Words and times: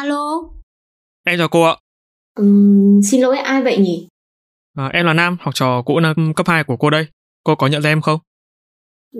Alo, 0.00 0.42
Em 1.26 1.38
chào 1.38 1.48
cô 1.48 1.62
ạ. 1.62 1.76
Ừm, 2.36 3.00
xin 3.02 3.20
lỗi 3.20 3.38
ai 3.38 3.62
vậy 3.62 3.78
nhỉ? 3.78 4.08
À, 4.76 4.90
em 4.92 5.06
là 5.06 5.12
Nam, 5.12 5.36
học 5.40 5.54
trò 5.54 5.82
cũ 5.82 6.00
năm 6.00 6.34
cấp 6.36 6.48
2 6.48 6.64
của 6.64 6.76
cô 6.76 6.90
đây. 6.90 7.06
Cô 7.44 7.54
có 7.54 7.66
nhận 7.66 7.82
ra 7.82 7.90
em 7.90 8.00
không? 8.00 8.20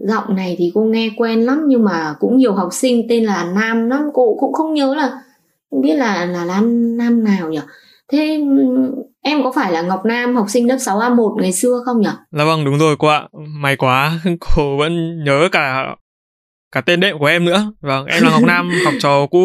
Giọng 0.08 0.36
này 0.36 0.54
thì 0.58 0.70
cô 0.74 0.80
nghe 0.80 1.10
quen 1.16 1.40
lắm 1.40 1.62
nhưng 1.66 1.84
mà 1.84 2.14
cũng 2.20 2.36
nhiều 2.36 2.54
học 2.54 2.68
sinh 2.72 3.06
tên 3.08 3.24
là 3.24 3.52
Nam 3.54 3.88
lắm, 3.88 4.02
cô 4.14 4.36
cũng 4.40 4.52
không 4.52 4.74
nhớ 4.74 4.94
là 4.94 5.10
không 5.70 5.80
biết 5.80 5.94
là 5.94 6.24
là 6.24 6.44
Nam 6.44 6.96
Nam 6.96 7.24
nào 7.24 7.50
nhỉ? 7.50 7.60
Thế 8.12 8.40
em 9.22 9.42
có 9.42 9.52
phải 9.56 9.72
là 9.72 9.82
Ngọc 9.82 10.04
Nam 10.04 10.36
học 10.36 10.46
sinh 10.48 10.68
lớp 10.68 10.76
6A1 10.76 11.36
ngày 11.40 11.52
xưa 11.52 11.82
không 11.84 12.00
nhỉ? 12.00 12.10
Dạ 12.30 12.44
vâng, 12.44 12.64
đúng 12.64 12.78
rồi 12.78 12.96
cô 12.98 13.08
ạ. 13.08 13.28
May 13.32 13.76
quá, 13.76 14.20
cô 14.40 14.76
vẫn 14.76 15.24
nhớ 15.24 15.48
cả 15.52 15.96
cả 16.72 16.80
tên 16.80 17.00
đệm 17.00 17.18
của 17.18 17.26
em 17.26 17.44
nữa. 17.44 17.72
Vâng, 17.80 18.06
em 18.06 18.22
là 18.22 18.30
Ngọc 18.30 18.42
Nam, 18.42 18.70
học 18.84 18.94
trò 19.00 19.26
cũ 19.26 19.40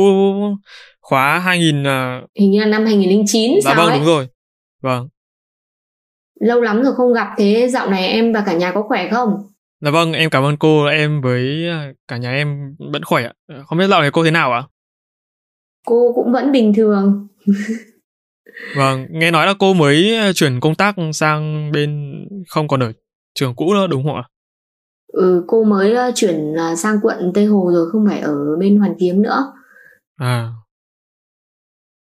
khóa 1.10 1.40
2000 1.40 1.88
à, 1.88 2.22
Hình 2.40 2.52
như 2.52 2.60
là 2.60 2.66
năm 2.66 2.86
2009 2.86 3.52
Dạ 3.64 3.72
sao 3.76 3.86
vâng, 3.86 3.90
ấy. 3.90 3.98
đúng 3.98 4.08
rồi. 4.08 4.28
Vâng. 4.82 5.08
Lâu 6.40 6.62
lắm 6.62 6.84
rồi 6.84 6.94
không 6.96 7.14
gặp 7.14 7.28
thế 7.38 7.68
dạo 7.70 7.90
này 7.90 8.08
em 8.08 8.34
và 8.34 8.44
cả 8.46 8.54
nhà 8.54 8.72
có 8.72 8.84
khỏe 8.88 9.10
không? 9.12 9.30
Dạ 9.82 9.92
vâng, 9.92 10.14
em 10.14 10.30
cảm 10.30 10.44
ơn 10.44 10.58
cô, 10.58 10.86
em 10.86 11.22
với 11.22 11.68
à, 11.70 11.92
cả 12.08 12.18
nhà 12.18 12.32
em 12.32 12.76
vẫn 12.92 13.04
khỏe 13.04 13.24
ạ. 13.24 13.34
Không 13.66 13.78
biết 13.78 13.88
dạo 13.88 14.02
này 14.02 14.12
cô 14.12 14.24
thế 14.24 14.32
nào 14.32 14.54
ạ? 14.54 14.64
Cô 15.86 16.12
cũng 16.16 16.32
vẫn 16.32 16.52
bình 16.52 16.74
thường. 16.74 17.28
Vâng, 18.76 19.06
nghe 19.10 19.32
nói 19.32 19.46
là 19.46 19.54
cô 19.60 19.74
mới 19.74 20.16
à, 20.16 20.32
chuyển 20.34 20.60
công 20.60 20.76
tác 20.76 20.96
sang 21.14 21.72
bên 21.72 22.16
không 22.48 22.68
còn 22.68 22.80
ở 22.84 22.92
trường 23.34 23.56
cũ 23.56 23.74
nữa 23.74 23.88
đúng 23.88 24.04
không 24.04 24.16
ạ? 24.16 24.24
Ừ, 25.08 25.44
cô 25.48 25.64
mới 25.64 25.96
chuyển 26.16 26.54
sang 26.78 27.00
quận 27.02 27.32
Tây 27.34 27.46
Hồ 27.46 27.72
rồi 27.74 27.92
không 27.92 28.06
phải 28.10 28.20
ở 28.20 28.36
bên 28.60 28.78
Hoàn 28.78 28.96
Kiếm 29.00 29.22
nữa. 29.22 29.54
À. 30.16 30.50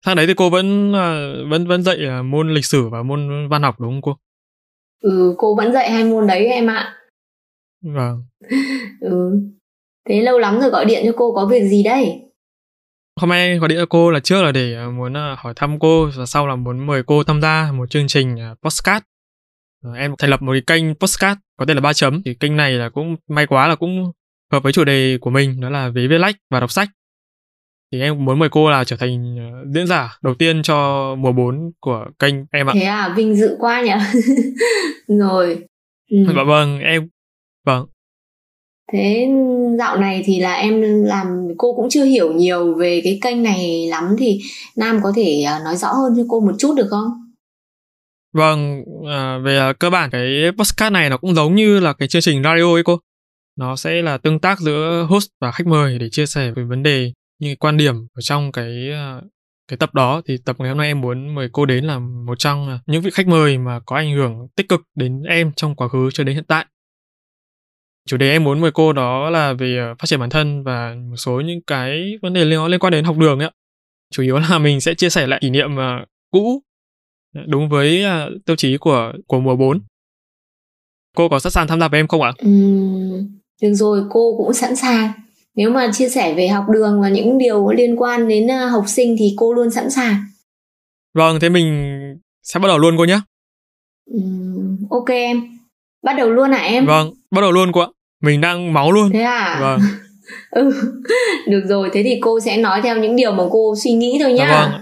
Sang 0.05 0.15
đấy 0.15 0.27
thì 0.27 0.33
cô 0.33 0.49
vẫn 0.49 0.93
à, 0.93 1.33
vẫn 1.49 1.67
vẫn 1.67 1.83
dạy 1.83 1.97
à, 2.07 2.21
môn 2.21 2.53
lịch 2.53 2.65
sử 2.65 2.89
và 2.89 3.03
môn 3.03 3.47
văn 3.49 3.63
học 3.63 3.79
đúng 3.79 3.91
không 3.93 4.01
cô? 4.01 4.17
Ừ, 5.01 5.35
cô 5.37 5.55
vẫn 5.55 5.73
dạy 5.73 5.91
hai 5.91 6.03
môn 6.03 6.27
đấy 6.27 6.45
em 6.45 6.67
ạ. 6.67 6.95
Vâng. 7.81 8.23
Ừ. 9.01 9.39
Thế 10.09 10.21
lâu 10.21 10.39
lắm 10.39 10.59
rồi 10.59 10.69
gọi 10.69 10.85
điện 10.85 11.03
cho 11.05 11.11
cô 11.15 11.33
có 11.33 11.45
việc 11.45 11.63
gì 11.69 11.83
đây? 11.83 12.21
Hôm 13.19 13.29
nay 13.29 13.57
gọi 13.57 13.69
điện 13.69 13.77
cho 13.79 13.85
cô 13.85 14.11
là 14.11 14.19
trước 14.19 14.43
là 14.43 14.51
để 14.51 14.75
à, 14.75 14.87
muốn 14.89 15.13
hỏi 15.37 15.53
thăm 15.55 15.79
cô 15.79 16.09
và 16.17 16.25
sau 16.25 16.47
là 16.47 16.55
muốn 16.55 16.85
mời 16.85 17.03
cô 17.03 17.23
tham 17.23 17.41
gia 17.41 17.71
một 17.71 17.89
chương 17.89 18.07
trình 18.07 18.35
podcast. 18.63 19.03
Ờ, 19.83 19.93
Em 19.93 20.15
thành 20.17 20.29
lập 20.29 20.41
một 20.41 20.51
cái 20.51 20.61
kênh 20.67 20.95
podcast 20.95 21.37
có 21.57 21.65
tên 21.65 21.77
là 21.77 21.81
ba 21.81 21.93
chấm 21.93 22.21
thì 22.25 22.33
kênh 22.33 22.57
này 22.57 22.71
là 22.71 22.89
cũng 22.89 23.15
may 23.27 23.47
quá 23.47 23.67
là 23.67 23.75
cũng 23.75 24.11
hợp 24.51 24.63
với 24.63 24.73
chủ 24.73 24.83
đề 24.83 25.17
của 25.21 25.29
mình 25.29 25.61
đó 25.61 25.69
là 25.69 25.89
về 25.89 26.07
viết 26.07 26.17
lách 26.17 26.35
và 26.49 26.59
đọc 26.59 26.71
sách. 26.71 26.89
Thì 27.91 28.01
em 28.01 28.25
muốn 28.25 28.39
mời 28.39 28.49
cô 28.49 28.71
là 28.71 28.83
trở 28.83 28.95
thành 28.95 29.32
diễn 29.73 29.87
giả 29.87 30.17
đầu 30.21 30.33
tiên 30.33 30.63
cho 30.63 31.15
mùa 31.15 31.31
4 31.31 31.71
của 31.79 32.05
kênh 32.19 32.35
em 32.51 32.67
ạ. 32.67 32.73
Thế 32.73 32.83
à, 32.83 33.13
vinh 33.17 33.35
dự 33.35 33.55
quá 33.59 33.81
nhỉ. 33.81 33.91
rồi. 35.19 35.57
Ừ. 36.11 36.17
Dạ 36.35 36.43
vâng, 36.43 36.79
em 36.79 37.09
vâng. 37.65 37.85
Thế 38.93 39.27
dạo 39.79 39.97
này 39.97 40.23
thì 40.25 40.39
là 40.39 40.53
em 40.53 41.03
làm 41.03 41.27
cô 41.57 41.73
cũng 41.75 41.89
chưa 41.89 42.03
hiểu 42.03 42.33
nhiều 42.33 42.73
về 42.73 43.01
cái 43.03 43.19
kênh 43.21 43.43
này 43.43 43.87
lắm 43.89 44.15
thì 44.19 44.39
Nam 44.77 44.99
có 45.03 45.11
thể 45.15 45.43
ờ, 45.47 45.59
nói 45.63 45.75
rõ 45.75 45.87
hơn 45.87 46.13
cho 46.17 46.23
cô 46.29 46.39
một 46.39 46.53
chút 46.59 46.73
được 46.77 46.87
không? 46.89 47.09
Vâng, 48.33 48.83
à, 49.07 49.37
về 49.37 49.57
à, 49.57 49.73
cơ 49.73 49.89
bản 49.89 50.09
cái 50.09 50.51
podcast 50.57 50.93
này 50.93 51.09
nó 51.09 51.17
cũng 51.17 51.35
giống 51.35 51.55
như 51.55 51.79
là 51.79 51.93
cái 51.93 52.07
chương 52.07 52.21
trình 52.21 52.43
radio 52.43 52.73
ấy 52.73 52.83
cô. 52.83 52.99
Nó 53.59 53.75
sẽ 53.75 54.01
là 54.01 54.17
tương 54.17 54.39
tác 54.39 54.59
giữa 54.59 55.07
host 55.09 55.27
và 55.41 55.51
khách 55.51 55.67
mời 55.67 55.99
để 55.99 56.09
chia 56.11 56.25
sẻ 56.25 56.51
về 56.55 56.63
vấn 56.63 56.83
đề 56.83 57.11
như 57.39 57.55
quan 57.59 57.77
điểm 57.77 57.95
ở 57.95 58.21
trong 58.21 58.51
cái 58.51 58.91
à, 58.91 59.21
cái 59.67 59.77
tập 59.77 59.93
đó 59.93 60.21
thì 60.25 60.37
tập 60.45 60.55
ngày 60.59 60.69
hôm 60.69 60.77
nay 60.77 60.87
em 60.87 61.01
muốn 61.01 61.35
mời 61.35 61.49
cô 61.51 61.65
đến 61.65 61.85
là 61.85 61.99
một 61.99 62.39
trong 62.39 62.79
những 62.85 63.01
vị 63.01 63.11
khách 63.13 63.27
mời 63.27 63.57
mà 63.57 63.79
có 63.85 63.95
ảnh 63.95 64.13
hưởng 64.13 64.47
tích 64.55 64.69
cực 64.69 64.81
đến 64.95 65.23
em 65.23 65.51
trong 65.55 65.75
quá 65.75 65.87
khứ 65.87 66.09
cho 66.13 66.23
đến 66.23 66.35
hiện 66.35 66.45
tại. 66.47 66.65
Chủ 68.07 68.17
đề 68.17 68.31
em 68.31 68.43
muốn 68.43 68.61
mời 68.61 68.71
cô 68.71 68.93
đó 68.93 69.29
là 69.29 69.53
về 69.53 69.77
ờ, 69.77 69.95
phát 69.99 70.05
triển 70.05 70.19
bản 70.19 70.29
thân 70.29 70.63
và 70.63 70.95
một 71.09 71.15
số 71.15 71.41
những 71.41 71.61
cái 71.67 72.17
vấn 72.21 72.33
đề 72.33 72.45
liên 72.45 72.65
liên 72.65 72.79
quan 72.79 72.91
đến 72.91 73.03
học 73.05 73.17
đường 73.17 73.39
ấy. 73.39 73.51
Chủ 74.11 74.23
yếu 74.23 74.39
là 74.39 74.59
mình 74.59 74.81
sẽ 74.81 74.93
chia 74.93 75.09
sẻ 75.09 75.27
lại 75.27 75.39
kỷ 75.41 75.49
niệm 75.49 75.75
ờ, 75.75 76.05
cũ 76.31 76.63
ờ, 77.35 77.41
đúng 77.47 77.69
với 77.69 78.03
tiêu 78.45 78.55
chí 78.55 78.77
của 78.77 79.13
của 79.27 79.39
mùa 79.39 79.55
4. 79.55 79.79
Cô 81.15 81.29
có 81.29 81.39
sẵn 81.39 81.51
sàng 81.51 81.67
tham 81.67 81.79
gia 81.79 81.87
với 81.87 81.99
em 81.99 82.07
không 82.07 82.21
ạ? 82.21 82.33
Ừ, 82.37 82.49
được 83.61 83.73
rồi, 83.73 84.03
cô 84.09 84.35
cũng 84.37 84.53
sẵn 84.53 84.75
sàng. 84.75 85.11
Nếu 85.55 85.69
mà 85.69 85.91
chia 85.93 86.09
sẻ 86.09 86.33
về 86.33 86.47
học 86.47 86.65
đường 86.73 87.01
và 87.01 87.09
những 87.09 87.37
điều 87.37 87.71
liên 87.71 87.95
quan 87.95 88.27
đến 88.27 88.47
ờ, 88.47 88.65
học 88.65 88.83
sinh 88.87 89.15
thì 89.19 89.33
cô 89.37 89.53
luôn 89.53 89.71
sẵn 89.71 89.89
sàng. 89.89 90.15
Vâng, 91.13 91.39
thế 91.39 91.49
mình 91.49 91.93
sẽ 92.43 92.59
bắt 92.59 92.67
đầu 92.67 92.77
luôn 92.77 92.95
cô 92.97 93.05
nhé. 93.05 93.19
Ừm, 94.13 94.77
ok 94.89 95.09
em. 95.09 95.41
Bắt 96.03 96.13
đầu 96.13 96.29
luôn 96.29 96.51
hả 96.51 96.59
em? 96.59 96.85
Vâng, 96.85 97.11
bắt 97.31 97.41
đầu 97.41 97.51
luôn 97.51 97.71
cô 97.71 97.81
ạ. 97.81 97.87
Mình 98.21 98.41
đang 98.41 98.73
máu 98.73 98.91
luôn. 98.91 99.09
Thế 99.13 99.21
à? 99.21 99.57
Vâng, 99.61 99.79
Ừ. 100.51 100.71
Được 101.47 101.61
rồi, 101.65 101.89
thế 101.93 102.03
thì 102.03 102.17
cô 102.21 102.39
sẽ 102.39 102.57
nói 102.57 102.81
theo 102.81 102.97
những 102.97 103.15
điều 103.15 103.31
mà 103.31 103.43
cô 103.51 103.75
suy 103.83 103.91
nghĩ 103.91 104.17
thôi 104.21 104.33
nhá. 104.33 104.47
dạ 104.49 104.61
vâng. 104.71 104.81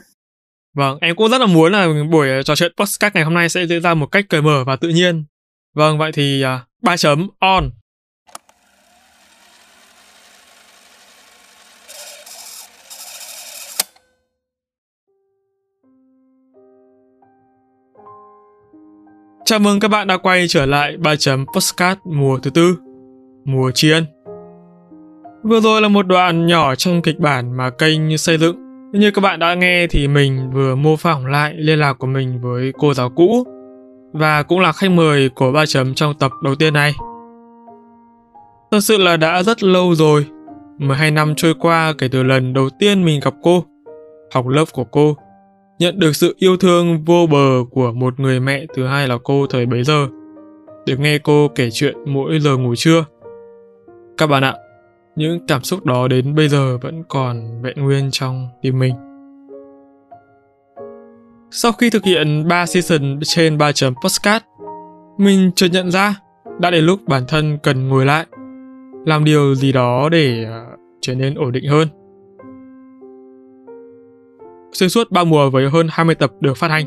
Vâng, 0.76 0.98
em 1.02 1.16
cũng 1.16 1.32
rất 1.32 1.42
là 1.42 1.46
muốn 1.48 1.72
là 1.72 1.88
buổi 2.12 2.28
trò 2.46 2.56
chuyện 2.56 2.72
podcast 2.78 3.16
ngày 3.16 3.24
hôm 3.24 3.34
nay 3.34 3.50
sẽ 3.50 3.68
diễn 3.68 3.82
ra 3.82 3.94
một 3.94 4.06
cách 4.06 4.26
cởi 4.30 4.42
mở 4.42 4.64
và 4.64 4.76
tự 4.76 4.90
nhiên. 4.90 5.24
Vâng, 5.76 5.98
vậy 5.98 6.12
thì 6.12 6.42
à, 6.42 6.60
ba 6.82 6.98
chấm 6.98 7.28
on. 7.40 7.70
Chào 19.52 19.60
mừng 19.60 19.80
các 19.80 19.88
bạn 19.88 20.08
đã 20.08 20.18
quay 20.18 20.48
trở 20.48 20.66
lại 20.66 20.98
3 20.98 21.16
chấm 21.16 21.46
Postcard 21.56 22.00
mùa 22.04 22.38
thứ 22.38 22.50
tư, 22.50 22.78
mùa 23.46 23.72
tri 23.72 23.92
ân. 23.92 24.06
Vừa 25.44 25.60
rồi 25.60 25.82
là 25.82 25.88
một 25.88 26.08
đoạn 26.08 26.48
nhỏ 26.48 26.76
trong 26.76 27.02
kịch 27.02 27.20
bản 27.20 27.58
mà 27.58 27.70
kênh 27.70 28.18
xây 28.18 28.38
dựng. 28.38 28.56
Như 28.92 29.12
các 29.12 29.22
bạn 29.22 29.40
đã 29.40 29.54
nghe 29.54 29.88
thì 29.88 30.08
mình 30.08 30.50
vừa 30.54 30.76
mô 30.76 30.96
phỏng 30.96 31.26
lại 31.26 31.54
liên 31.58 31.80
lạc 31.80 31.94
của 31.94 32.08
mình 32.08 32.42
với 32.42 32.72
cô 32.78 32.94
giáo 32.94 33.10
cũ 33.10 33.44
và 34.14 34.44
cũng 34.44 34.60
là 34.60 34.72
khách 34.72 34.92
mời 34.92 35.30
của 35.30 35.52
3 35.52 35.66
chấm 35.66 35.94
trong 35.94 36.14
tập 36.14 36.32
đầu 36.44 36.56
tiên 36.56 36.74
này. 36.74 36.94
Thật 38.72 38.80
sự 38.82 38.98
là 38.98 39.18
đã 39.18 39.44
rất 39.44 39.64
lâu 39.64 39.96
rồi, 39.96 40.26
12 40.78 41.12
năm 41.12 41.34
trôi 41.38 41.54
qua 41.60 41.94
kể 41.98 42.08
từ 42.08 42.24
lần 42.24 42.54
đầu 42.54 42.70
tiên 42.80 43.06
mình 43.06 43.20
gặp 43.24 43.34
cô, 43.44 43.64
học 44.34 44.48
lớp 44.48 44.66
của 44.74 44.84
cô, 44.84 45.16
nhận 45.82 46.00
được 46.00 46.16
sự 46.16 46.36
yêu 46.38 46.58
thương 46.58 47.04
vô 47.06 47.28
bờ 47.32 47.64
của 47.72 47.92
một 47.92 48.20
người 48.20 48.40
mẹ 48.40 48.66
thứ 48.76 48.86
hai 48.86 49.08
là 49.08 49.18
cô 49.24 49.48
thời 49.48 49.66
bấy 49.66 49.84
giờ, 49.84 50.08
được 50.86 51.00
nghe 51.00 51.18
cô 51.18 51.48
kể 51.56 51.70
chuyện 51.72 51.96
mỗi 52.06 52.40
giờ 52.40 52.58
ngủ 52.58 52.76
trưa. 52.76 53.06
Các 54.18 54.28
bạn 54.28 54.44
ạ, 54.44 54.56
những 55.16 55.48
cảm 55.48 55.64
xúc 55.64 55.86
đó 55.86 56.08
đến 56.08 56.36
bây 56.36 56.50
giờ 56.50 56.78
vẫn 56.78 57.04
còn 57.10 57.62
vẹn 57.62 57.76
nguyên 57.84 58.12
trong 58.12 58.48
tim 58.62 58.80
mình. 58.80 58.96
Sau 61.52 61.72
khi 61.72 61.90
thực 61.90 62.04
hiện 62.04 62.48
3 62.48 62.66
season 62.66 63.20
trên 63.24 63.58
3 63.58 63.72
chấm 63.72 63.94
podcast, 64.04 64.44
mình 65.18 65.52
chợt 65.56 65.68
nhận 65.72 65.92
ra 65.92 66.16
đã 66.60 66.72
đến 66.72 66.86
lúc 66.86 67.00
bản 67.08 67.24
thân 67.28 67.58
cần 67.64 67.88
ngồi 67.88 68.06
lại, 68.06 68.26
làm 69.06 69.24
điều 69.24 69.56
gì 69.56 69.72
đó 69.72 70.10
để 70.10 70.46
à, 70.46 70.66
trở 71.02 71.16
nên 71.16 71.36
ổn 71.36 71.52
định 71.52 71.66
hơn. 71.70 71.88
Xuyên 74.74 74.90
suốt 74.90 75.12
3 75.12 75.24
mùa 75.24 75.50
với 75.50 75.70
hơn 75.70 75.88
20 75.92 76.16
tập 76.16 76.32
được 76.40 76.58
phát 76.58 76.72
hành, 76.72 76.86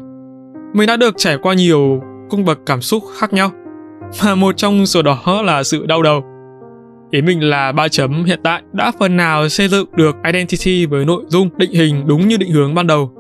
mình 0.75 0.87
đã 0.87 0.97
được 0.97 1.15
trải 1.17 1.39
qua 1.43 1.55
nhiều 1.55 2.01
cung 2.31 2.45
bậc 2.45 2.59
cảm 2.67 2.81
xúc 2.81 3.03
khác 3.19 3.33
nhau, 3.33 3.51
và 4.23 4.35
một 4.35 4.57
trong 4.57 4.87
số 4.87 5.03
đó 5.03 5.43
là 5.45 5.63
sự 5.63 5.87
đau 5.87 6.03
đầu. 6.03 6.23
Ý 7.11 7.23
mình 7.23 7.41
là 7.41 7.73
ba 7.73 7.89
chấm 7.89 8.25
hiện 8.25 8.41
tại 8.43 8.63
đã 8.73 8.93
phần 8.99 9.17
nào 9.17 9.49
xây 9.49 9.69
dựng 9.69 9.87
được 9.97 10.17
identity 10.25 10.87
với 10.87 11.05
nội 11.05 11.25
dung 11.29 11.49
định 11.59 11.73
hình 11.73 12.05
đúng 12.07 12.29
như 12.29 12.37
định 12.37 12.51
hướng 12.51 12.75
ban 12.75 12.87
đầu 12.87 13.13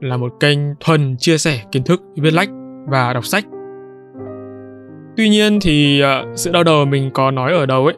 là 0.00 0.16
một 0.16 0.32
kênh 0.40 0.58
thuần 0.80 1.16
chia 1.18 1.38
sẻ 1.38 1.62
kiến 1.72 1.82
thức 1.82 2.02
viết 2.16 2.32
lách 2.32 2.48
và 2.88 3.12
đọc 3.12 3.26
sách. 3.26 3.44
Tuy 5.16 5.28
nhiên 5.28 5.58
thì 5.60 6.00
ờ, 6.00 6.24
sự 6.36 6.50
đau 6.52 6.64
đầu 6.64 6.84
mình 6.84 7.10
có 7.14 7.30
nói 7.30 7.52
ở 7.52 7.66
đầu 7.66 7.86
ấy 7.86 7.94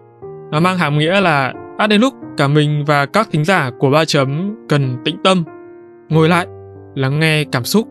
nó 0.51 0.61
mang 0.61 0.79
hàm 0.79 0.99
nghĩa 0.99 1.21
là 1.21 1.53
đã 1.79 1.87
đến 1.87 2.01
lúc 2.01 2.15
cả 2.37 2.49
mình 2.49 2.85
và 2.87 3.07
các 3.07 3.29
thính 3.33 3.45
giả 3.45 3.71
của 3.79 3.91
ba 3.91 4.05
chấm 4.05 4.55
cần 4.69 4.97
tĩnh 5.05 5.17
tâm, 5.25 5.45
ngồi 6.13 6.29
lại, 6.29 6.47
lắng 6.95 7.21
nghe 7.21 7.45
cảm 7.45 7.65
xúc. 7.65 7.89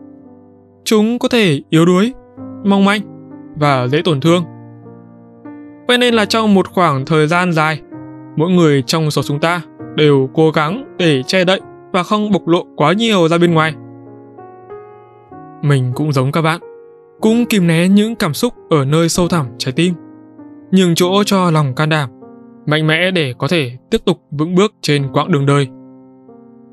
Chúng 0.84 1.18
có 1.18 1.28
thể 1.28 1.60
yếu 1.70 1.86
đuối, 1.86 2.12
mong 2.64 2.84
manh 2.84 3.00
và 3.56 3.88
dễ 3.88 4.02
tổn 4.04 4.20
thương. 4.20 4.44
Vậy 5.88 5.98
nên 5.98 6.14
là 6.14 6.24
trong 6.24 6.54
một 6.54 6.68
khoảng 6.68 7.04
thời 7.04 7.26
gian 7.26 7.52
dài, 7.52 7.80
mỗi 8.36 8.50
người 8.50 8.82
trong 8.82 9.10
số 9.10 9.22
chúng 9.22 9.40
ta 9.40 9.62
đều 9.96 10.28
cố 10.34 10.50
gắng 10.50 10.96
để 10.98 11.22
che 11.22 11.44
đậy 11.44 11.60
và 11.92 12.02
không 12.02 12.32
bộc 12.32 12.48
lộ 12.48 12.66
quá 12.76 12.92
nhiều 12.92 13.28
ra 13.28 13.38
bên 13.38 13.54
ngoài. 13.54 13.74
Mình 15.62 15.92
cũng 15.94 16.12
giống 16.12 16.32
các 16.32 16.42
bạn, 16.42 16.60
cũng 17.20 17.46
kìm 17.46 17.66
né 17.66 17.88
những 17.88 18.16
cảm 18.16 18.34
xúc 18.34 18.54
ở 18.70 18.84
nơi 18.84 19.08
sâu 19.08 19.28
thẳm 19.28 19.46
trái 19.58 19.72
tim, 19.72 19.94
nhường 20.70 20.94
chỗ 20.94 21.24
cho 21.26 21.50
lòng 21.50 21.74
can 21.74 21.88
đảm, 21.88 22.10
mạnh 22.66 22.86
mẽ 22.86 23.10
để 23.10 23.34
có 23.38 23.48
thể 23.48 23.70
tiếp 23.90 23.98
tục 24.04 24.18
vững 24.30 24.54
bước 24.54 24.74
trên 24.80 25.08
quãng 25.12 25.32
đường 25.32 25.46
đời. 25.46 25.68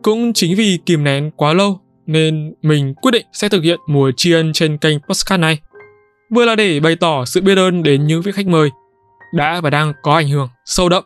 Cũng 0.01 0.33
chính 0.33 0.55
vì 0.55 0.79
kìm 0.85 1.03
nén 1.03 1.31
quá 1.31 1.53
lâu 1.53 1.79
nên 2.05 2.53
mình 2.61 2.93
quyết 2.93 3.11
định 3.11 3.25
sẽ 3.33 3.49
thực 3.49 3.63
hiện 3.63 3.79
mùa 3.87 4.11
tri 4.17 4.31
ân 4.31 4.53
trên 4.53 4.77
kênh 4.77 4.99
podcast 4.99 5.39
này. 5.39 5.59
Vừa 6.29 6.45
là 6.45 6.55
để 6.55 6.79
bày 6.79 6.95
tỏ 6.95 7.25
sự 7.25 7.41
biết 7.41 7.57
ơn 7.57 7.83
đến 7.83 8.07
những 8.07 8.21
vị 8.21 8.31
khách 8.31 8.47
mời 8.47 8.69
đã 9.33 9.61
và 9.61 9.69
đang 9.69 9.93
có 10.03 10.13
ảnh 10.13 10.29
hưởng 10.29 10.49
sâu 10.65 10.89
đậm, 10.89 11.03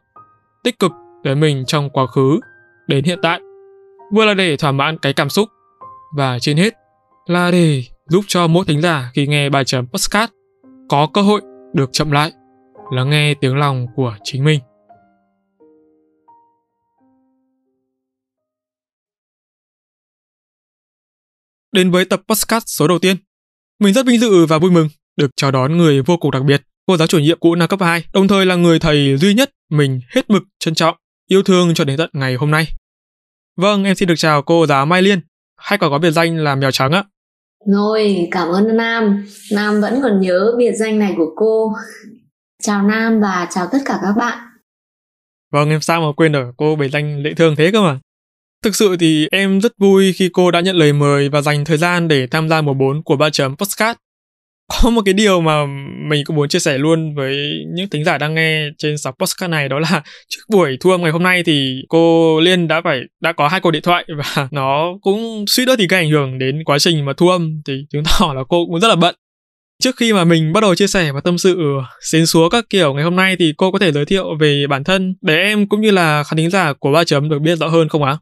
tích 0.63 0.79
cực 0.79 0.91
đến 1.23 1.39
mình 1.39 1.63
trong 1.67 1.89
quá 1.89 2.07
khứ 2.07 2.39
đến 2.87 3.03
hiện 3.03 3.19
tại. 3.21 3.39
Vừa 4.13 4.25
là 4.25 4.33
để 4.33 4.57
thỏa 4.57 4.71
mãn 4.71 4.97
cái 4.97 5.13
cảm 5.13 5.29
xúc 5.29 5.49
và 6.17 6.39
trên 6.39 6.57
hết 6.57 6.73
là 7.25 7.51
để 7.51 7.83
giúp 8.09 8.25
cho 8.27 8.47
mỗi 8.47 8.65
thính 8.67 8.81
giả 8.81 9.11
khi 9.13 9.27
nghe 9.27 9.49
bài 9.49 9.63
chấm 9.65 9.87
podcast 9.87 10.31
có 10.89 11.07
cơ 11.13 11.21
hội 11.21 11.41
được 11.73 11.89
chậm 11.91 12.11
lại, 12.11 12.31
lắng 12.91 13.09
nghe 13.09 13.33
tiếng 13.33 13.57
lòng 13.57 13.87
của 13.95 14.15
chính 14.23 14.43
mình. 14.43 14.59
Đến 21.73 21.91
với 21.91 22.05
tập 22.05 22.21
podcast 22.27 22.63
số 22.67 22.87
đầu 22.87 22.99
tiên, 22.99 23.17
mình 23.79 23.93
rất 23.93 24.05
vinh 24.05 24.19
dự 24.19 24.45
và 24.45 24.57
vui 24.57 24.71
mừng 24.71 24.89
được 25.17 25.31
chào 25.35 25.51
đón 25.51 25.77
người 25.77 26.01
vô 26.01 26.17
cùng 26.17 26.31
đặc 26.31 26.43
biệt, 26.43 26.61
cô 26.85 26.97
giáo 26.97 27.07
chủ 27.07 27.19
nhiệm 27.19 27.39
cũ 27.39 27.55
năm 27.55 27.67
cấp 27.67 27.79
2, 27.81 28.03
đồng 28.13 28.27
thời 28.27 28.45
là 28.45 28.55
người 28.55 28.79
thầy 28.79 29.17
duy 29.17 29.33
nhất 29.33 29.49
mình 29.69 29.99
hết 30.09 30.29
mực 30.29 30.43
trân 30.59 30.75
trọng, 30.75 30.95
yêu 31.29 31.43
thương 31.43 31.73
cho 31.73 31.83
đến 31.83 31.97
tận 31.97 32.09
ngày 32.13 32.35
hôm 32.35 32.51
nay. 32.51 32.67
Vâng, 33.57 33.83
em 33.83 33.95
xin 33.95 34.07
được 34.07 34.15
chào 34.17 34.41
cô 34.41 34.67
giáo 34.67 34.85
Mai 34.85 35.01
Liên, 35.01 35.19
hay 35.57 35.77
còn 35.77 35.91
có 35.91 35.97
biệt 35.97 36.11
danh 36.11 36.37
là 36.37 36.55
mèo 36.55 36.71
trắng 36.71 36.91
ạ. 36.91 37.03
Rồi, 37.65 38.27
cảm 38.31 38.47
ơn 38.47 38.77
Nam. 38.77 39.25
Nam 39.51 39.81
vẫn 39.81 39.99
còn 40.03 40.21
nhớ 40.21 40.55
biệt 40.57 40.73
danh 40.79 40.99
này 40.99 41.13
của 41.17 41.33
cô. 41.35 41.73
Chào 42.63 42.83
Nam 42.83 43.19
và 43.21 43.47
chào 43.49 43.67
tất 43.71 43.79
cả 43.85 43.99
các 44.01 44.13
bạn. 44.17 44.37
Vâng, 45.51 45.69
em 45.69 45.81
sao 45.81 46.01
mà 46.01 46.07
quên 46.17 46.31
được 46.31 46.51
cô 46.57 46.75
biệt 46.75 46.89
danh 46.89 47.23
lệ 47.23 47.33
thương 47.33 47.55
thế 47.55 47.69
cơ 47.71 47.81
mà. 47.81 47.99
Thực 48.63 48.75
sự 48.75 48.97
thì 48.99 49.27
em 49.31 49.61
rất 49.61 49.71
vui 49.77 50.13
khi 50.13 50.29
cô 50.33 50.51
đã 50.51 50.59
nhận 50.59 50.75
lời 50.75 50.93
mời 50.93 51.29
và 51.29 51.41
dành 51.41 51.65
thời 51.65 51.77
gian 51.77 52.07
để 52.07 52.27
tham 52.27 52.49
gia 52.49 52.61
mùa 52.61 52.73
4 52.73 53.03
của 53.03 53.15
ba 53.15 53.29
chấm 53.29 53.55
podcast. 53.55 53.97
Có 54.67 54.89
một 54.89 55.01
cái 55.05 55.13
điều 55.13 55.41
mà 55.41 55.65
mình 56.09 56.23
cũng 56.25 56.35
muốn 56.35 56.49
chia 56.49 56.59
sẻ 56.59 56.77
luôn 56.77 57.15
với 57.15 57.35
những 57.75 57.89
thính 57.89 58.03
giả 58.03 58.17
đang 58.17 58.35
nghe 58.35 58.67
trên 58.77 58.97
sóng 58.97 59.13
podcast 59.19 59.51
này, 59.51 59.69
đó 59.69 59.79
là 59.79 60.03
trước 60.29 60.41
buổi 60.49 60.77
thu 60.79 60.91
âm 60.91 61.01
ngày 61.01 61.11
hôm 61.11 61.23
nay 61.23 61.43
thì 61.43 61.75
cô 61.89 62.39
Liên 62.39 62.67
đã 62.67 62.81
phải, 62.83 62.99
đã 63.21 63.31
có 63.31 63.47
hai 63.47 63.59
cuộc 63.59 63.71
điện 63.71 63.81
thoại 63.81 64.05
và 64.17 64.47
nó 64.51 64.93
cũng 65.01 65.45
suýt 65.47 65.65
nữa 65.65 65.75
thì 65.77 65.87
gây 65.87 65.99
ảnh 65.99 66.09
hưởng 66.09 66.39
đến 66.39 66.63
quá 66.65 66.79
trình 66.79 67.05
mà 67.05 67.13
thu 67.17 67.29
âm 67.29 67.61
thì 67.67 67.73
chứng 67.91 68.03
tỏ 68.03 68.33
là 68.33 68.41
cô 68.49 68.65
cũng 68.65 68.79
rất 68.79 68.87
là 68.87 68.95
bận. 68.95 69.15
Trước 69.83 69.95
khi 69.97 70.13
mà 70.13 70.23
mình 70.23 70.53
bắt 70.53 70.61
đầu 70.61 70.75
chia 70.75 70.87
sẻ 70.87 71.11
và 71.11 71.21
tâm 71.21 71.37
sự 71.37 71.59
xến 72.01 72.25
xúa 72.25 72.49
các 72.49 72.65
kiểu 72.69 72.93
ngày 72.93 73.03
hôm 73.03 73.15
nay 73.15 73.35
thì 73.39 73.53
cô 73.57 73.71
có 73.71 73.79
thể 73.79 73.91
giới 73.91 74.05
thiệu 74.05 74.35
về 74.39 74.67
bản 74.69 74.83
thân 74.83 75.15
để 75.21 75.35
em 75.35 75.69
cũng 75.69 75.81
như 75.81 75.91
là 75.91 76.23
khán 76.23 76.37
thính 76.37 76.49
giả 76.49 76.73
của 76.73 76.91
ba 76.91 77.03
chấm 77.03 77.29
được 77.29 77.39
biết 77.39 77.55
rõ 77.55 77.67
hơn 77.67 77.89
không 77.89 78.03
ạ? 78.03 78.17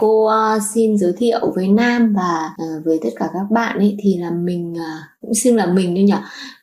Cô 0.00 0.26
uh, 0.26 0.62
xin 0.74 0.98
giới 0.98 1.12
thiệu 1.18 1.52
với 1.54 1.68
Nam 1.68 2.14
và 2.16 2.50
uh, 2.62 2.84
với 2.84 2.98
tất 3.02 3.08
cả 3.16 3.28
các 3.32 3.50
bạn 3.50 3.78
ấy 3.78 3.96
thì 4.02 4.16
là 4.18 4.30
mình 4.30 4.72
uh, 4.72 4.78
cũng 5.20 5.34
xưng 5.34 5.56
là 5.56 5.66
mình 5.66 5.94
thôi 5.94 6.04
nhỉ. 6.04 6.14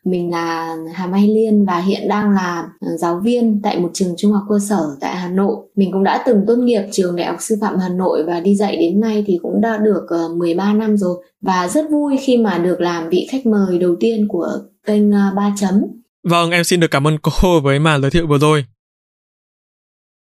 Mình 0.04 0.32
là 0.32 0.76
Hà 0.94 1.08
Mai 1.08 1.28
Liên 1.28 1.66
và 1.66 1.80
hiện 1.80 2.08
đang 2.08 2.32
là 2.32 2.70
giáo 3.00 3.20
viên 3.20 3.62
tại 3.64 3.80
một 3.80 3.90
trường 3.94 4.14
trung 4.18 4.32
học 4.32 4.44
cơ 4.50 4.60
sở 4.70 4.96
tại 5.02 5.16
Hà 5.16 5.28
Nội. 5.28 5.56
Mình 5.76 5.92
cũng 5.92 6.04
đã 6.04 6.24
từng 6.26 6.44
tốt 6.48 6.56
nghiệp 6.56 6.82
trường 6.92 7.16
Đại 7.16 7.28
học 7.28 7.38
Sư 7.40 7.56
phạm 7.62 7.80
Hà 7.80 7.90
Nội 7.90 8.24
và 8.24 8.40
đi 8.40 8.56
dạy 8.56 8.76
đến 8.78 9.00
nay 9.00 9.24
thì 9.28 9.40
cũng 9.42 9.62
đã 9.62 9.78
được 9.78 10.08
13 10.38 10.74
năm 10.74 10.98
rồi 10.98 11.24
và 11.42 11.68
rất 11.68 11.86
vui 11.92 12.18
khi 12.22 12.38
mà 12.38 12.58
được 12.58 12.82
làm 12.82 13.10
vị 13.10 13.28
khách 13.32 13.46
mời 13.46 13.80
đầu 13.80 13.96
tiên 14.00 14.28
của 14.30 14.50
kênh 14.86 15.12
ba 15.12 15.54
chấm. 15.60 15.82
Vâng, 16.24 16.52
em 16.52 16.64
xin 16.64 16.80
được 16.80 16.92
cảm 16.92 17.08
ơn 17.08 17.18
cô 17.22 17.60
với 17.60 17.80
màn 17.80 18.02
giới 18.02 18.12
thiệu 18.12 18.28
vừa 18.28 18.38
rồi. 18.38 18.66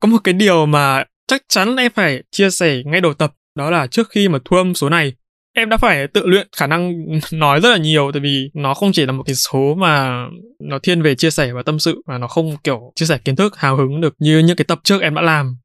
Có 0.01 0.09
một 0.09 0.19
cái 0.25 0.35
điều 0.35 0.67
mà 0.67 1.05
chắc 1.27 1.43
chắn 1.49 1.77
em 1.77 1.93
phải 1.95 2.23
chia 2.31 2.51
sẻ 2.51 2.83
ngay 2.85 3.01
đầu 3.01 3.15
tập 3.15 3.35
đó 3.55 3.71
là 3.71 3.87
trước 3.87 4.11
khi 4.11 4.29
mà 4.29 4.39
thu 4.45 4.57
âm 4.57 4.75
số 4.75 4.89
này. 4.89 5.13
Em 5.55 5.69
đã 5.69 5.77
phải 5.77 6.07
tự 6.07 6.27
luyện 6.27 6.49
khả 6.57 6.67
năng 6.67 6.93
nói 7.33 7.61
rất 7.61 7.71
là 7.71 7.77
nhiều 7.77 8.11
tại 8.13 8.21
vì 8.21 8.51
nó 8.55 8.75
không 8.75 8.93
chỉ 8.93 9.07
là 9.07 9.13
một 9.13 9.23
cái 9.27 9.35
số 9.35 9.75
mà 9.75 10.27
nó 10.61 10.79
thiên 10.83 11.03
về 11.03 11.15
chia 11.15 11.31
sẻ 11.31 11.53
và 11.53 11.63
tâm 11.63 11.79
sự 11.79 12.03
mà 12.07 12.19
nó 12.19 12.29
không 12.29 12.57
kiểu 12.65 12.93
chia 12.95 13.07
sẻ 13.07 13.19
kiến 13.25 13.37
thức 13.37 13.57
hào 13.57 13.77
hứng 13.77 14.01
được 14.01 14.15
như 14.19 14.39
những 14.39 14.57
cái 14.57 14.65
tập 14.69 14.81
trước 14.85 15.03
em 15.03 15.15
đã 15.15 15.23
làm. 15.23 15.57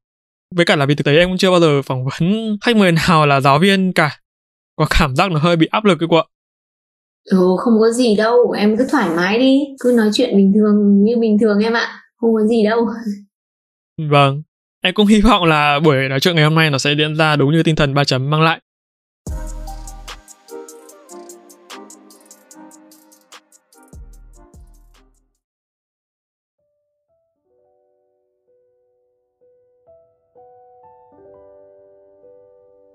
Với 0.56 0.64
cả 0.64 0.76
là 0.76 0.86
vì 0.86 0.94
thực 0.94 1.06
tế 1.06 1.16
em 1.16 1.28
cũng 1.28 1.38
chưa 1.38 1.50
bao 1.50 1.60
giờ 1.60 1.82
phỏng 1.82 2.04
vấn 2.04 2.56
khách 2.60 2.76
mời 2.76 2.92
nào 2.92 3.26
là 3.26 3.40
giáo 3.40 3.58
viên 3.58 3.92
cả. 3.92 4.18
Có 4.76 4.86
cảm 4.98 5.16
giác 5.16 5.30
nó 5.30 5.38
hơi 5.38 5.56
bị 5.56 5.66
áp 5.70 5.84
lực 5.84 5.98
cái 6.00 6.08
quả 6.08 6.24
ừ 7.30 7.56
không 7.58 7.74
có 7.80 7.90
gì 7.90 8.16
đâu 8.16 8.50
em 8.50 8.76
cứ 8.76 8.86
thoải 8.90 9.10
mái 9.16 9.38
đi 9.38 9.60
cứ 9.80 9.92
nói 9.96 10.10
chuyện 10.12 10.36
bình 10.36 10.52
thường 10.54 11.04
như 11.04 11.16
bình 11.20 11.36
thường 11.40 11.58
em 11.58 11.72
ạ 11.72 12.02
không 12.16 12.34
có 12.34 12.46
gì 12.46 12.64
đâu. 12.64 12.86
Vâng 14.10 14.42
Em 14.84 14.94
cũng 14.94 15.06
hy 15.06 15.20
vọng 15.20 15.44
là 15.44 15.80
buổi 15.80 16.08
nói 16.08 16.20
chuyện 16.20 16.34
ngày 16.34 16.44
hôm 16.44 16.54
nay 16.54 16.70
nó 16.70 16.78
sẽ 16.78 16.92
diễn 16.98 17.16
ra 17.16 17.36
đúng 17.36 17.52
như 17.52 17.62
tinh 17.62 17.76
thần 17.76 17.94
ba 17.94 18.04
chấm 18.04 18.30
mang 18.30 18.42
lại. 18.42 18.60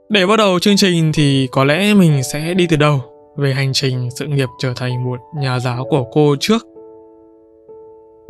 Để 0.09 0.25
bắt 0.25 0.37
đầu 0.37 0.59
chương 0.59 0.77
trình 0.77 1.11
thì 1.13 1.47
có 1.51 1.63
lẽ 1.63 1.93
mình 1.93 2.23
sẽ 2.23 2.53
đi 2.53 2.67
từ 2.69 2.77
đầu 2.77 3.01
về 3.37 3.53
hành 3.53 3.73
trình 3.73 4.09
sự 4.19 4.25
nghiệp 4.25 4.47
trở 4.59 4.73
thành 4.75 5.03
một 5.03 5.19
nhà 5.41 5.59
giáo 5.59 5.85
của 5.89 6.03
cô 6.11 6.35
trước 6.39 6.65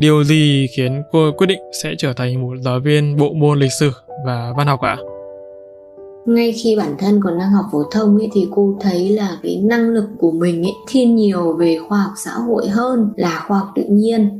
Điều 0.00 0.24
gì 0.24 0.66
khiến 0.76 1.02
cô 1.12 1.32
quyết 1.36 1.46
định 1.46 1.60
sẽ 1.82 1.94
trở 1.98 2.12
thành 2.12 2.42
một 2.42 2.56
giáo 2.64 2.80
viên 2.80 3.16
bộ 3.16 3.32
môn 3.32 3.58
lịch 3.58 3.72
sử 3.80 3.90
và 4.26 4.52
văn 4.56 4.66
học 4.66 4.80
ạ? 4.80 4.96
Ngay 6.26 6.52
khi 6.52 6.76
bản 6.76 6.94
thân 6.98 7.20
còn 7.24 7.38
đang 7.38 7.50
học 7.50 7.64
phổ 7.72 7.82
thông 7.90 8.16
ấy 8.16 8.28
thì 8.32 8.46
cô 8.50 8.76
thấy 8.80 9.08
là 9.08 9.38
cái 9.42 9.60
năng 9.64 9.88
lực 9.88 10.08
của 10.18 10.30
mình 10.30 10.62
ấy 10.62 10.72
thiên 10.88 11.16
nhiều 11.16 11.52
về 11.52 11.78
khoa 11.88 11.98
học 11.98 12.12
xã 12.24 12.30
hội 12.30 12.68
hơn 12.68 13.12
là 13.16 13.44
khoa 13.48 13.58
học 13.58 13.68
tự 13.74 13.82
nhiên. 13.88 14.38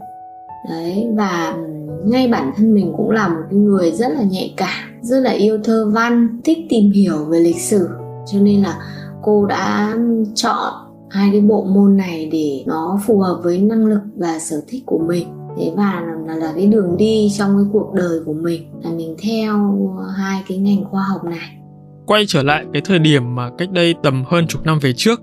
Đấy 0.71 1.07
và 1.17 1.57
ngay 2.05 2.29
bản 2.29 2.53
thân 2.57 2.75
mình 2.75 2.93
cũng 2.97 3.11
là 3.11 3.29
một 3.29 3.41
cái 3.51 3.59
người 3.59 3.93
rất 3.93 4.09
là 4.09 4.23
nhạy 4.23 4.55
cảm, 4.57 5.01
rất 5.01 5.21
là 5.21 5.31
yêu 5.31 5.59
thơ 5.65 5.91
văn, 5.95 6.41
thích 6.45 6.59
tìm 6.69 6.91
hiểu 6.91 7.25
về 7.25 7.39
lịch 7.39 7.61
sử. 7.61 7.89
Cho 8.33 8.39
nên 8.41 8.63
là 8.63 8.79
cô 9.23 9.47
đã 9.47 9.97
chọn 10.35 10.73
hai 11.11 11.29
cái 11.33 11.41
bộ 11.41 11.65
môn 11.65 11.97
này 11.97 12.29
để 12.33 12.63
nó 12.67 13.01
phù 13.07 13.19
hợp 13.19 13.41
với 13.43 13.59
năng 13.59 13.87
lực 13.87 14.01
và 14.17 14.39
sở 14.39 14.61
thích 14.69 14.83
của 14.87 14.99
mình 14.99 15.29
thế 15.59 15.73
và 15.77 16.03
là, 16.27 16.35
là 16.35 16.53
cái 16.57 16.67
đường 16.67 16.97
đi 16.97 17.31
trong 17.39 17.51
cái 17.57 17.67
cuộc 17.73 17.93
đời 17.95 18.21
của 18.27 18.33
mình. 18.33 18.63
Là 18.85 18.91
mình 18.91 19.17
theo 19.23 19.89
hai 20.17 20.43
cái 20.49 20.59
ngành 20.59 20.85
khoa 20.91 21.03
học 21.03 21.25
này. 21.25 21.59
Quay 22.07 22.25
trở 22.27 22.43
lại 22.43 22.65
cái 22.73 22.83
thời 22.85 22.99
điểm 22.99 23.35
mà 23.35 23.51
cách 23.59 23.71
đây 23.73 23.95
tầm 24.03 24.25
hơn 24.27 24.47
chục 24.47 24.67
năm 24.67 24.79
về 24.79 24.93
trước 24.93 25.21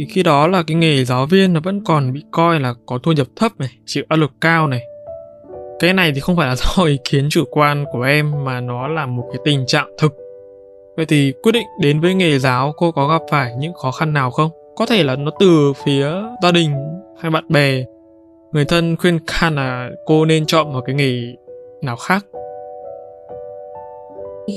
thì 0.00 0.06
khi 0.06 0.22
đó 0.22 0.46
là 0.46 0.62
cái 0.66 0.74
nghề 0.74 1.04
giáo 1.04 1.26
viên 1.26 1.52
nó 1.52 1.60
vẫn 1.60 1.84
còn 1.84 2.12
bị 2.12 2.22
coi 2.30 2.60
là 2.60 2.74
có 2.86 2.98
thu 3.02 3.12
nhập 3.12 3.26
thấp 3.36 3.52
này 3.58 3.68
chịu 3.86 4.04
áp 4.08 4.16
lực 4.16 4.30
cao 4.40 4.66
này. 4.66 4.80
Cái 5.80 5.92
này 5.94 6.12
thì 6.14 6.20
không 6.20 6.36
phải 6.36 6.48
là 6.48 6.56
do 6.76 6.84
ý 6.84 6.98
kiến 7.10 7.28
chủ 7.30 7.44
quan 7.50 7.84
của 7.92 8.02
em 8.02 8.44
mà 8.44 8.60
nó 8.60 8.88
là 8.88 9.06
một 9.06 9.24
cái 9.32 9.40
tình 9.44 9.66
trạng 9.66 9.88
thực. 9.98 10.12
Vậy 10.96 11.06
thì 11.06 11.32
quyết 11.42 11.52
định 11.52 11.66
đến 11.80 12.00
với 12.00 12.14
nghề 12.14 12.38
giáo 12.38 12.72
cô 12.76 12.92
có 12.92 13.08
gặp 13.08 13.22
phải 13.30 13.54
những 13.58 13.74
khó 13.74 13.90
khăn 13.90 14.12
nào 14.12 14.30
không? 14.30 14.50
Có 14.76 14.86
thể 14.86 15.02
là 15.02 15.16
nó 15.16 15.30
từ 15.40 15.72
phía 15.84 16.12
gia 16.42 16.52
đình 16.52 16.70
hay 17.20 17.30
bạn 17.30 17.44
bè 17.48 17.84
người 18.52 18.64
thân 18.64 18.96
khuyên 18.96 19.18
can 19.26 19.54
là 19.54 19.90
cô 20.06 20.24
nên 20.24 20.46
chọn 20.46 20.72
một 20.72 20.80
cái 20.86 20.94
nghề 20.94 21.36
nào 21.82 21.96
khác? 21.96 22.26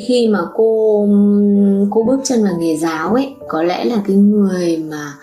Khi 0.07 0.27
mà 0.27 0.39
cô 0.55 1.07
cô 1.91 2.03
bước 2.03 2.19
chân 2.23 2.43
vào 2.43 2.53
nghề 2.59 2.77
giáo 2.77 3.13
ấy, 3.13 3.33
có 3.47 3.63
lẽ 3.63 3.85
là 3.85 4.03
cái 4.07 4.15
người 4.15 4.77
mà 4.77 5.13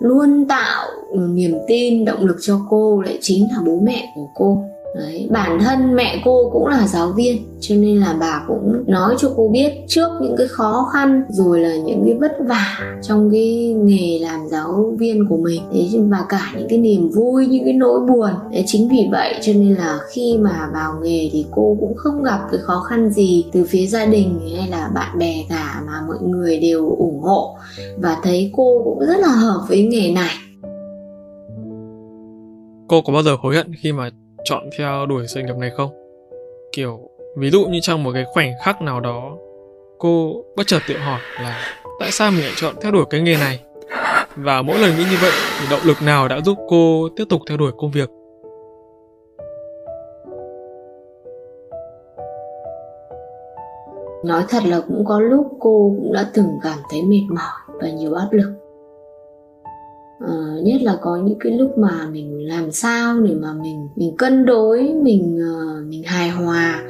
luôn 0.00 0.48
tạo 0.48 0.88
niềm 1.18 1.58
tin, 1.68 2.04
động 2.04 2.26
lực 2.26 2.36
cho 2.40 2.60
cô 2.70 3.00
lại 3.00 3.18
chính 3.20 3.48
là 3.52 3.62
bố 3.66 3.78
mẹ 3.82 4.12
của 4.14 4.26
cô. 4.34 4.64
Đấy, 4.94 5.28
bản 5.30 5.58
thân 5.60 5.94
mẹ 5.94 6.22
cô 6.24 6.50
cũng 6.52 6.66
là 6.66 6.86
giáo 6.86 7.12
viên 7.16 7.42
cho 7.60 7.74
nên 7.74 8.00
là 8.00 8.16
bà 8.20 8.44
cũng 8.48 8.84
nói 8.86 9.14
cho 9.18 9.32
cô 9.36 9.48
biết 9.48 9.72
trước 9.88 10.08
những 10.22 10.34
cái 10.38 10.46
khó 10.48 10.90
khăn 10.92 11.22
rồi 11.28 11.60
là 11.60 11.76
những 11.76 12.02
cái 12.04 12.14
vất 12.20 12.32
vả 12.48 12.96
trong 13.02 13.30
cái 13.30 13.74
nghề 13.76 14.18
làm 14.18 14.48
giáo 14.48 14.94
viên 14.98 15.28
của 15.28 15.36
mình. 15.36 15.62
Thế 15.72 15.88
và 16.10 16.24
cả 16.28 16.52
những 16.58 16.68
cái 16.68 16.78
niềm 16.78 17.10
vui 17.10 17.46
những 17.46 17.64
cái 17.64 17.72
nỗi 17.72 18.00
buồn. 18.00 18.30
Đấy 18.52 18.64
chính 18.66 18.88
vì 18.88 19.08
vậy 19.10 19.34
cho 19.42 19.52
nên 19.52 19.74
là 19.74 19.98
khi 20.10 20.38
mà 20.40 20.70
vào 20.72 20.94
nghề 21.02 21.28
thì 21.32 21.46
cô 21.50 21.76
cũng 21.80 21.94
không 21.96 22.22
gặp 22.22 22.40
cái 22.50 22.60
khó 22.62 22.80
khăn 22.80 23.10
gì 23.10 23.44
từ 23.52 23.66
phía 23.68 23.86
gia 23.86 24.06
đình 24.06 24.40
hay 24.56 24.68
là 24.68 24.90
bạn 24.94 25.18
bè 25.18 25.44
cả 25.48 25.82
mà 25.86 25.92
mọi 26.08 26.18
người 26.20 26.60
đều 26.60 26.90
ủng 26.90 27.20
hộ. 27.20 27.56
Và 27.98 28.16
thấy 28.22 28.52
cô 28.56 28.80
cũng 28.84 28.98
rất 28.98 29.18
là 29.20 29.28
hợp 29.28 29.60
với 29.68 29.82
nghề 29.82 30.12
này. 30.12 30.34
Cô 32.88 33.02
có 33.02 33.12
bao 33.12 33.22
giờ 33.22 33.36
hối 33.40 33.56
hận 33.56 33.74
khi 33.74 33.92
mà 33.92 34.10
chọn 34.44 34.70
theo 34.78 35.06
đuổi 35.06 35.26
sự 35.26 35.42
nghiệp 35.42 35.56
này 35.56 35.70
không? 35.76 35.90
Kiểu, 36.72 37.10
ví 37.36 37.50
dụ 37.50 37.64
như 37.64 37.78
trong 37.82 38.02
một 38.02 38.10
cái 38.14 38.24
khoảnh 38.32 38.52
khắc 38.64 38.82
nào 38.82 39.00
đó, 39.00 39.36
cô 39.98 40.44
bất 40.56 40.66
chợt 40.66 40.80
tự 40.88 40.96
hỏi 40.96 41.20
là 41.42 41.58
tại 42.00 42.10
sao 42.10 42.30
mình 42.30 42.40
lại 42.40 42.52
chọn 42.56 42.74
theo 42.80 42.92
đuổi 42.92 43.04
cái 43.10 43.20
nghề 43.20 43.36
này? 43.36 43.60
Và 44.36 44.62
mỗi 44.62 44.78
lần 44.78 44.90
nghĩ 44.96 45.04
như 45.10 45.16
vậy 45.20 45.30
thì 45.60 45.66
động 45.70 45.80
lực 45.84 45.96
nào 46.02 46.28
đã 46.28 46.40
giúp 46.40 46.58
cô 46.68 47.08
tiếp 47.16 47.24
tục 47.28 47.40
theo 47.48 47.56
đuổi 47.56 47.72
công 47.78 47.90
việc? 47.90 48.10
Nói 54.24 54.44
thật 54.48 54.64
là 54.64 54.80
cũng 54.88 55.04
có 55.04 55.20
lúc 55.20 55.46
cô 55.60 55.94
cũng 55.98 56.12
đã 56.12 56.30
từng 56.34 56.46
cảm 56.62 56.78
thấy 56.90 57.02
mệt 57.02 57.22
mỏi 57.28 57.76
và 57.80 57.88
nhiều 57.88 58.14
áp 58.14 58.28
lực. 58.30 58.69
Ờ, 60.60 60.64
nhất 60.64 60.82
là 60.82 60.98
có 61.02 61.16
những 61.16 61.38
cái 61.38 61.52
lúc 61.52 61.78
mà 61.78 62.08
mình 62.12 62.48
làm 62.48 62.70
sao 62.70 63.20
để 63.20 63.34
mà 63.34 63.52
mình 63.62 63.88
mình 63.96 64.16
cân 64.16 64.46
đối, 64.46 64.92
mình 65.02 65.38
ờ, 65.42 65.82
mình 65.88 66.02
hài 66.02 66.28
hòa 66.28 66.82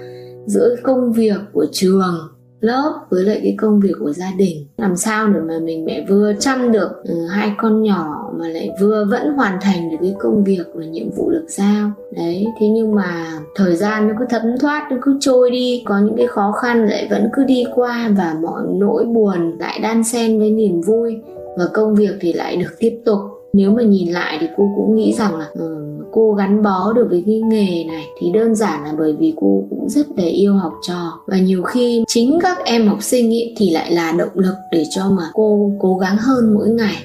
giữa 0.47 0.77
công 0.83 1.13
việc 1.13 1.37
của 1.53 1.67
trường 1.73 2.29
lớp 2.61 2.93
với 3.11 3.25
lại 3.25 3.41
cái 3.43 3.55
công 3.59 3.81
việc 3.81 3.93
của 4.01 4.13
gia 4.13 4.31
đình. 4.39 4.67
Làm 4.77 4.97
sao 4.97 5.29
để 5.29 5.41
mà 5.41 5.59
mình 5.59 5.85
mẹ 5.85 6.07
vừa 6.09 6.33
chăm 6.39 6.73
được 6.73 6.91
ừ, 7.05 7.15
hai 7.31 7.53
con 7.59 7.83
nhỏ 7.83 8.33
mà 8.39 8.49
lại 8.49 8.71
vừa 8.81 9.05
vẫn 9.11 9.35
hoàn 9.37 9.59
thành 9.61 9.91
được 9.91 9.97
cái 10.01 10.15
công 10.19 10.45
việc 10.45 10.65
và 10.75 10.85
nhiệm 10.85 11.11
vụ 11.11 11.31
được 11.31 11.47
giao. 11.49 11.91
Đấy, 12.17 12.47
thế 12.61 12.69
nhưng 12.69 12.95
mà 12.95 13.39
thời 13.55 13.77
gian 13.77 14.09
nó 14.09 14.15
cứ 14.19 14.25
thấm 14.31 14.43
thoát, 14.61 14.89
nó 14.91 14.97
cứ 15.03 15.17
trôi 15.21 15.51
đi, 15.51 15.83
có 15.87 15.99
những 15.99 16.17
cái 16.17 16.27
khó 16.27 16.53
khăn 16.53 16.87
lại 16.87 17.07
vẫn 17.11 17.29
cứ 17.33 17.45
đi 17.45 17.65
qua 17.75 18.11
và 18.17 18.37
mọi 18.43 18.63
nỗi 18.69 19.05
buồn 19.05 19.59
lại 19.59 19.81
đan 19.83 20.05
xen 20.05 20.39
với 20.39 20.51
niềm 20.51 20.81
vui 20.81 21.17
và 21.59 21.65
công 21.75 21.95
việc 21.95 22.13
thì 22.21 22.33
lại 22.33 22.57
được 22.57 22.71
tiếp 22.79 23.01
tục 23.05 23.21
nếu 23.53 23.71
mà 23.71 23.83
nhìn 23.83 24.13
lại 24.13 24.39
thì 24.41 24.47
cô 24.57 24.73
cũng 24.77 24.97
nghĩ 24.97 25.13
rằng 25.13 25.37
là 25.37 25.47
uh, 25.53 26.07
cô 26.13 26.33
gắn 26.33 26.63
bó 26.63 26.93
được 26.93 27.07
với 27.11 27.23
cái 27.27 27.41
nghề 27.41 27.85
này 27.85 28.05
thì 28.19 28.31
đơn 28.35 28.55
giản 28.55 28.85
là 28.85 28.93
bởi 28.99 29.13
vì 29.19 29.33
cô 29.37 29.65
cũng 29.71 29.89
rất 29.89 30.07
là 30.17 30.25
yêu 30.25 30.55
học 30.55 30.73
trò. 30.89 31.21
Và 31.27 31.39
nhiều 31.39 31.63
khi 31.63 32.05
chính 32.09 32.39
các 32.43 32.65
em 32.65 32.89
học 32.89 32.99
sinh 33.03 33.31
ý, 33.31 33.55
thì 33.57 33.71
lại 33.71 33.93
là 33.93 34.13
động 34.13 34.29
lực 34.35 34.55
để 34.73 34.85
cho 34.91 35.11
mà 35.11 35.23
cô 35.35 35.73
cố 35.79 35.97
gắng 35.97 36.17
hơn 36.17 36.55
mỗi 36.55 36.69
ngày 36.69 36.97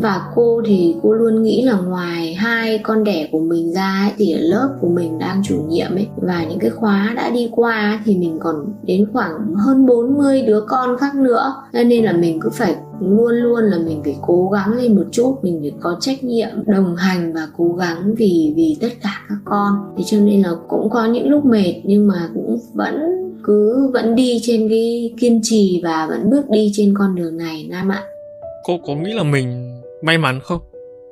và 0.00 0.22
cô 0.34 0.62
thì 0.66 0.94
cô 1.02 1.12
luôn 1.12 1.42
nghĩ 1.42 1.62
là 1.62 1.78
ngoài 1.78 2.34
hai 2.34 2.78
con 2.78 3.04
đẻ 3.04 3.28
của 3.32 3.40
mình 3.40 3.72
ra 3.72 4.06
ấy, 4.06 4.12
thì 4.18 4.32
ở 4.32 4.40
lớp 4.40 4.68
của 4.80 4.88
mình 4.88 5.18
đang 5.18 5.42
chủ 5.44 5.62
nhiệm 5.68 5.94
ấy 5.94 6.06
và 6.16 6.44
những 6.44 6.58
cái 6.58 6.70
khóa 6.70 7.12
đã 7.16 7.30
đi 7.30 7.48
qua 7.52 8.02
thì 8.04 8.16
mình 8.16 8.38
còn 8.40 8.54
đến 8.82 9.06
khoảng 9.12 9.54
hơn 9.54 9.86
40 9.86 10.42
đứa 10.42 10.60
con 10.68 10.96
khác 10.98 11.14
nữa. 11.14 11.54
Nên 11.72 12.04
là 12.04 12.12
mình 12.12 12.40
cứ 12.40 12.50
phải 12.50 12.74
luôn 13.00 13.34
luôn 13.34 13.64
là 13.64 13.78
mình 13.78 14.00
phải 14.04 14.16
cố 14.22 14.50
gắng 14.50 14.72
lên 14.72 14.96
một 14.96 15.04
chút 15.10 15.38
mình 15.42 15.58
phải 15.62 15.72
có 15.80 15.96
trách 16.00 16.24
nhiệm 16.24 16.48
đồng 16.66 16.96
hành 16.96 17.32
và 17.32 17.48
cố 17.56 17.68
gắng 17.68 18.14
vì 18.18 18.52
vì 18.56 18.76
tất 18.80 18.92
cả 19.02 19.26
các 19.28 19.38
con. 19.44 19.94
Thế 19.96 20.04
cho 20.06 20.18
nên 20.20 20.42
là 20.42 20.50
cũng 20.68 20.90
có 20.90 21.06
những 21.06 21.28
lúc 21.28 21.44
mệt 21.44 21.74
nhưng 21.84 22.08
mà 22.08 22.28
cũng 22.34 22.58
vẫn 22.74 22.94
cứ 23.44 23.90
vẫn 23.92 24.14
đi 24.14 24.38
trên 24.42 24.68
cái 24.68 25.14
kiên 25.20 25.40
trì 25.42 25.80
và 25.84 26.06
vẫn 26.06 26.30
bước 26.30 26.50
đi 26.50 26.70
trên 26.74 26.94
con 26.98 27.14
đường 27.14 27.36
này 27.36 27.66
nam 27.70 27.88
ạ. 27.88 28.02
Cô 28.64 28.78
có 28.86 28.94
nghĩ 28.94 29.12
là 29.12 29.22
mình 29.22 29.71
may 30.02 30.18
mắn 30.18 30.40
không? 30.40 30.60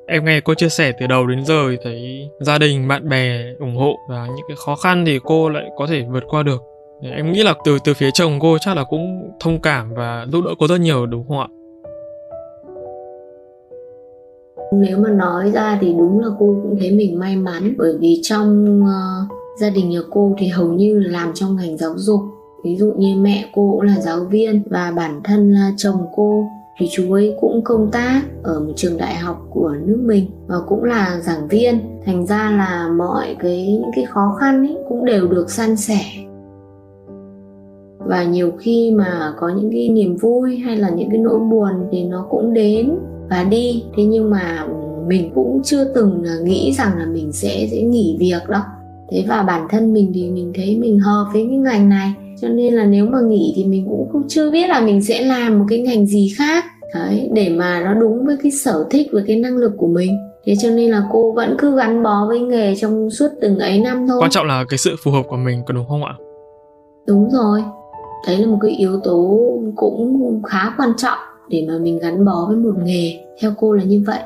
Em 0.06 0.24
nghe 0.24 0.40
cô 0.40 0.54
chia 0.54 0.68
sẻ 0.68 0.92
từ 1.00 1.06
đầu 1.06 1.26
đến 1.26 1.44
giờ 1.44 1.68
thì 1.70 1.76
thấy 1.84 2.28
gia 2.40 2.58
đình 2.58 2.88
bạn 2.88 3.08
bè 3.08 3.54
ủng 3.58 3.76
hộ 3.76 3.96
và 4.08 4.26
những 4.26 4.46
cái 4.48 4.56
khó 4.66 4.76
khăn 4.76 5.04
thì 5.06 5.18
cô 5.24 5.48
lại 5.48 5.64
có 5.76 5.86
thể 5.86 6.04
vượt 6.10 6.24
qua 6.28 6.42
được. 6.42 6.62
Em 7.02 7.32
nghĩ 7.32 7.42
là 7.42 7.54
từ 7.64 7.78
từ 7.84 7.94
phía 7.94 8.10
chồng 8.14 8.38
cô 8.40 8.58
chắc 8.58 8.76
là 8.76 8.84
cũng 8.84 9.30
thông 9.40 9.60
cảm 9.60 9.94
và 9.94 10.26
giúp 10.32 10.44
đỡ 10.44 10.50
cô 10.58 10.66
rất 10.66 10.80
nhiều 10.80 11.06
đúng 11.06 11.28
không 11.28 11.38
ạ? 11.38 11.48
Nếu 14.72 14.98
mà 14.98 15.10
nói 15.10 15.50
ra 15.50 15.78
thì 15.80 15.92
đúng 15.98 16.20
là 16.20 16.28
cô 16.38 16.60
cũng 16.62 16.76
thấy 16.80 16.90
mình 16.90 17.18
may 17.18 17.36
mắn 17.36 17.74
bởi 17.78 17.92
vì 18.00 18.20
trong 18.22 18.80
uh, 18.82 19.30
gia 19.60 19.70
đình 19.70 19.90
nhà 19.90 20.00
cô 20.10 20.34
thì 20.38 20.46
hầu 20.46 20.72
như 20.72 20.98
là 20.98 21.10
làm 21.20 21.32
trong 21.34 21.56
ngành 21.56 21.76
giáo 21.76 21.92
dục. 21.96 22.20
Ví 22.64 22.76
dụ 22.76 22.92
như 22.96 23.16
mẹ 23.16 23.50
cô 23.54 23.70
cũng 23.70 23.80
là 23.80 24.00
giáo 24.00 24.24
viên 24.30 24.62
và 24.70 24.92
bản 24.96 25.20
thân 25.24 25.52
là 25.52 25.70
chồng 25.76 26.06
cô 26.16 26.44
thì 26.80 26.86
chú 26.90 27.12
ấy 27.12 27.34
cũng 27.40 27.62
công 27.64 27.90
tác 27.90 28.22
ở 28.42 28.60
một 28.60 28.72
trường 28.76 28.96
đại 28.96 29.14
học 29.14 29.46
của 29.50 29.74
nước 29.86 29.98
mình 30.02 30.26
và 30.46 30.56
cũng 30.68 30.84
là 30.84 31.20
giảng 31.20 31.48
viên. 31.48 31.80
Thành 32.04 32.26
ra 32.26 32.50
là 32.50 32.88
mọi 32.98 33.36
cái, 33.38 33.66
những 33.66 33.90
cái 33.96 34.04
khó 34.04 34.36
khăn 34.40 34.66
ấy 34.66 34.76
cũng 34.88 35.04
đều 35.04 35.28
được 35.28 35.50
san 35.50 35.76
sẻ. 35.76 36.00
Và 37.98 38.24
nhiều 38.24 38.52
khi 38.58 38.90
mà 38.96 39.34
có 39.38 39.48
những 39.48 39.70
cái 39.72 39.88
niềm 39.88 40.16
vui 40.16 40.56
hay 40.56 40.76
là 40.76 40.90
những 40.90 41.10
cái 41.10 41.18
nỗi 41.18 41.38
buồn 41.38 41.88
thì 41.92 42.04
nó 42.04 42.26
cũng 42.30 42.54
đến 42.54 42.94
và 43.30 43.44
đi. 43.44 43.84
Thế 43.96 44.04
nhưng 44.04 44.30
mà 44.30 44.66
mình 45.06 45.30
cũng 45.34 45.60
chưa 45.64 45.84
từng 45.84 46.22
là 46.24 46.36
nghĩ 46.44 46.72
rằng 46.78 46.98
là 46.98 47.06
mình 47.06 47.32
sẽ 47.32 47.66
sẽ 47.70 47.82
nghỉ 47.82 48.16
việc 48.20 48.48
đâu. 48.48 48.62
Thế 49.10 49.24
và 49.28 49.42
bản 49.42 49.66
thân 49.70 49.92
mình 49.92 50.12
thì 50.14 50.30
mình 50.30 50.52
thấy 50.54 50.78
mình 50.78 50.98
hợp 50.98 51.26
với 51.32 51.46
cái 51.48 51.58
ngành 51.58 51.88
này 51.88 52.12
cho 52.42 52.48
nên 52.48 52.74
là 52.74 52.84
nếu 52.84 53.06
mà 53.06 53.18
nghỉ 53.20 53.52
thì 53.56 53.64
mình 53.64 53.86
cũng 53.88 54.08
không 54.12 54.22
chưa 54.28 54.50
biết 54.50 54.68
là 54.68 54.80
mình 54.80 55.02
sẽ 55.02 55.20
làm 55.20 55.58
một 55.58 55.64
cái 55.68 55.78
ngành 55.78 56.06
gì 56.06 56.32
khác. 56.38 56.64
Đấy 56.94 57.30
để 57.32 57.48
mà 57.48 57.82
nó 57.84 57.94
đúng 57.94 58.26
với 58.26 58.36
cái 58.42 58.52
sở 58.52 58.86
thích 58.90 59.08
với 59.12 59.24
cái 59.26 59.36
năng 59.36 59.56
lực 59.56 59.72
của 59.78 59.86
mình. 59.86 60.18
Thế 60.44 60.54
cho 60.62 60.70
nên 60.70 60.90
là 60.90 61.02
cô 61.12 61.32
vẫn 61.32 61.56
cứ 61.58 61.76
gắn 61.76 62.02
bó 62.02 62.26
với 62.28 62.40
nghề 62.40 62.76
trong 62.76 63.10
suốt 63.10 63.28
từng 63.40 63.58
ấy 63.58 63.78
năm 63.78 64.06
thôi. 64.08 64.16
Quan 64.20 64.30
trọng 64.30 64.46
là 64.46 64.64
cái 64.68 64.78
sự 64.78 64.96
phù 65.04 65.10
hợp 65.10 65.22
của 65.28 65.36
mình 65.36 65.62
có 65.66 65.74
đúng 65.74 65.88
không 65.88 66.04
ạ? 66.04 66.14
Đúng 67.06 67.30
rồi. 67.30 67.62
Đấy 68.26 68.36
là 68.36 68.46
một 68.46 68.58
cái 68.62 68.70
yếu 68.70 69.00
tố 69.04 69.40
cũng 69.76 70.42
khá 70.46 70.74
quan 70.78 70.90
trọng 70.96 71.18
để 71.48 71.64
mà 71.68 71.74
mình 71.78 71.98
gắn 71.98 72.24
bó 72.24 72.46
với 72.48 72.56
một 72.56 72.74
nghề. 72.84 73.20
Theo 73.40 73.52
cô 73.58 73.72
là 73.72 73.84
như 73.84 74.02
vậy. 74.06 74.20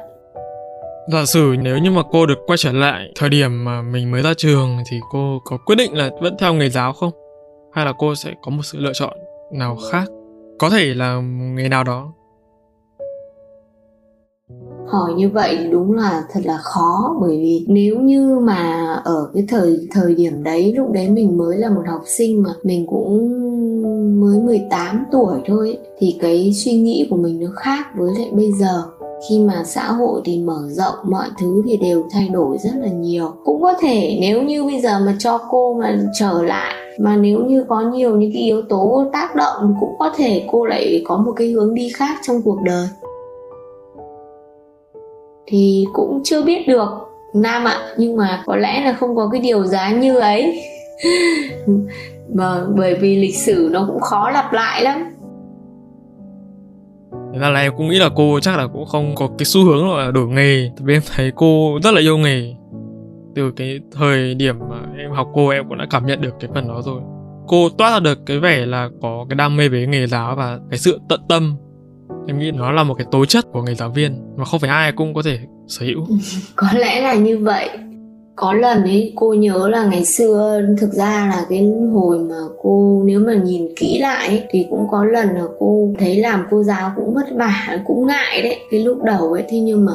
Giả 1.13 1.25
sử 1.27 1.55
nếu 1.63 1.79
như 1.79 1.91
mà 1.91 2.03
cô 2.11 2.27
được 2.27 2.39
quay 2.47 2.57
trở 2.57 2.73
lại 2.73 3.13
thời 3.19 3.29
điểm 3.29 3.65
mà 3.65 3.83
mình 3.83 4.11
mới 4.11 4.23
ra 4.23 4.35
trường 4.37 4.79
thì 4.91 4.97
cô 5.13 5.39
có 5.45 5.57
quyết 5.67 5.77
định 5.77 5.97
là 5.97 6.11
vẫn 6.21 6.35
theo 6.39 6.55
nghề 6.55 6.69
giáo 6.69 6.93
không 6.93 7.11
hay 7.75 7.85
là 7.85 7.93
cô 7.99 8.15
sẽ 8.15 8.35
có 8.43 8.51
một 8.51 8.63
sự 8.63 8.79
lựa 8.79 8.93
chọn 8.95 9.19
nào 9.53 9.77
khác? 9.91 10.05
Có 10.59 10.71
thể 10.71 10.95
là 10.95 11.21
nghề 11.57 11.69
nào 11.69 11.85
đó. 11.85 12.13
Hỏi 14.87 15.15
như 15.15 15.31
vậy 15.31 15.69
đúng 15.71 15.93
là 15.93 16.25
thật 16.33 16.41
là 16.45 16.59
khó, 16.63 17.17
bởi 17.21 17.37
vì 17.37 17.67
nếu 17.69 18.01
như 18.01 18.39
mà 18.39 18.93
ở 19.05 19.31
cái 19.35 19.45
thời 19.49 19.89
thời 19.91 20.15
điểm 20.15 20.43
đấy, 20.43 20.73
lúc 20.77 20.93
đấy 20.93 21.11
mình 21.11 21.39
mới 21.39 21.57
là 21.57 21.71
một 21.71 21.83
học 21.87 22.03
sinh 22.07 22.43
mà, 22.43 22.51
mình 22.63 22.87
cũng 22.87 23.31
mới 24.21 24.39
18 24.39 25.05
tuổi 25.13 25.41
thôi, 25.47 25.79
thì 25.99 26.17
cái 26.21 26.53
suy 26.53 26.73
nghĩ 26.73 27.07
của 27.11 27.17
mình 27.17 27.41
nó 27.41 27.51
khác 27.57 27.87
với 27.97 28.11
lại 28.19 28.31
bây 28.33 28.53
giờ 28.53 28.83
khi 29.29 29.39
mà 29.39 29.63
xã 29.65 29.87
hội 29.87 30.21
thì 30.25 30.39
mở 30.39 30.59
rộng, 30.69 30.95
mọi 31.05 31.27
thứ 31.41 31.63
thì 31.67 31.77
đều 31.77 32.05
thay 32.11 32.29
đổi 32.29 32.59
rất 32.59 32.73
là 32.75 32.89
nhiều. 32.89 33.33
Cũng 33.45 33.63
có 33.63 33.75
thể 33.81 34.19
nếu 34.21 34.43
như 34.43 34.65
bây 34.65 34.81
giờ 34.81 34.99
mà 35.07 35.17
cho 35.19 35.39
cô 35.51 35.75
mà 35.75 35.99
trở 36.19 36.43
lại, 36.43 36.75
mà 36.99 37.17
nếu 37.17 37.39
như 37.39 37.65
có 37.69 37.81
nhiều 37.81 38.17
những 38.17 38.33
cái 38.33 38.43
yếu 38.43 38.63
tố 38.63 39.05
tác 39.13 39.35
động, 39.35 39.75
cũng 39.81 39.95
có 39.99 40.13
thể 40.17 40.45
cô 40.53 40.67
lại 40.67 41.03
có 41.05 41.17
một 41.17 41.33
cái 41.37 41.49
hướng 41.49 41.75
đi 41.75 41.91
khác 41.97 42.19
trong 42.27 42.43
cuộc 42.43 42.59
đời. 42.65 42.89
Thì 45.47 45.85
cũng 45.93 46.21
chưa 46.25 46.43
biết 46.43 46.69
được, 46.69 46.89
nam 47.35 47.65
ạ, 47.65 47.95
nhưng 47.97 48.17
mà 48.17 48.43
có 48.47 48.57
lẽ 48.57 48.85
là 48.85 48.93
không 48.93 49.17
có 49.17 49.29
cái 49.33 49.41
điều 49.41 49.65
giá 49.65 49.93
như 49.93 50.19
ấy. 50.19 50.63
Mà 52.35 52.65
bởi 52.77 52.95
vì 52.95 53.17
lịch 53.17 53.37
sử 53.37 53.69
nó 53.73 53.85
cũng 53.87 54.01
khó 54.01 54.31
lặp 54.31 54.53
lại 54.53 54.83
lắm. 54.83 55.15
Thế 57.35 57.41
ra 57.41 57.51
là 57.51 57.61
em 57.61 57.73
cũng 57.77 57.89
nghĩ 57.89 57.99
là 57.99 58.11
cô 58.17 58.41
chắc 58.41 58.57
là 58.57 58.67
cũng 58.67 58.87
không 58.87 59.15
có 59.15 59.29
cái 59.39 59.45
xu 59.45 59.65
hướng 59.65 59.97
là 59.97 60.11
đổi 60.11 60.29
nghề. 60.29 60.71
Tại 60.77 60.85
vì 60.85 60.95
em 60.95 61.03
thấy 61.15 61.33
cô 61.37 61.79
rất 61.83 61.95
là 61.95 62.01
yêu 62.01 62.19
nghề. 62.19 62.55
Từ 63.35 63.51
cái 63.51 63.81
thời 63.93 64.35
điểm 64.35 64.59
mà 64.71 64.77
em 64.99 65.11
học 65.11 65.29
cô, 65.35 65.49
em 65.49 65.69
cũng 65.69 65.79
đã 65.79 65.87
cảm 65.91 66.07
nhận 66.07 66.21
được 66.21 66.35
cái 66.41 66.51
phần 66.55 66.69
đó 66.69 66.83
rồi. 66.85 67.01
Cô 67.49 67.69
toát 67.69 67.91
ra 67.91 68.01
được 68.01 68.19
cái 68.27 68.39
vẻ 68.39 68.67
là 68.67 68.89
có 69.03 69.27
cái 69.29 69.37
đam 69.37 69.57
mê 69.57 69.69
với 69.69 69.87
nghề 69.87 70.07
giáo 70.07 70.37
và 70.37 70.59
cái 70.71 70.79
sự 70.79 71.01
tận 71.09 71.21
tâm. 71.29 71.57
Em 72.27 72.39
nghĩ 72.39 72.51
nó 72.51 72.73
là 72.73 72.85
một 72.85 72.95
cái 72.95 73.07
tố 73.11 73.25
chất 73.25 73.45
của 73.53 73.63
người 73.63 73.75
giáo 73.75 73.91
viên 73.91 74.37
mà 74.37 74.45
không 74.45 74.61
phải 74.61 74.71
ai 74.71 74.93
cũng 74.93 75.15
có 75.15 75.23
thể 75.23 75.39
sở 75.69 75.87
hữu. 75.87 76.07
Có 76.57 76.67
lẽ 76.75 77.01
là 77.01 77.15
như 77.15 77.39
vậy 77.39 77.69
có 78.37 78.53
lần 78.53 78.83
ấy 78.83 79.13
cô 79.17 79.35
nhớ 79.35 79.69
là 79.69 79.85
ngày 79.85 80.05
xưa 80.05 80.61
thực 80.79 80.93
ra 80.93 81.31
là 81.31 81.47
cái 81.49 81.73
hồi 81.93 82.19
mà 82.19 82.37
cô 82.63 83.03
nếu 83.05 83.21
mà 83.21 83.35
nhìn 83.35 83.69
kỹ 83.77 83.99
lại 84.01 84.29
ấy, 84.29 84.43
thì 84.51 84.67
cũng 84.71 84.87
có 84.91 85.05
lần 85.05 85.29
là 85.29 85.45
cô 85.59 85.89
thấy 85.99 86.17
làm 86.17 86.47
cô 86.51 86.63
giáo 86.63 86.93
cũng 86.97 87.15
vất 87.15 87.27
vả 87.37 87.79
cũng 87.87 88.07
ngại 88.07 88.43
đấy 88.43 88.57
cái 88.71 88.81
lúc 88.81 89.03
đầu 89.03 89.33
ấy. 89.33 89.45
Thế 89.49 89.59
nhưng 89.59 89.85
mà 89.85 89.93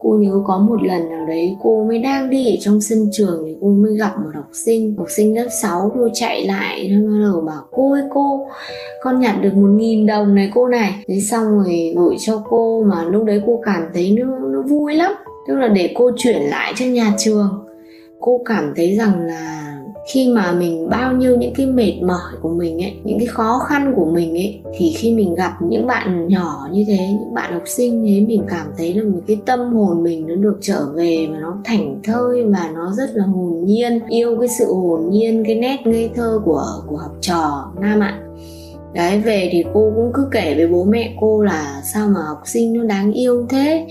cô 0.00 0.10
nhớ 0.10 0.42
có 0.46 0.58
một 0.58 0.82
lần 0.82 1.08
nào 1.10 1.26
đấy 1.26 1.56
cô 1.62 1.84
mới 1.84 1.98
đang 1.98 2.30
đi 2.30 2.46
ở 2.46 2.56
trong 2.60 2.80
sân 2.80 3.08
trường 3.12 3.42
thì 3.46 3.56
cô 3.60 3.68
mới 3.68 3.96
gặp 3.96 4.12
một 4.18 4.30
học 4.34 4.48
sinh 4.52 4.94
học 4.98 5.06
sinh 5.10 5.34
lớp 5.34 5.48
6 5.62 5.92
cô 5.94 6.08
chạy 6.14 6.46
lại 6.46 6.88
nó 6.88 7.10
bắt 7.10 7.18
đầu 7.22 7.40
bảo 7.40 7.62
cô 7.70 7.92
ơi 7.92 8.02
cô 8.14 8.46
con 9.02 9.20
nhặt 9.20 9.36
được 9.40 9.54
một 9.54 9.68
nghìn 9.68 10.06
đồng 10.06 10.34
này 10.34 10.50
cô 10.54 10.68
này. 10.68 11.04
Thế 11.08 11.20
xong 11.20 11.58
rồi 11.58 11.94
gửi 11.96 12.16
cho 12.20 12.42
cô 12.48 12.84
mà 12.86 13.04
lúc 13.04 13.24
đấy 13.24 13.42
cô 13.46 13.60
cảm 13.64 13.82
thấy 13.94 14.10
nó, 14.10 14.38
nó 14.38 14.62
vui 14.62 14.94
lắm 14.94 15.12
tức 15.48 15.56
là 15.56 15.68
để 15.68 15.92
cô 15.94 16.10
chuyển 16.16 16.42
lại 16.42 16.72
cho 16.76 16.84
nhà 16.86 17.12
trường. 17.18 17.64
Cô 18.20 18.40
cảm 18.44 18.72
thấy 18.76 18.96
rằng 18.96 19.20
là 19.20 19.60
khi 20.12 20.28
mà 20.28 20.52
mình 20.52 20.88
bao 20.90 21.12
nhiêu 21.12 21.36
những 21.36 21.54
cái 21.54 21.66
mệt 21.66 21.92
mỏi 22.02 22.32
của 22.42 22.48
mình 22.48 22.82
ấy, 22.82 22.92
những 23.04 23.18
cái 23.18 23.26
khó 23.26 23.58
khăn 23.58 23.92
của 23.96 24.04
mình 24.04 24.30
ấy, 24.30 24.60
thì 24.78 24.92
khi 24.96 25.14
mình 25.14 25.34
gặp 25.34 25.52
những 25.60 25.86
bạn 25.86 26.28
nhỏ 26.28 26.68
như 26.72 26.84
thế, 26.86 26.98
những 27.20 27.34
bạn 27.34 27.52
học 27.52 27.62
sinh 27.66 28.04
thế, 28.06 28.20
mình 28.20 28.42
cảm 28.48 28.66
thấy 28.78 28.94
là 28.94 29.02
một 29.04 29.20
cái 29.26 29.36
tâm 29.46 29.72
hồn 29.72 30.02
mình 30.02 30.26
nó 30.26 30.34
được 30.34 30.58
trở 30.60 30.86
về 30.94 31.26
và 31.30 31.38
nó 31.38 31.56
thảnh 31.64 32.00
thơi 32.04 32.44
và 32.44 32.70
nó 32.74 32.92
rất 32.92 33.10
là 33.14 33.24
hồn 33.24 33.64
nhiên, 33.64 34.00
yêu 34.08 34.36
cái 34.40 34.48
sự 34.58 34.74
hồn 34.74 35.10
nhiên, 35.10 35.44
cái 35.46 35.54
nét 35.54 35.76
ngây 35.84 36.10
thơ 36.14 36.40
của 36.44 36.66
của 36.86 36.96
học 36.96 37.16
trò 37.20 37.72
nam 37.80 38.00
ạ. 38.00 38.20
Đấy, 38.94 39.20
về 39.20 39.48
thì 39.52 39.64
cô 39.74 39.92
cũng 39.96 40.10
cứ 40.14 40.28
kể 40.30 40.54
với 40.56 40.66
bố 40.66 40.84
mẹ 40.84 41.14
cô 41.20 41.42
là 41.42 41.82
sao 41.92 42.08
mà 42.08 42.20
học 42.28 42.42
sinh 42.44 42.72
nó 42.72 42.84
đáng 42.84 43.12
yêu 43.12 43.46
thế? 43.48 43.86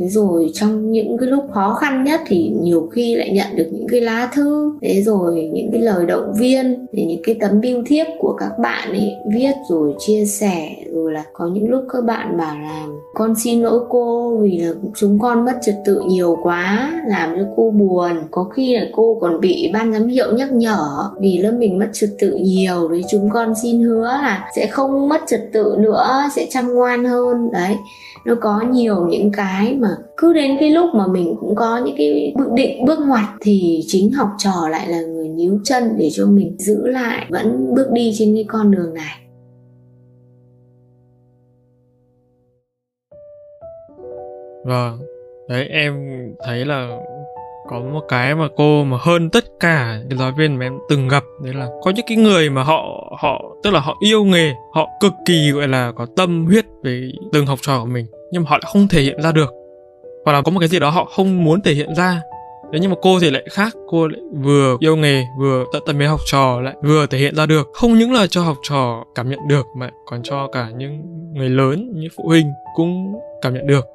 Thế 0.00 0.08
rồi 0.08 0.50
trong 0.54 0.92
những 0.92 1.18
cái 1.18 1.28
lúc 1.28 1.44
khó 1.54 1.74
khăn 1.74 2.04
nhất 2.04 2.20
thì 2.26 2.52
nhiều 2.62 2.88
khi 2.92 3.14
lại 3.14 3.30
nhận 3.30 3.56
được 3.56 3.68
những 3.72 3.86
cái 3.88 4.00
lá 4.00 4.30
thư. 4.34 4.72
Thế 4.82 5.02
rồi 5.02 5.50
những 5.52 5.68
cái 5.72 5.80
lời 5.80 6.06
động 6.06 6.32
viên, 6.38 6.86
thì 6.92 7.04
những 7.04 7.22
cái 7.24 7.36
tấm 7.40 7.60
biêu 7.60 7.82
thiếp 7.86 8.06
của 8.18 8.32
các 8.38 8.50
bạn 8.62 8.88
ấy 8.88 9.12
viết 9.34 9.52
rồi 9.70 9.94
chia 9.98 10.24
sẻ, 10.24 10.70
rồi 10.92 11.12
là 11.12 11.24
có 11.32 11.46
những 11.46 11.70
lúc 11.70 11.84
các 11.92 12.04
bạn 12.04 12.36
bảo 12.36 12.56
là 12.58 12.86
con 13.14 13.34
xin 13.34 13.62
lỗi 13.62 13.80
cô 13.88 14.36
vì 14.36 14.58
là 14.58 14.72
chúng 14.96 15.18
con 15.18 15.44
mất 15.44 15.58
trật 15.62 15.74
tự 15.84 16.00
nhiều 16.06 16.36
quá, 16.42 16.92
làm 17.06 17.36
cho 17.36 17.42
cô 17.56 17.70
buồn. 17.70 18.12
Có 18.30 18.44
khi 18.44 18.76
là 18.76 18.84
cô 18.92 19.18
còn 19.20 19.40
bị 19.40 19.70
ban 19.72 19.92
giám 19.92 20.06
hiệu 20.06 20.36
nhắc 20.36 20.52
nhở 20.52 21.10
vì 21.20 21.38
lớp 21.38 21.52
mình 21.58 21.78
mất 21.78 21.88
trật 21.92 22.10
tự 22.18 22.30
nhiều. 22.30 22.88
Đấy, 22.88 23.02
chúng 23.10 23.30
con 23.30 23.54
xin 23.62 23.80
hứa 23.80 24.04
là 24.04 24.50
sẽ 24.56 24.66
không 24.66 25.08
mất 25.08 25.20
trật 25.26 25.40
tự 25.52 25.76
nữa, 25.78 26.08
sẽ 26.36 26.46
chăm 26.50 26.74
ngoan 26.74 27.04
hơn. 27.04 27.50
Đấy, 27.52 27.76
nó 28.24 28.34
có 28.40 28.60
nhiều 28.70 29.06
những 29.10 29.32
cái 29.32 29.76
mà 29.80 29.89
cứ 30.16 30.32
đến 30.32 30.56
cái 30.60 30.70
lúc 30.70 30.94
mà 30.94 31.06
mình 31.06 31.36
cũng 31.40 31.54
có 31.54 31.80
những 31.84 31.94
cái 31.98 32.34
bước 32.36 32.52
định, 32.54 32.84
bước 32.84 32.98
ngoặt 32.98 33.24
thì 33.40 33.80
chính 33.86 34.12
học 34.12 34.28
trò 34.38 34.68
lại 34.70 34.88
là 34.88 35.00
người 35.00 35.28
níu 35.28 35.58
chân 35.64 35.96
để 35.98 36.08
cho 36.12 36.26
mình 36.26 36.56
giữ 36.58 36.86
lại, 36.86 37.26
vẫn 37.30 37.74
bước 37.74 37.90
đi 37.92 38.12
trên 38.18 38.34
cái 38.34 38.44
con 38.48 38.70
đường 38.70 38.94
này. 38.94 39.16
Vâng 44.64 44.98
đấy, 45.48 45.66
em 45.70 45.94
thấy 46.44 46.64
là 46.64 46.98
có 47.68 47.80
một 47.80 48.00
cái 48.08 48.34
mà 48.34 48.48
cô 48.56 48.84
mà 48.84 48.96
hơn 49.00 49.30
tất 49.30 49.44
cả 49.60 50.00
cái 50.10 50.18
giáo 50.18 50.32
viên 50.38 50.56
mà 50.56 50.66
em 50.66 50.78
từng 50.88 51.08
gặp, 51.08 51.24
đấy 51.44 51.54
là 51.54 51.68
có 51.82 51.92
những 51.96 52.06
cái 52.08 52.16
người 52.16 52.50
mà 52.50 52.62
họ 52.62 53.12
họ, 53.20 53.56
tức 53.62 53.70
là 53.70 53.80
họ 53.80 53.96
yêu 54.00 54.24
nghề, 54.24 54.52
họ 54.72 54.88
cực 55.00 55.12
kỳ, 55.26 55.50
gọi 55.50 55.68
là, 55.68 55.92
có 55.96 56.06
tâm 56.16 56.46
huyết 56.46 56.64
về 56.82 57.10
từng 57.32 57.46
học 57.46 57.58
trò 57.62 57.80
của 57.80 57.86
mình, 57.86 58.06
nhưng 58.30 58.42
mà 58.42 58.50
họ 58.50 58.58
lại 58.62 58.70
không 58.72 58.88
thể 58.88 59.02
hiện 59.02 59.22
ra 59.22 59.32
được 59.32 59.59
hoặc 60.24 60.32
là 60.32 60.42
có 60.42 60.50
một 60.50 60.60
cái 60.60 60.68
gì 60.68 60.78
đó 60.78 60.90
họ 60.90 61.04
không 61.04 61.44
muốn 61.44 61.62
thể 61.62 61.74
hiện 61.74 61.94
ra. 61.94 62.20
Thế 62.72 62.78
nhưng 62.82 62.90
mà 62.90 62.96
cô 63.02 63.20
thì 63.20 63.30
lại 63.30 63.44
khác, 63.50 63.76
cô 63.88 64.08
lại 64.08 64.20
vừa 64.32 64.76
yêu 64.80 64.96
nghề, 64.96 65.24
vừa 65.38 65.64
tận 65.72 65.82
tâm 65.86 65.98
với 65.98 66.06
học 66.06 66.20
trò 66.26 66.60
lại 66.60 66.74
vừa 66.82 67.06
thể 67.06 67.18
hiện 67.18 67.34
ra 67.34 67.46
được. 67.46 67.68
Không 67.72 67.98
những 67.98 68.12
là 68.12 68.26
cho 68.26 68.42
học 68.42 68.56
trò 68.62 69.04
cảm 69.14 69.30
nhận 69.30 69.48
được 69.48 69.66
mà 69.76 69.90
còn 70.06 70.22
cho 70.22 70.48
cả 70.52 70.68
những 70.76 71.02
người 71.34 71.48
lớn, 71.48 71.92
như 71.94 72.08
phụ 72.16 72.24
huynh 72.26 72.46
cũng 72.74 73.14
cảm 73.42 73.54
nhận 73.54 73.66
được. 73.66 73.86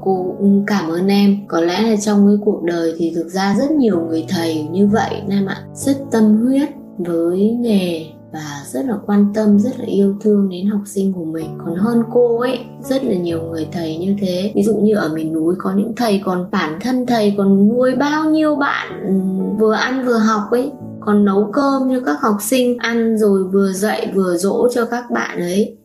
Cô 0.00 0.36
cảm 0.66 0.90
ơn 0.90 1.08
em. 1.08 1.46
Có 1.48 1.60
lẽ 1.60 1.82
là 1.82 1.96
trong 1.96 2.26
cái 2.26 2.36
cuộc 2.44 2.62
đời 2.62 2.94
thì 2.98 3.12
thực 3.14 3.28
ra 3.28 3.54
rất 3.58 3.70
nhiều 3.70 4.00
người 4.08 4.24
thầy 4.28 4.62
như 4.62 4.86
vậy 4.86 5.22
nam 5.28 5.46
ạ 5.46 5.56
rất 5.74 5.96
tâm 6.12 6.46
huyết 6.46 6.68
với 6.98 7.56
nghề 7.60 8.06
và 8.34 8.62
rất 8.66 8.86
là 8.86 8.94
quan 9.06 9.26
tâm, 9.34 9.58
rất 9.58 9.78
là 9.78 9.84
yêu 9.86 10.14
thương 10.20 10.48
đến 10.48 10.66
học 10.66 10.80
sinh 10.86 11.12
của 11.12 11.24
mình. 11.24 11.58
Còn 11.64 11.74
hơn 11.74 12.02
cô 12.12 12.38
ấy, 12.38 12.58
rất 12.82 13.04
là 13.04 13.14
nhiều 13.14 13.42
người 13.42 13.68
thầy 13.72 13.96
như 13.96 14.16
thế. 14.20 14.52
Ví 14.54 14.62
dụ 14.62 14.74
như 14.74 14.94
ở 14.94 15.08
miền 15.14 15.32
núi 15.32 15.54
có 15.58 15.72
những 15.76 15.92
thầy, 15.96 16.20
còn 16.24 16.50
bản 16.50 16.78
thân 16.80 17.06
thầy 17.06 17.34
còn 17.38 17.68
nuôi 17.68 17.94
bao 17.94 18.30
nhiêu 18.30 18.56
bạn 18.56 19.00
ừ, 19.06 19.14
vừa 19.58 19.72
ăn 19.72 20.06
vừa 20.06 20.18
học 20.18 20.42
ấy. 20.50 20.70
Còn 21.00 21.24
nấu 21.24 21.50
cơm 21.52 21.82
cho 21.90 22.00
các 22.06 22.16
học 22.20 22.36
sinh, 22.40 22.78
ăn 22.78 23.18
rồi 23.18 23.44
vừa 23.44 23.72
dạy 23.72 24.12
vừa 24.14 24.36
dỗ 24.36 24.68
cho 24.74 24.84
các 24.84 25.10
bạn 25.10 25.40
ấy. 25.40 25.76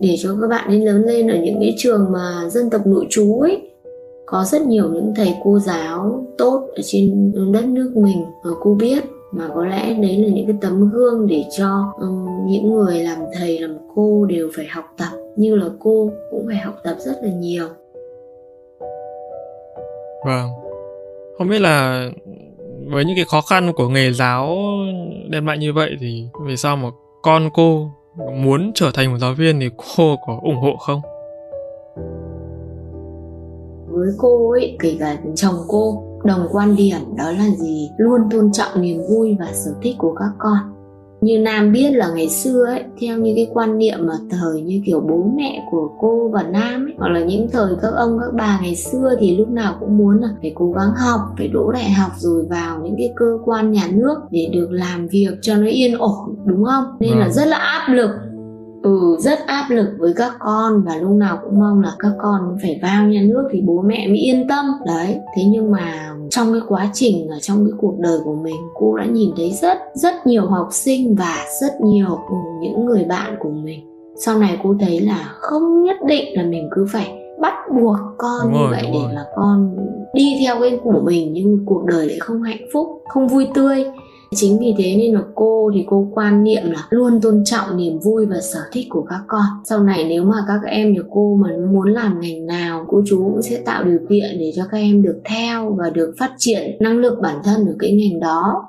Để 0.00 0.16
cho 0.22 0.36
các 0.40 0.46
bạn 0.46 0.68
ấy 0.68 0.80
lớn 0.80 1.02
lên 1.02 1.28
ở 1.28 1.36
những 1.36 1.60
cái 1.60 1.74
trường 1.78 2.12
mà 2.12 2.48
dân 2.48 2.70
tộc 2.70 2.86
nội 2.86 3.06
trú 3.10 3.40
ấy. 3.40 3.68
Có 4.26 4.44
rất 4.44 4.62
nhiều 4.62 4.90
những 4.92 5.12
thầy 5.16 5.34
cô 5.44 5.58
giáo 5.58 6.26
tốt 6.38 6.68
ở 6.76 6.82
trên 6.84 7.32
đất 7.52 7.64
nước 7.64 7.92
mình 7.96 8.24
mà 8.44 8.50
cô 8.60 8.74
biết 8.74 9.04
mà 9.32 9.48
có 9.54 9.66
lẽ 9.66 9.94
đấy 10.02 10.16
là 10.16 10.28
những 10.28 10.46
cái 10.46 10.56
tấm 10.60 10.90
gương 10.90 11.26
để 11.26 11.44
cho 11.58 11.92
um, 12.00 12.26
những 12.46 12.72
người 12.72 12.98
làm 13.04 13.18
thầy 13.38 13.58
làm 13.58 13.76
cô 13.94 14.24
đều 14.24 14.50
phải 14.56 14.66
học 14.66 14.84
tập 14.98 15.10
như 15.36 15.56
là 15.56 15.66
cô 15.80 16.10
cũng 16.30 16.46
phải 16.46 16.56
học 16.56 16.74
tập 16.84 16.96
rất 16.98 17.16
là 17.22 17.30
nhiều. 17.30 17.66
Vâng. 20.26 20.48
Không 21.38 21.48
biết 21.48 21.60
là 21.60 22.08
với 22.86 23.04
những 23.04 23.16
cái 23.16 23.24
khó 23.24 23.40
khăn 23.40 23.72
của 23.76 23.88
nghề 23.88 24.12
giáo 24.12 24.56
đem 25.30 25.46
lại 25.46 25.58
như 25.58 25.72
vậy 25.72 25.90
thì 26.00 26.24
vì 26.46 26.56
sao 26.56 26.76
mà 26.76 26.88
con 27.22 27.50
cô 27.54 27.90
muốn 28.34 28.72
trở 28.74 28.90
thành 28.94 29.12
một 29.12 29.18
giáo 29.18 29.34
viên 29.34 29.60
thì 29.60 29.70
cô 29.96 30.16
có 30.26 30.40
ủng 30.42 30.60
hộ 30.60 30.76
không? 30.76 31.00
Với 33.86 34.08
cô 34.18 34.50
ấy 34.50 34.76
kể 34.80 34.96
cả 35.00 35.16
chồng 35.36 35.54
cô 35.68 36.11
đồng 36.24 36.46
quan 36.52 36.76
điểm 36.76 37.00
đó 37.16 37.30
là 37.30 37.48
gì? 37.56 37.90
Luôn 37.96 38.20
tôn 38.30 38.52
trọng 38.52 38.82
niềm 38.82 39.02
vui 39.10 39.36
và 39.40 39.48
sở 39.52 39.70
thích 39.82 39.94
của 39.98 40.14
các 40.14 40.30
con. 40.38 40.58
Như 41.20 41.38
nam 41.38 41.72
biết 41.72 41.90
là 41.90 42.10
ngày 42.14 42.28
xưa 42.28 42.64
ấy 42.66 42.84
theo 43.00 43.18
như 43.18 43.32
cái 43.36 43.46
quan 43.54 43.78
niệm 43.78 43.98
mà 44.06 44.14
thời 44.30 44.62
như 44.62 44.82
kiểu 44.86 45.00
bố 45.00 45.30
mẹ 45.36 45.66
của 45.70 45.90
cô 46.00 46.28
và 46.28 46.42
nam 46.42 46.86
ấy 46.86 46.94
hoặc 46.98 47.08
là 47.08 47.20
những 47.20 47.48
thời 47.52 47.74
các 47.82 47.92
ông 47.96 48.18
các 48.20 48.34
bà 48.34 48.60
ngày 48.62 48.76
xưa 48.76 49.14
thì 49.20 49.36
lúc 49.36 49.48
nào 49.48 49.76
cũng 49.80 49.98
muốn 49.98 50.20
là 50.20 50.28
phải 50.40 50.52
cố 50.54 50.72
gắng 50.72 50.90
học 50.96 51.20
phải 51.38 51.48
đỗ 51.48 51.72
đại 51.72 51.90
học 51.90 52.10
rồi 52.16 52.46
vào 52.50 52.80
những 52.84 52.94
cái 52.98 53.12
cơ 53.16 53.38
quan 53.44 53.72
nhà 53.72 53.88
nước 53.92 54.18
để 54.30 54.50
được 54.52 54.68
làm 54.70 55.08
việc 55.08 55.30
cho 55.42 55.56
nó 55.56 55.66
yên 55.66 55.98
ổn 55.98 56.36
đúng 56.44 56.64
không? 56.64 56.84
Nên 57.00 57.10
là 57.10 57.24
vâng. 57.24 57.32
rất 57.32 57.44
là 57.48 57.56
áp 57.56 57.92
lực 57.92 58.10
rất 59.20 59.46
áp 59.46 59.66
lực 59.70 59.88
với 59.98 60.12
các 60.16 60.32
con 60.38 60.82
và 60.86 60.96
lúc 60.96 61.10
nào 61.10 61.38
cũng 61.44 61.60
mong 61.60 61.80
là 61.80 61.92
các 61.98 62.12
con 62.18 62.56
phải 62.62 62.78
vào 62.82 63.04
nhà 63.04 63.20
nước 63.24 63.48
thì 63.52 63.60
bố 63.60 63.82
mẹ 63.86 64.08
mới 64.08 64.16
yên 64.16 64.48
tâm. 64.48 64.66
Đấy 64.86 65.18
thế 65.36 65.42
nhưng 65.44 65.70
mà 65.70 66.14
trong 66.30 66.52
cái 66.52 66.62
quá 66.68 66.90
trình 66.94 67.28
ở 67.28 67.38
trong 67.40 67.66
cái 67.66 67.72
cuộc 67.80 67.98
đời 67.98 68.18
của 68.24 68.34
mình 68.34 68.56
cô 68.74 68.96
đã 68.96 69.04
nhìn 69.04 69.30
thấy 69.36 69.50
rất 69.62 69.78
rất 69.94 70.26
nhiều 70.26 70.46
học 70.46 70.68
sinh 70.72 71.14
và 71.14 71.36
rất 71.60 71.80
nhiều 71.80 72.18
những 72.60 72.84
người 72.86 73.04
bạn 73.04 73.36
của 73.40 73.50
mình. 73.50 73.80
Sau 74.16 74.38
này 74.38 74.60
cô 74.62 74.74
thấy 74.80 75.00
là 75.00 75.34
không 75.34 75.82
nhất 75.82 75.96
định 76.06 76.36
là 76.36 76.42
mình 76.42 76.68
cứ 76.74 76.86
phải 76.92 77.18
bắt 77.40 77.54
buộc 77.80 77.96
con 78.18 78.40
đúng 78.42 78.52
như 78.52 78.58
rồi, 78.58 78.70
vậy 78.70 78.82
để 78.92 78.98
rồi. 78.98 79.12
mà 79.14 79.24
con 79.36 79.76
đi 80.14 80.36
theo 80.40 80.60
cái 80.60 80.78
của 80.82 81.00
mình 81.04 81.32
nhưng 81.32 81.64
cuộc 81.66 81.84
đời 81.84 82.06
lại 82.06 82.18
không 82.20 82.42
hạnh 82.42 82.66
phúc 82.72 83.02
không 83.08 83.28
vui 83.28 83.46
tươi 83.54 83.84
chính 84.34 84.58
vì 84.58 84.74
thế 84.78 84.96
nên 84.98 85.14
là 85.14 85.20
cô 85.34 85.70
thì 85.74 85.84
cô 85.86 86.08
quan 86.14 86.44
niệm 86.44 86.62
là 86.64 86.86
luôn 86.90 87.20
tôn 87.20 87.42
trọng 87.44 87.76
niềm 87.76 87.98
vui 87.98 88.26
và 88.26 88.36
sở 88.40 88.60
thích 88.72 88.86
của 88.90 89.02
các 89.02 89.20
con. 89.28 89.44
Sau 89.64 89.82
này 89.82 90.04
nếu 90.04 90.24
mà 90.24 90.36
các 90.48 90.60
em 90.66 90.92
nhà 90.92 91.00
cô 91.10 91.38
mà 91.42 91.48
muốn 91.72 91.92
làm 91.92 92.20
ngành 92.20 92.46
nào 92.46 92.86
cô 92.88 93.02
chú 93.06 93.30
cũng 93.32 93.42
sẽ 93.42 93.56
tạo 93.56 93.84
điều 93.84 93.98
kiện 94.10 94.38
để 94.38 94.52
cho 94.56 94.62
các 94.70 94.78
em 94.78 95.02
được 95.02 95.20
theo 95.24 95.76
và 95.78 95.90
được 95.90 96.14
phát 96.18 96.30
triển 96.38 96.76
năng 96.80 96.98
lực 96.98 97.18
bản 97.22 97.36
thân 97.44 97.66
ở 97.66 97.74
cái 97.78 97.92
ngành 97.92 98.20
đó. 98.20 98.68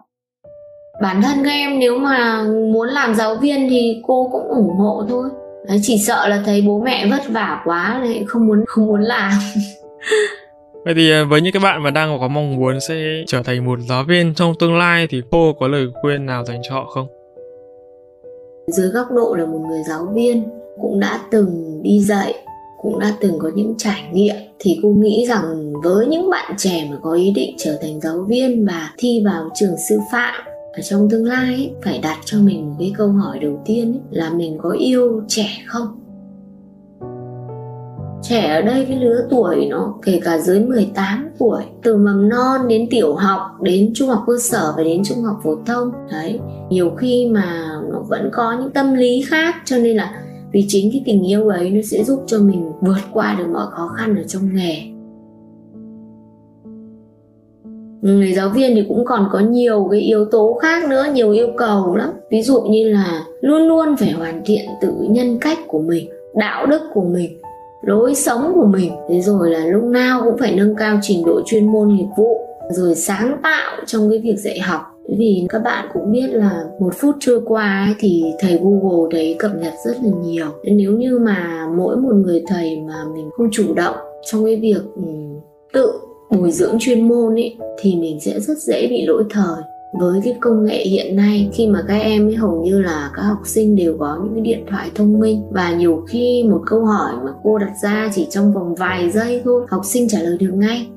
Bản 1.01 1.21
thân 1.21 1.43
các 1.43 1.51
em 1.51 1.79
nếu 1.79 1.97
mà 1.97 2.43
muốn 2.73 2.87
làm 2.87 3.15
giáo 3.15 3.35
viên 3.35 3.69
thì 3.69 4.01
cô 4.07 4.29
cũng 4.31 4.47
ủng 4.47 4.77
hộ 4.77 5.05
thôi. 5.09 5.29
Đấy, 5.67 5.79
chỉ 5.81 5.97
sợ 5.97 6.27
là 6.27 6.43
thấy 6.45 6.61
bố 6.67 6.79
mẹ 6.79 7.07
vất 7.11 7.29
vả 7.29 7.61
quá 7.65 7.99
lại 8.03 8.23
không 8.27 8.47
muốn 8.47 8.63
không 8.67 8.87
muốn 8.87 9.01
làm. 9.01 9.31
Vậy 10.85 10.93
thì 10.93 11.11
ờ, 11.11 11.25
với 11.25 11.41
những 11.41 11.53
cái 11.53 11.63
bạn 11.63 11.83
mà 11.83 11.91
đang 11.91 12.19
có 12.19 12.27
mong 12.27 12.55
muốn 12.55 12.79
sẽ 12.79 13.23
trở 13.27 13.43
thành 13.43 13.65
một 13.65 13.79
giáo 13.89 14.03
viên 14.03 14.33
trong 14.35 14.53
tương 14.59 14.77
lai 14.77 15.07
thì 15.09 15.21
cô 15.31 15.53
có 15.59 15.67
lời 15.67 15.87
khuyên 16.01 16.25
nào 16.25 16.45
dành 16.45 16.61
cho 16.69 16.75
họ 16.75 16.85
không? 16.85 17.07
Dưới 18.67 18.87
góc 18.87 19.11
độ 19.11 19.35
là 19.35 19.45
một 19.45 19.59
người 19.69 19.83
giáo 19.89 20.07
viên 20.13 20.43
cũng 20.81 20.99
đã 20.99 21.19
từng 21.31 21.79
đi 21.83 21.99
dạy 21.99 22.33
cũng 22.83 22.99
đã 22.99 23.13
từng 23.21 23.39
có 23.39 23.51
những 23.55 23.75
trải 23.77 24.03
nghiệm 24.11 24.35
thì 24.59 24.79
cô 24.83 24.89
nghĩ 24.89 25.25
rằng 25.29 25.73
với 25.83 26.05
những 26.05 26.29
bạn 26.29 26.53
trẻ 26.57 26.87
mà 26.91 26.97
có 27.01 27.13
ý 27.13 27.31
định 27.35 27.55
trở 27.57 27.77
thành 27.81 28.01
giáo 28.01 28.25
viên 28.27 28.65
và 28.65 28.93
thi 28.97 29.21
vào 29.25 29.49
trường 29.55 29.77
sư 29.89 29.99
phạm 30.11 30.43
ở 30.73 30.81
trong 30.81 31.09
tương 31.09 31.25
lai 31.25 31.45
ấy, 31.45 31.71
phải 31.83 31.99
đặt 32.03 32.17
cho 32.25 32.37
mình 32.37 32.69
một 32.69 32.75
cái 32.79 32.93
câu 32.97 33.07
hỏi 33.07 33.39
đầu 33.39 33.61
tiên 33.65 33.93
ấy, 33.93 34.01
là 34.11 34.29
mình 34.29 34.57
có 34.61 34.69
yêu 34.69 35.21
trẻ 35.27 35.47
không 35.65 35.87
Trẻ 38.23 38.47
ở 38.47 38.61
đây 38.61 38.85
cái 38.89 38.99
lứa 38.99 39.27
tuổi 39.29 39.67
nó, 39.69 39.93
kể 40.01 40.19
cả 40.23 40.37
dưới 40.37 40.59
18 40.59 41.29
tuổi, 41.39 41.63
Từ 41.83 41.97
mầm 41.97 42.29
non 42.29 42.67
đến 42.67 42.87
tiểu 42.89 43.15
học, 43.15 43.41
Đến 43.61 43.91
trung 43.95 44.09
học 44.09 44.23
cơ 44.27 44.33
sở 44.39 44.73
và 44.77 44.83
đến 44.83 45.01
trung 45.03 45.21
học 45.21 45.39
phổ 45.43 45.55
thông, 45.65 45.91
Đấy. 46.11 46.39
Nhiều 46.69 46.89
khi 46.89 47.27
mà 47.31 47.79
nó 47.91 47.99
vẫn 47.99 48.29
có 48.33 48.57
những 48.59 48.69
tâm 48.69 48.93
lý 48.93 49.23
khác, 49.27 49.55
Cho 49.65 49.77
nên 49.77 49.97
là 49.97 50.23
vì 50.51 50.65
chính 50.67 50.91
cái 50.91 51.01
tình 51.05 51.27
yêu 51.27 51.47
ấy 51.47 51.69
nó 51.69 51.81
sẽ 51.81 52.03
giúp 52.03 52.23
cho 52.27 52.39
mình 52.39 52.71
vượt 52.81 53.01
qua 53.13 53.35
được 53.39 53.47
mọi 53.53 53.67
khó 53.71 53.87
khăn 53.97 54.15
ở 54.15 54.23
trong 54.23 54.55
nghề. 54.55 54.77
Người 58.01 58.33
giáo 58.33 58.49
viên 58.49 58.75
thì 58.75 58.85
cũng 58.87 59.05
còn 59.05 59.29
có 59.31 59.39
nhiều 59.39 59.87
cái 59.91 60.01
yếu 60.01 60.25
tố 60.25 60.59
khác 60.61 60.89
nữa, 60.89 61.05
nhiều 61.13 61.31
yêu 61.31 61.47
cầu 61.57 61.95
lắm. 61.95 62.09
Ví 62.31 62.41
dụ 62.41 62.61
như 62.61 62.89
là 62.89 63.23
luôn 63.41 63.67
luôn 63.67 63.95
phải 63.97 64.11
hoàn 64.11 64.41
thiện 64.45 64.65
tự 64.81 64.93
nhân 65.09 65.37
cách 65.41 65.57
của 65.67 65.79
mình, 65.79 66.09
đạo 66.35 66.65
đức 66.65 66.81
của 66.93 67.03
mình 67.03 67.42
lối 67.83 68.15
sống 68.15 68.51
của 68.55 68.65
mình. 68.65 68.91
Thế 69.09 69.21
rồi 69.21 69.49
là 69.49 69.65
lúc 69.65 69.83
nào 69.83 70.21
cũng 70.23 70.37
phải 70.37 70.55
nâng 70.55 70.75
cao 70.75 70.99
trình 71.01 71.25
độ 71.25 71.41
chuyên 71.45 71.71
môn 71.71 71.95
nghiệp 71.95 72.07
vụ 72.17 72.47
rồi 72.69 72.95
sáng 72.95 73.37
tạo 73.43 73.71
trong 73.85 74.09
cái 74.09 74.19
việc 74.19 74.35
dạy 74.37 74.59
học. 74.59 74.81
Vì 75.17 75.45
các 75.49 75.59
bạn 75.59 75.87
cũng 75.93 76.11
biết 76.11 76.27
là 76.27 76.63
một 76.79 76.93
phút 76.95 77.15
trôi 77.19 77.41
qua 77.45 77.85
ấy, 77.87 77.95
thì 77.99 78.23
thầy 78.39 78.59
Google 78.63 79.09
đấy 79.11 79.35
cập 79.39 79.51
nhật 79.55 79.73
rất 79.85 79.95
là 80.03 80.09
nhiều. 80.23 80.47
Nếu 80.63 80.91
như 80.91 81.19
mà 81.19 81.67
mỗi 81.77 81.97
một 81.97 82.13
người 82.13 82.43
thầy 82.47 82.79
mà 82.87 83.03
mình 83.13 83.29
không 83.37 83.49
chủ 83.51 83.73
động 83.73 83.95
trong 84.31 84.45
cái 84.45 84.55
việc 84.55 84.81
ừ, 84.95 85.03
tự 85.73 85.91
bồi 86.29 86.51
dưỡng 86.51 86.75
chuyên 86.79 87.07
môn 87.07 87.35
ấy 87.35 87.57
thì 87.79 87.95
mình 87.95 88.19
sẽ 88.21 88.39
rất 88.39 88.57
dễ 88.57 88.87
bị 88.89 89.05
lỗi 89.05 89.23
thời 89.29 89.72
với 89.99 90.21
cái 90.23 90.37
công 90.41 90.65
nghệ 90.65 90.85
hiện 90.85 91.15
nay, 91.15 91.49
khi 91.53 91.67
mà 91.67 91.83
các 91.87 91.97
em 91.97 92.27
ấy 92.27 92.35
hầu 92.35 92.63
như 92.63 92.81
là 92.81 93.11
các 93.15 93.21
học 93.21 93.41
sinh 93.43 93.75
đều 93.75 93.97
có 93.99 94.19
những 94.23 94.33
cái 94.33 94.41
điện 94.41 94.65
thoại 94.69 94.91
thông 94.95 95.19
minh. 95.19 95.41
Và 95.51 95.73
nhiều 95.73 96.05
khi 96.07 96.43
một 96.49 96.61
câu 96.65 96.85
hỏi 96.85 97.13
mà 97.25 97.31
cô 97.43 97.57
đặt 97.57 97.73
ra 97.83 98.11
chỉ 98.15 98.27
trong 98.29 98.53
vòng 98.53 98.75
vài 98.75 99.11
giây 99.11 99.41
thôi, 99.43 99.65
học 99.69 99.81
sinh 99.85 100.09
trả 100.09 100.19
lời 100.19 100.37
được 100.39 100.53
ngay. 100.53 100.87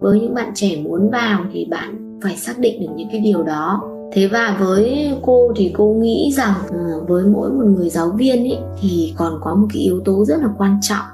Với 0.00 0.20
những 0.20 0.34
bạn 0.34 0.52
trẻ 0.54 0.82
muốn 0.82 1.10
vào 1.10 1.44
thì 1.52 1.64
bạn 1.64 2.18
phải 2.22 2.36
xác 2.36 2.58
định 2.58 2.80
được 2.80 2.88
những 2.96 3.08
cái 3.12 3.20
điều 3.20 3.42
đó. 3.42 3.82
Thế 4.12 4.26
và 4.26 4.56
với 4.60 5.10
cô 5.22 5.52
thì 5.56 5.72
cô 5.76 5.96
nghĩ 6.00 6.32
rằng 6.36 6.54
ờ, 6.68 7.04
với 7.08 7.24
mỗi 7.24 7.50
một 7.50 7.64
người 7.64 7.90
giáo 7.90 8.10
viên 8.10 8.38
ấy, 8.38 8.58
thì 8.80 9.12
còn 9.16 9.38
có 9.40 9.54
một 9.54 9.66
cái 9.72 9.82
yếu 9.82 10.00
tố 10.00 10.24
rất 10.24 10.42
là 10.42 10.48
quan 10.58 10.78
trọng. 10.82 11.06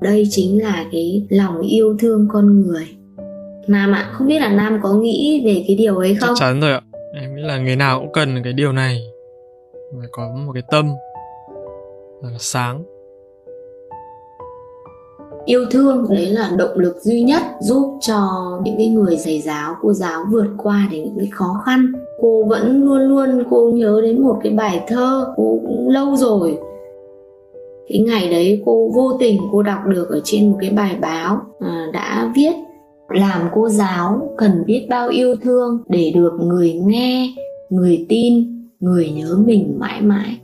Đây 0.00 0.26
chính 0.30 0.62
là 0.62 0.84
cái 0.92 1.26
lòng 1.30 1.60
yêu 1.60 1.96
thương 1.98 2.28
con 2.30 2.60
người 2.60 2.86
nam 3.66 3.92
ạ 3.92 4.10
không 4.12 4.26
biết 4.26 4.38
là 4.38 4.48
nam 4.48 4.80
có 4.82 4.94
nghĩ 4.94 5.42
về 5.44 5.64
cái 5.66 5.76
điều 5.76 5.96
ấy 5.98 6.14
không? 6.14 6.28
chắc 6.28 6.46
chắn 6.46 6.60
rồi 6.60 6.72
ạ. 6.72 6.80
Em 7.14 7.36
nghĩ 7.36 7.42
là 7.42 7.58
người 7.58 7.76
nào 7.76 8.00
cũng 8.00 8.12
cần 8.12 8.42
cái 8.44 8.52
điều 8.52 8.72
này. 8.72 9.02
Phải 9.98 10.08
có 10.12 10.28
một 10.46 10.52
cái 10.52 10.62
tâm 10.70 10.90
là 12.22 12.30
sáng. 12.38 12.82
Yêu 15.44 15.64
thương 15.70 16.06
đấy 16.10 16.26
là 16.26 16.50
động 16.56 16.78
lực 16.78 16.96
duy 17.02 17.22
nhất 17.22 17.42
giúp 17.60 17.98
cho 18.00 18.28
những 18.64 18.76
cái 18.76 18.86
người 18.86 19.18
thầy 19.24 19.40
giáo 19.40 19.74
cô 19.82 19.92
giáo 19.92 20.24
vượt 20.30 20.46
qua 20.58 20.88
được 20.90 20.98
những 20.98 21.16
cái 21.18 21.28
khó 21.32 21.62
khăn. 21.66 21.92
Cô 22.20 22.44
vẫn 22.48 22.84
luôn 22.84 23.00
luôn 23.00 23.44
cô 23.50 23.70
nhớ 23.74 24.00
đến 24.02 24.22
một 24.22 24.40
cái 24.42 24.52
bài 24.52 24.84
thơ 24.88 25.34
cô 25.36 25.60
cũng 25.66 25.88
lâu 25.88 26.16
rồi. 26.16 26.58
Cái 27.88 27.98
ngày 27.98 28.30
đấy 28.30 28.62
cô 28.66 28.90
vô 28.94 29.16
tình 29.20 29.40
cô 29.52 29.62
đọc 29.62 29.78
được 29.86 30.10
ở 30.10 30.20
trên 30.24 30.50
một 30.50 30.58
cái 30.60 30.70
bài 30.70 30.96
báo 31.00 31.40
à, 31.60 31.86
đã 31.92 32.32
viết 32.36 32.52
làm 33.10 33.48
cô 33.54 33.68
giáo 33.68 34.34
cần 34.38 34.64
biết 34.66 34.86
bao 34.90 35.08
yêu 35.08 35.36
thương 35.42 35.82
để 35.88 36.12
được 36.14 36.32
người 36.40 36.72
nghe, 36.72 37.34
người 37.70 38.06
tin, 38.08 38.60
người 38.80 39.10
nhớ 39.10 39.36
mình 39.46 39.76
mãi 39.78 40.00
mãi. 40.00 40.40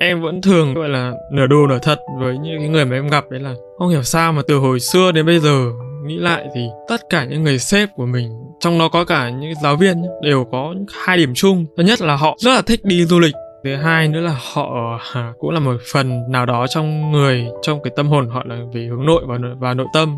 Em 0.00 0.22
vẫn 0.22 0.40
thường 0.42 0.74
gọi 0.74 0.88
là 0.88 1.12
nửa 1.32 1.46
đồ 1.46 1.66
nửa 1.66 1.78
thật 1.82 1.98
với 2.20 2.38
những 2.38 2.58
cái 2.58 2.68
người 2.68 2.84
mà 2.84 2.96
em 2.96 3.08
gặp, 3.08 3.24
đấy 3.30 3.40
là 3.40 3.54
không 3.78 3.88
hiểu 3.88 4.02
sao 4.02 4.32
mà 4.32 4.42
từ 4.48 4.58
hồi 4.58 4.80
xưa 4.80 5.12
đến 5.12 5.26
bây 5.26 5.40
giờ 5.40 5.70
nghĩ 6.04 6.18
lại 6.18 6.46
thì 6.54 6.60
tất 6.88 7.00
cả 7.10 7.24
những 7.24 7.42
người 7.42 7.58
sếp 7.58 7.88
của 7.96 8.06
mình, 8.06 8.30
trong 8.60 8.78
đó 8.78 8.88
có 8.88 9.04
cả 9.04 9.30
những 9.30 9.52
giáo 9.62 9.76
viên 9.76 10.02
đều 10.22 10.44
có 10.52 10.74
hai 11.04 11.16
điểm 11.16 11.32
chung. 11.34 11.66
Thứ 11.76 11.82
nhất 11.82 12.00
là 12.00 12.16
họ 12.16 12.36
rất 12.38 12.50
là 12.50 12.62
thích 12.62 12.84
đi 12.84 13.04
du 13.04 13.20
lịch 13.20 13.34
thứ 13.64 13.76
hai 13.76 14.08
nữa 14.08 14.20
là 14.20 14.36
họ 14.52 14.98
à, 15.14 15.32
cũng 15.38 15.50
là 15.50 15.60
một 15.60 15.76
phần 15.92 16.30
nào 16.30 16.46
đó 16.46 16.66
trong 16.66 17.12
người 17.12 17.46
trong 17.62 17.82
cái 17.82 17.92
tâm 17.96 18.08
hồn 18.08 18.28
họ 18.28 18.42
là 18.46 18.56
về 18.72 18.86
hướng 18.90 19.06
nội 19.06 19.22
và 19.26 19.38
và 19.58 19.74
nội 19.74 19.86
tâm. 19.92 20.16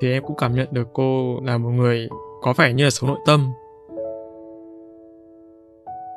Thì 0.00 0.12
em 0.12 0.22
cũng 0.22 0.36
cảm 0.36 0.54
nhận 0.54 0.68
được 0.70 0.88
cô 0.92 1.40
là 1.44 1.58
một 1.58 1.70
người 1.70 2.08
có 2.42 2.52
vẻ 2.52 2.72
như 2.72 2.84
là 2.84 2.90
sống 2.90 3.10
nội 3.10 3.18
tâm. 3.26 3.52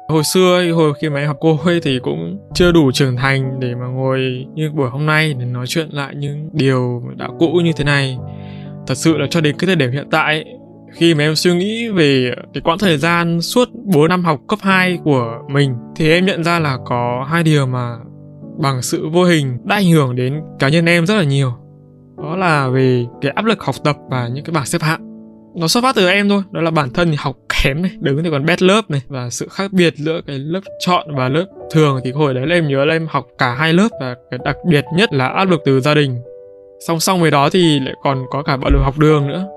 Hồi 0.10 0.24
xưa 0.24 0.56
ấy, 0.56 0.70
hồi 0.70 0.94
khi 1.02 1.10
mà 1.10 1.20
em 1.20 1.28
học 1.28 1.38
cô 1.40 1.58
ấy 1.66 1.80
thì 1.84 2.00
cũng 2.00 2.40
chưa 2.54 2.72
đủ 2.72 2.92
trưởng 2.92 3.16
thành 3.16 3.60
để 3.60 3.76
mà 3.76 3.86
ngồi 3.86 4.46
như 4.54 4.72
buổi 4.72 4.90
hôm 4.90 5.06
nay 5.06 5.34
để 5.40 5.46
nói 5.46 5.68
chuyện 5.68 5.90
lại 5.92 6.16
những 6.16 6.50
điều 6.54 7.04
đã 7.18 7.28
cũ 7.40 7.48
như 7.64 7.72
thế 7.74 7.84
này. 7.84 8.18
Thật 8.88 8.96
sự 8.96 9.18
là 9.18 9.28
cho 9.30 9.42
đến 9.42 9.56
cái 9.60 9.66
thời 9.68 9.76
điểm 9.76 9.92
hiện 9.92 10.08
tại 10.12 10.46
khi 10.94 11.14
mà 11.14 11.24
em 11.24 11.36
suy 11.36 11.56
nghĩ 11.56 11.90
về 11.90 12.32
cái 12.54 12.62
quãng 12.62 12.78
thời 12.78 12.98
gian 12.98 13.42
suốt 13.42 13.70
4 13.74 14.10
năm 14.10 14.26
học 14.26 14.40
cấp 14.48 14.60
2 14.62 15.00
của 15.04 15.38
mình, 15.50 15.76
thì 15.96 16.12
em 16.12 16.26
nhận 16.26 16.44
ra 16.44 16.60
là 16.60 16.78
có 16.86 17.28
hai 17.30 17.44
điều 17.44 17.66
mà 17.66 17.96
bằng 18.58 18.82
sự 18.82 19.10
vô 19.10 19.24
hình 19.24 19.58
đã 19.64 19.76
ảnh 19.76 19.92
hưởng 19.92 20.16
đến 20.16 20.42
cá 20.60 20.70
nhân 20.70 20.86
em 20.86 21.06
rất 21.06 21.16
là 21.16 21.24
nhiều. 21.24 21.54
Đó 22.18 22.36
là 22.36 22.68
về 22.68 23.06
cái 23.22 23.32
áp 23.32 23.46
lực 23.46 23.64
học 23.64 23.76
tập 23.84 23.96
và 24.10 24.28
những 24.28 24.44
cái 24.44 24.54
bảng 24.54 24.66
xếp 24.66 24.82
hạng. 24.82 25.06
Nó 25.56 25.68
xuất 25.68 25.82
phát 25.82 25.96
từ 25.96 26.08
em 26.08 26.30
thôi, 26.30 26.44
đó 26.52 26.62
là 26.62 26.72
bản 26.72 26.90
thân 26.94 27.10
thì 27.12 27.16
học 27.20 27.36
kém 27.64 27.82
này, 27.82 27.92
đứng 28.00 28.24
thì 28.24 28.30
còn 28.32 28.46
bét 28.46 28.62
lớp 28.62 28.82
này, 28.90 29.02
và 29.08 29.30
sự 29.30 29.48
khác 29.52 29.74
biệt 29.74 29.94
giữa 29.98 30.22
cái 30.28 30.40
lớp 30.40 30.62
chọn 30.80 31.16
và 31.16 31.30
lớp 31.30 31.46
thường 31.72 32.00
thì 32.04 32.12
hồi 32.12 32.34
đấy 32.34 32.48
là 32.48 32.56
em 32.56 32.68
nhớ 32.68 32.86
là 32.86 32.96
em 32.96 33.08
học 33.10 33.28
cả 33.38 33.56
hai 33.56 33.74
lớp, 33.74 33.88
và 34.02 34.16
cái 34.32 34.40
đặc 34.46 34.56
biệt 34.68 34.86
nhất 34.96 35.14
là 35.14 35.28
áp 35.28 35.46
lực 35.46 35.62
từ 35.66 35.80
gia 35.80 35.94
đình. 35.94 36.22
Song 36.88 37.00
song 37.00 37.22
với 37.22 37.32
đó 37.32 37.50
thì 37.50 37.80
lại 37.80 37.94
còn 38.04 38.26
có 38.32 38.44
cả 38.44 38.58
bạo 38.58 38.70
lực 38.74 38.82
học 38.84 39.00
đường 39.00 39.28
nữa 39.28 39.48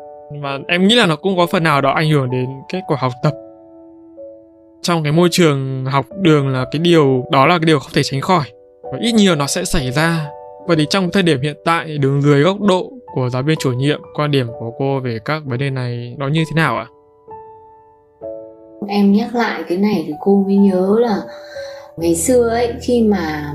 và 0.41 0.59
em 0.69 0.89
nghĩ 0.89 0.95
là 0.95 1.07
nó 1.07 1.17
cũng 1.17 1.37
có 1.37 1.47
phần 1.47 1.63
nào 1.63 1.81
đó 1.81 1.91
ảnh 1.91 2.11
hưởng 2.11 2.31
đến 2.31 2.49
kết 2.73 2.81
quả 2.87 2.97
học 3.01 3.13
tập 3.23 3.33
trong 4.83 5.03
cái 5.03 5.13
môi 5.13 5.29
trường 5.31 5.85
học 5.85 6.07
đường 6.23 6.49
là 6.49 6.65
cái 6.73 6.79
điều 6.79 7.25
đó 7.33 7.47
là 7.47 7.59
cái 7.59 7.67
điều 7.67 7.79
không 7.79 7.93
thể 7.95 8.03
tránh 8.03 8.21
khỏi 8.21 8.45
và 8.83 8.99
ít 9.01 9.13
nhiều 9.13 9.35
nó 9.37 9.47
sẽ 9.47 9.65
xảy 9.65 9.91
ra 9.91 10.29
Vậy 10.67 10.77
thì 10.77 10.87
trong 10.91 11.11
thời 11.13 11.23
điểm 11.23 11.41
hiện 11.41 11.57
tại 11.65 11.99
đứng 11.99 12.23
dưới 12.23 12.43
góc 12.43 12.61
độ 12.61 12.93
của 13.15 13.29
giáo 13.29 13.43
viên 13.43 13.59
chủ 13.59 13.73
nhiệm, 13.73 14.01
quan 14.15 14.31
điểm 14.31 14.47
của 14.61 14.73
cô 14.79 15.01
về 15.01 15.19
các 15.25 15.43
vấn 15.47 15.59
đề 15.59 15.71
này 15.71 16.15
nó 16.19 16.29
như 16.29 16.45
thế 16.49 16.55
nào 16.57 16.77
ạ? 16.77 16.87
Em 18.89 19.13
nhắc 19.13 19.35
lại 19.35 19.63
cái 19.69 19.79
này 19.79 20.05
thì 20.07 20.13
cô 20.21 20.45
mới 20.47 20.57
nhớ 20.57 20.97
là 21.01 21.23
ngày 21.97 22.15
xưa 22.15 22.49
ấy 22.49 22.73
khi 22.83 23.03
mà 23.03 23.55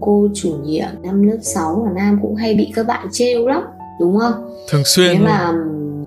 cô 0.00 0.28
chủ 0.34 0.56
nhiệm 0.64 0.88
năm 1.02 1.22
lớp 1.28 1.38
6 1.42 1.84
ở 1.86 1.92
Nam 1.94 2.18
cũng 2.22 2.34
hay 2.34 2.54
bị 2.54 2.72
các 2.74 2.86
bạn 2.86 3.08
trêu 3.12 3.46
lắm 3.46 3.62
đúng 4.00 4.18
không? 4.18 4.32
Thường 4.70 4.84
xuyên. 4.84 5.12
Thế 5.12 5.24
mà 5.24 5.52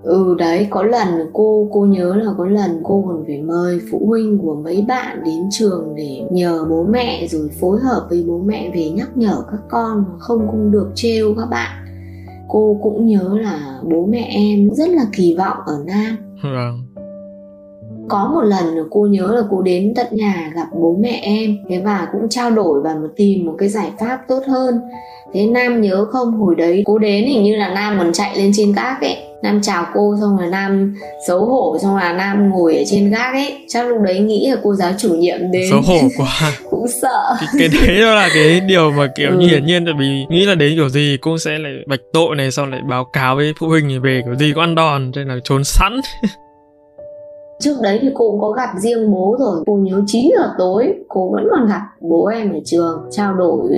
ừ 0.06 0.36
đấy 0.38 0.68
có 0.70 0.84
lần 0.84 1.08
cô 1.34 1.68
cô 1.72 1.86
nhớ 1.86 2.16
là 2.16 2.32
có 2.38 2.46
lần 2.46 2.82
cô 2.84 3.04
còn 3.08 3.24
phải 3.28 3.42
mời 3.42 3.80
phụ 3.92 4.02
huynh 4.08 4.38
của 4.38 4.56
mấy 4.56 4.86
bạn 4.88 5.24
đến 5.26 5.50
trường 5.52 5.94
để 5.96 6.22
nhờ 6.32 6.66
bố 6.70 6.84
mẹ 6.84 7.28
rồi 7.28 7.50
phối 7.62 7.80
hợp 7.80 8.08
với 8.10 8.24
bố 8.28 8.38
mẹ 8.38 8.72
về 8.76 8.90
nhắc 8.90 9.10
nhở 9.16 9.44
các 9.52 9.60
con 9.70 10.06
không 10.20 10.48
không 10.48 10.72
được 10.72 10.92
trêu 10.96 11.34
các 11.38 11.46
bạn. 11.46 11.86
Cô 12.50 12.80
cũng 12.84 13.06
nhớ 13.06 13.38
là 13.42 13.80
bố 13.84 14.06
mẹ 14.06 14.28
em 14.32 14.70
rất 14.74 14.90
là 14.90 15.06
kỳ 15.14 15.36
vọng 15.38 15.58
ở 15.66 15.84
nam. 15.86 16.18
Vâng. 16.44 16.84
Có 18.10 18.32
một 18.34 18.42
lần 18.42 18.66
cô 18.90 19.06
nhớ 19.06 19.36
là 19.36 19.42
cô 19.50 19.62
đến 19.62 19.94
tận 19.96 20.08
nhà 20.12 20.52
gặp 20.56 20.68
bố 20.82 20.96
mẹ 21.00 21.20
em 21.24 21.58
thế 21.70 21.82
và 21.86 22.08
cũng 22.12 22.30
trao 22.30 22.52
đổi 22.52 22.82
và 22.82 22.96
tìm 23.16 23.46
một 23.46 23.56
cái 23.58 23.70
giải 23.70 23.92
pháp 24.00 24.20
tốt 24.28 24.44
hơn. 24.48 24.80
Thế 25.34 25.48
nam 25.48 25.82
nhớ 25.82 26.06
không? 26.06 26.32
Hồi 26.32 26.56
đấy 26.56 26.84
cô 26.86 26.98
đến 26.98 27.26
hình 27.26 27.44
như 27.44 27.56
là 27.56 27.74
nam 27.74 27.96
còn 27.98 28.14
chạy 28.14 28.38
lên 28.38 28.52
trên 28.54 28.72
gác 28.72 29.02
ấy 29.02 29.18
nam 29.46 29.62
chào 29.62 29.86
cô 29.94 30.16
xong 30.22 30.38
rồi 30.38 30.48
nam 30.48 30.96
xấu 31.28 31.46
hổ 31.46 31.78
xong 31.82 31.96
là 31.96 32.14
nam 32.14 32.50
ngồi 32.50 32.76
ở 32.76 32.84
trên 32.88 33.10
gác 33.10 33.34
ấy. 33.34 33.66
Chắc 33.68 33.88
lúc 33.88 33.98
đấy 34.02 34.20
nghĩ 34.20 34.50
là 34.50 34.58
cô 34.64 34.74
giáo 34.76 34.92
chủ 34.98 35.16
nhiệm 35.16 35.52
đến. 35.52 35.70
Xấu 35.70 35.82
hổ 35.82 36.00
quá. 36.18 36.52
Cũng 36.70 36.88
sợ. 37.02 37.36
Cái, 37.40 37.48
cái 37.60 37.70
đấy 37.88 38.02
đó 38.02 38.16
là 38.16 38.30
cái 38.34 38.60
điều 38.60 38.92
mà 38.92 39.08
kiểu 39.16 39.30
ừ. 39.30 39.38
như 39.38 39.48
hiển 39.48 39.66
nhiên 39.66 39.86
tại 39.86 39.94
vì 40.00 40.26
nghĩ 40.30 40.46
là 40.46 40.56
đến 40.56 40.76
kiểu 40.76 40.90
gì 40.90 41.18
cô 41.22 41.38
sẽ 41.38 41.52
lại 41.60 41.74
bạch 41.88 42.02
tội 42.14 42.36
này 42.36 42.52
xong 42.52 42.72
lại 42.72 42.82
báo 42.90 43.06
cáo 43.14 43.36
với 43.36 43.54
phụ 43.60 43.68
huynh 43.68 44.02
về 44.02 44.22
kiểu 44.26 44.36
gì 44.36 44.54
có 44.56 44.62
ăn 44.62 44.76
đòn 44.76 45.12
nên 45.16 45.28
là 45.28 45.36
trốn 45.44 45.64
sẵn. 45.64 46.00
Trước 47.60 47.76
đấy 47.82 48.00
thì 48.02 48.10
cô 48.14 48.32
cũng 48.32 48.42
có 48.42 48.52
gặp 48.52 48.70
riêng 48.78 49.12
bố 49.12 49.36
rồi. 49.40 49.64
Cô 49.66 49.76
nhớ 49.76 50.02
9 50.06 50.32
giờ 50.38 50.50
tối 50.58 50.94
cô 51.08 51.32
vẫn 51.32 51.48
còn 51.52 51.68
gặp 51.68 51.82
bố 52.02 52.26
em 52.26 52.54
ở 52.54 52.60
trường 52.66 53.08
trao 53.12 53.34
đổi 53.34 53.70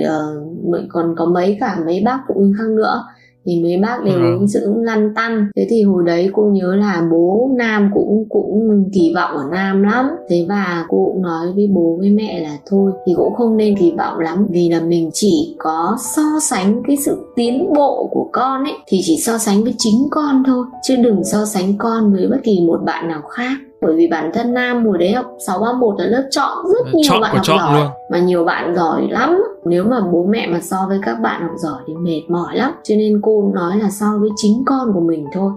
uh, 0.68 0.88
còn 0.88 1.14
có 1.18 1.26
mấy 1.26 1.56
cả 1.60 1.76
mấy 1.86 2.02
bác 2.04 2.18
phụ 2.28 2.34
huynh 2.34 2.54
khác 2.58 2.68
nữa 2.68 3.04
thì 3.48 3.60
mấy 3.62 3.76
bác 3.76 4.04
đều 4.04 4.20
ừ. 4.20 4.46
sự 4.48 4.74
lăn 4.76 5.14
tăn. 5.14 5.50
Thế 5.56 5.66
thì 5.70 5.82
hồi 5.82 6.02
đấy 6.06 6.30
cô 6.32 6.42
nhớ 6.42 6.76
là 6.76 7.08
bố 7.10 7.50
nam 7.56 7.90
cũng 7.94 8.24
cũng 8.28 8.84
kỳ 8.92 9.12
vọng 9.14 9.30
ở 9.30 9.44
nam 9.52 9.82
lắm. 9.82 10.06
Thế 10.28 10.46
và 10.48 10.84
cô 10.88 11.10
cũng 11.12 11.22
nói 11.22 11.46
với 11.54 11.68
bố 11.74 11.96
với 11.98 12.10
mẹ 12.10 12.40
là 12.40 12.58
thôi 12.66 12.92
thì 13.06 13.12
cũng 13.16 13.34
không 13.34 13.56
nên 13.56 13.76
kỳ 13.78 13.92
vọng 13.98 14.18
lắm. 14.18 14.46
Vì 14.50 14.68
là 14.68 14.80
mình 14.80 15.10
chỉ 15.12 15.54
có 15.58 15.96
so 16.14 16.40
sánh 16.42 16.82
cái 16.86 16.96
sự 16.96 17.32
tiến 17.36 17.72
bộ 17.76 18.08
của 18.12 18.28
con 18.32 18.64
ấy 18.64 18.74
thì 18.86 19.00
chỉ 19.02 19.16
so 19.16 19.38
sánh 19.38 19.64
với 19.64 19.74
chính 19.78 20.08
con 20.10 20.42
thôi 20.46 20.64
chứ 20.82 20.96
đừng 20.96 21.24
so 21.24 21.44
sánh 21.44 21.78
con 21.78 22.12
với 22.12 22.28
bất 22.30 22.38
kỳ 22.44 22.60
một 22.66 22.80
bạn 22.84 23.08
nào 23.08 23.22
khác 23.22 23.58
bởi 23.80 23.94
vì 23.96 24.08
bản 24.08 24.30
thân 24.34 24.54
nam 24.54 24.84
mùa 24.84 24.96
đấy 24.96 25.12
học 25.12 25.26
631 25.46 25.94
là 25.98 26.06
lớp 26.06 26.28
chọn 26.30 26.66
rất 26.66 26.94
nhiều 26.94 27.04
chọn 27.08 27.20
bạn 27.20 27.36
học 27.36 27.46
giỏi 27.46 27.74
luôn. 27.74 27.86
mà 28.10 28.18
nhiều 28.18 28.44
bạn 28.44 28.74
giỏi 28.74 29.08
lắm. 29.10 29.42
Nếu 29.64 29.84
mà 29.84 30.00
bố 30.12 30.26
mẹ 30.28 30.46
mà 30.46 30.60
so 30.60 30.76
với 30.88 30.98
các 31.02 31.14
bạn 31.14 31.42
học 31.42 31.56
giỏi 31.56 31.82
thì 31.86 31.94
mệt 31.94 32.22
mỏi 32.28 32.56
lắm. 32.56 32.72
Cho 32.82 32.94
nên 32.94 33.20
cô 33.22 33.50
nói 33.54 33.78
là 33.78 33.90
so 33.90 34.06
với 34.20 34.30
chính 34.36 34.62
con 34.66 34.92
của 34.94 35.00
mình 35.00 35.26
thôi. 35.32 35.52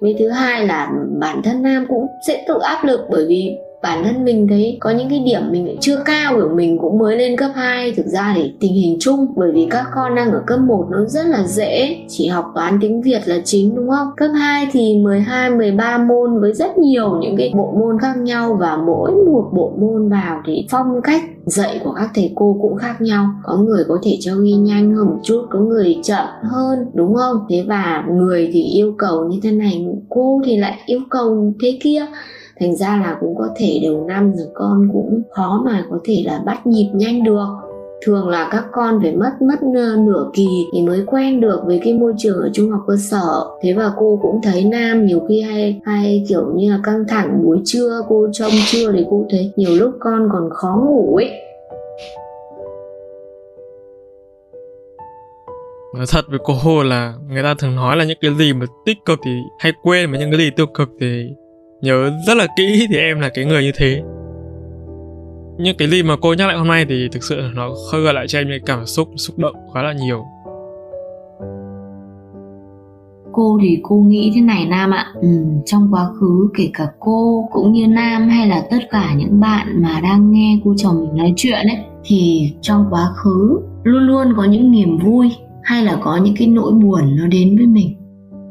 Với 0.00 0.16
thứ 0.18 0.28
hai 0.28 0.66
là 0.66 0.90
bản 1.20 1.42
thân 1.42 1.62
nam 1.62 1.86
cũng 1.88 2.06
sẽ 2.26 2.44
tự 2.48 2.58
áp 2.58 2.84
lực 2.84 3.00
bởi 3.10 3.26
vì 3.28 3.56
bản 3.86 4.04
thân 4.04 4.24
mình 4.24 4.48
thấy 4.48 4.76
có 4.80 4.90
những 4.90 5.08
cái 5.08 5.18
điểm 5.18 5.40
mình 5.50 5.76
chưa 5.80 6.02
cao 6.04 6.34
của 6.34 6.48
mình 6.54 6.78
cũng 6.78 6.98
mới 6.98 7.16
lên 7.16 7.36
cấp 7.36 7.50
2 7.54 7.92
thực 7.92 8.06
ra 8.06 8.32
thì 8.36 8.52
tình 8.60 8.72
hình 8.72 8.96
chung, 9.00 9.26
bởi 9.36 9.52
vì 9.52 9.66
các 9.70 9.84
con 9.94 10.14
đang 10.14 10.32
ở 10.32 10.42
cấp 10.46 10.60
1 10.60 10.86
nó 10.90 11.04
rất 11.04 11.26
là 11.26 11.46
dễ. 11.46 11.96
Chỉ 12.08 12.26
học 12.26 12.52
toán 12.54 12.78
tiếng 12.80 13.02
Việt 13.02 13.20
là 13.24 13.38
chính, 13.44 13.74
đúng 13.74 13.90
không? 13.90 14.08
Cấp 14.16 14.30
2 14.34 14.68
thì 14.72 14.98
12 14.98 15.50
13 15.50 15.98
môn 15.98 16.40
với 16.40 16.54
rất 16.54 16.78
nhiều 16.78 17.18
những 17.20 17.36
cái 17.36 17.52
bộ 17.56 17.74
môn 17.80 17.98
khác 18.00 18.16
nhau 18.16 18.56
và 18.60 18.76
mỗi 18.76 19.12
một 19.12 19.50
bộ 19.52 19.72
môn 19.80 20.08
vào 20.08 20.42
thì 20.46 20.66
phong 20.70 21.00
cách 21.02 21.22
dạy 21.44 21.80
của 21.84 21.92
các 21.92 22.10
thầy 22.14 22.32
cô 22.34 22.58
cũng 22.62 22.76
khác 22.76 23.00
nhau. 23.00 23.26
Có 23.44 23.56
người 23.56 23.84
có 23.88 23.98
thể 24.02 24.16
cho 24.20 24.34
ghi 24.34 24.52
nhanh 24.52 24.94
hơn 24.94 25.06
một 25.06 25.18
chút, 25.22 25.46
có 25.50 25.58
người 25.58 25.96
chậm 26.02 26.26
hơn, 26.42 26.78
đúng 26.94 27.14
không? 27.14 27.36
Thế 27.50 27.64
và 27.68 28.04
người 28.10 28.50
thì 28.52 28.62
yêu 28.62 28.94
cầu 28.98 29.28
như 29.28 29.38
thế 29.42 29.50
này, 29.50 29.86
cô 30.08 30.42
thì 30.44 30.56
lại 30.56 30.78
yêu 30.86 31.00
cầu 31.10 31.52
thế 31.62 31.78
kia 31.82 32.06
thành 32.60 32.76
ra 32.76 33.00
là 33.02 33.16
cũng 33.20 33.34
có 33.38 33.48
thể 33.56 33.80
đầu 33.84 34.04
năm 34.08 34.32
rồi 34.34 34.46
con 34.54 34.88
cũng 34.92 35.22
khó 35.30 35.62
mà 35.64 35.86
có 35.90 35.98
thể 36.04 36.22
là 36.26 36.42
bắt 36.46 36.66
nhịp 36.66 36.90
nhanh 36.94 37.24
được. 37.24 37.46
Thường 38.02 38.28
là 38.28 38.48
các 38.52 38.64
con 38.72 38.98
phải 39.02 39.16
mất 39.16 39.42
mất 39.42 39.62
nửa 39.98 40.30
kỳ 40.34 40.46
thì 40.72 40.82
mới 40.82 41.04
quen 41.06 41.40
được 41.40 41.62
với 41.66 41.80
cái 41.84 41.94
môi 41.94 42.12
trường 42.18 42.36
ở 42.36 42.50
trung 42.52 42.70
học 42.70 42.80
cơ 42.86 42.96
sở. 43.10 43.44
Thế 43.62 43.72
và 43.72 43.92
cô 43.96 44.18
cũng 44.22 44.40
thấy 44.42 44.64
nam 44.64 45.06
nhiều 45.06 45.20
khi 45.28 45.40
hay 45.40 45.80
hay 45.84 46.24
kiểu 46.28 46.52
như 46.54 46.70
là 46.70 46.80
căng 46.82 47.04
thẳng, 47.08 47.42
buổi 47.44 47.60
trưa 47.64 48.00
cô 48.08 48.28
trông 48.32 48.52
trưa 48.66 48.92
thì 48.92 49.04
cô 49.10 49.26
thấy 49.30 49.52
nhiều 49.56 49.70
lúc 49.74 49.94
con 50.00 50.28
còn 50.32 50.50
khó 50.50 50.82
ngủ 50.86 51.16
ấy. 51.16 51.30
Nói 55.94 56.06
thật 56.12 56.24
với 56.28 56.38
cô 56.44 56.82
là 56.82 57.14
người 57.30 57.42
ta 57.42 57.54
thường 57.58 57.76
nói 57.76 57.96
là 57.96 58.04
những 58.04 58.18
cái 58.20 58.30
gì 58.38 58.52
mà 58.52 58.66
tích 58.86 58.98
cực 59.04 59.18
thì 59.24 59.30
hay 59.58 59.72
quên 59.82 60.10
mà 60.10 60.18
những 60.18 60.30
cái 60.30 60.38
gì 60.38 60.50
tiêu 60.56 60.66
cực 60.66 60.88
thì 61.00 61.28
nhớ 61.82 62.10
rất 62.26 62.36
là 62.36 62.46
kỹ 62.56 62.86
thì 62.90 62.96
em 62.96 63.20
là 63.20 63.28
cái 63.34 63.44
người 63.44 63.62
như 63.62 63.72
thế. 63.76 64.02
Nhưng 65.58 65.76
cái 65.76 65.88
gì 65.88 66.02
mà 66.02 66.16
cô 66.22 66.34
nhắc 66.34 66.48
lại 66.48 66.56
hôm 66.56 66.68
nay 66.68 66.86
thì 66.88 67.08
thực 67.12 67.22
sự 67.22 67.40
nó 67.54 67.70
khơi 67.92 68.02
gợi 68.02 68.14
lại 68.14 68.26
cho 68.28 68.38
em 68.38 68.48
những 68.48 68.62
cảm 68.66 68.86
xúc 68.86 69.08
xúc 69.16 69.38
động 69.38 69.54
khá 69.74 69.82
là 69.82 69.92
nhiều. 69.92 70.24
Cô 73.32 73.58
thì 73.62 73.78
cô 73.82 73.96
nghĩ 73.96 74.32
thế 74.34 74.40
này 74.40 74.66
nam 74.66 74.90
ạ. 74.90 75.06
Ừ, 75.20 75.28
trong 75.64 75.88
quá 75.90 76.08
khứ 76.20 76.48
kể 76.58 76.70
cả 76.74 76.86
cô 77.00 77.48
cũng 77.52 77.72
như 77.72 77.86
nam 77.86 78.28
hay 78.28 78.46
là 78.46 78.66
tất 78.70 78.78
cả 78.90 79.14
những 79.16 79.40
bạn 79.40 79.82
mà 79.82 80.00
đang 80.02 80.32
nghe 80.32 80.60
cô 80.64 80.74
chồng 80.76 81.00
mình 81.00 81.16
nói 81.16 81.32
chuyện 81.36 81.66
ấy 81.66 81.78
thì 82.04 82.50
trong 82.60 82.86
quá 82.90 83.08
khứ 83.14 83.60
luôn 83.82 84.02
luôn 84.02 84.26
có 84.36 84.44
những 84.44 84.70
niềm 84.70 84.98
vui 84.98 85.30
hay 85.62 85.84
là 85.84 85.98
có 86.02 86.16
những 86.16 86.34
cái 86.38 86.48
nỗi 86.48 86.72
buồn 86.72 87.16
nó 87.16 87.26
đến 87.26 87.56
với 87.56 87.66
mình 87.66 87.95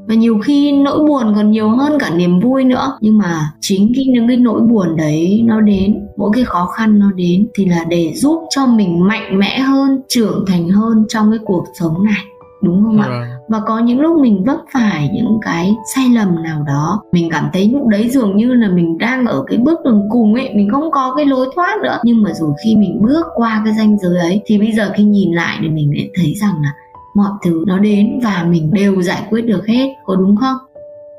và 0.08 0.16
nhiều 0.16 0.40
khi 0.44 0.72
nỗi 0.72 1.00
buồn 1.00 1.34
còn 1.36 1.52
nhiều 1.52 1.70
hơn 1.70 2.00
cả 2.00 2.10
niềm 2.16 2.40
vui 2.40 2.64
nữa. 2.64 2.98
Nhưng 3.02 3.18
mà 3.18 3.52
chính 3.62 3.92
cái 3.96 4.06
những 4.06 4.28
cái 4.28 4.38
nỗi 4.38 4.62
buồn 4.62 4.96
đấy 4.96 5.42
nó 5.46 5.62
đến 5.62 6.00
mỗi 6.18 6.32
cái 6.34 6.44
khó 6.44 6.66
khăn 6.66 7.00
nó 7.00 7.12
đến 7.12 7.48
thì 7.58 7.66
là 7.66 7.86
để 7.90 8.14
giúp 8.16 8.42
cho 8.50 8.66
mình 8.66 9.08
mạnh 9.08 9.40
mẽ 9.40 9.60
hơn 9.60 10.02
trưởng 10.08 10.46
thành 10.48 10.70
hơn 10.70 11.06
trong 11.10 11.32
cái 11.32 11.40
cuộc 11.46 11.64
sống 11.80 12.04
này. 12.04 12.24
Đúng 12.62 12.84
không 12.84 13.02
ạ? 13.02 13.08
Vâng. 13.08 13.22
và 13.48 13.62
có 13.68 13.80
những 13.80 14.00
lúc 14.00 14.22
mình 14.22 14.44
vấp 14.44 14.58
phải 14.74 15.10
những 15.14 15.40
cái 15.42 15.76
sai 15.96 16.10
lầm 16.10 16.44
nào 16.44 16.64
đó 16.68 17.02
mình 17.12 17.30
cảm 17.32 17.50
thấy 17.54 17.70
lúc 17.74 17.88
đấy 17.88 18.10
dường 18.10 18.38
như 18.38 18.54
là 18.54 18.70
mình 18.70 18.98
đang 18.98 19.26
ở 19.26 19.44
cái 19.48 19.58
bước 19.58 19.80
đường 19.86 20.02
cùng 20.12 20.34
ấy 20.34 20.50
mình 20.56 20.70
không 20.72 20.92
có 20.92 21.14
cái 21.16 21.26
lối 21.26 21.48
thoát 21.56 21.78
nữa. 21.84 21.98
Nhưng 22.04 22.24
mà 22.24 22.34
rồi 22.34 22.54
khi 22.64 22.76
mình 22.76 23.02
bước 23.02 23.26
qua 23.36 23.62
cái 23.66 23.74
ranh 23.74 23.98
giới 24.00 24.20
ấy 24.20 24.42
thì 24.46 24.58
bây 24.58 24.72
giờ 24.72 24.92
khi 24.96 25.04
nhìn 25.04 25.32
lại 25.32 25.58
thì 25.62 25.70
mình 25.70 25.92
lại 25.96 26.10
thấy 26.16 26.34
rằng 26.42 26.54
là 26.64 26.70
mọi 27.16 27.32
thứ 27.46 27.64
nó 27.68 27.80
đến 27.80 28.20
và 28.24 28.46
mình 28.50 28.72
đều 28.74 29.02
giải 29.02 29.24
quyết 29.30 29.42
được 29.42 29.68
hết, 29.68 29.94
có 30.06 30.16
đúng 30.16 30.36
không? 30.36 30.58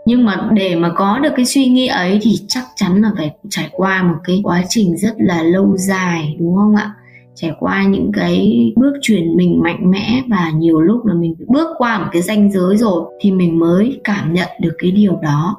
Nhưng 0.06 0.24
mà 0.24 0.50
để 0.52 0.76
mà 0.76 0.92
có 0.96 1.18
được 1.18 1.32
cái 1.36 1.44
suy 1.44 1.66
nghĩ 1.68 1.86
ấy 1.86 2.18
thì 2.22 2.30
chắc 2.48 2.64
chắn 2.76 3.02
là 3.02 3.10
phải 3.16 3.36
trải 3.50 3.68
qua 3.72 4.02
một 4.02 4.16
cái 4.24 4.40
quá 4.44 4.62
trình 4.68 4.96
rất 4.96 5.14
là 5.18 5.42
lâu 5.42 5.76
dài, 5.76 6.36
đúng 6.38 6.56
không 6.56 6.76
ạ? 6.76 6.94
Trải 7.34 7.52
qua 7.58 7.84
những 7.84 8.10
cái 8.14 8.66
bước 8.76 8.92
chuyển 9.02 9.36
mình 9.36 9.62
mạnh 9.62 9.90
mẽ 9.90 10.22
và 10.28 10.50
nhiều 10.50 10.80
lúc 10.80 11.06
là 11.06 11.14
mình 11.14 11.34
bước 11.46 11.68
qua 11.78 11.98
một 11.98 12.06
cái 12.12 12.22
ranh 12.22 12.52
giới 12.52 12.76
rồi 12.76 13.04
thì 13.20 13.32
mình 13.32 13.58
mới 13.58 14.00
cảm 14.04 14.32
nhận 14.32 14.48
được 14.60 14.72
cái 14.78 14.90
điều 14.90 15.18
đó. 15.22 15.56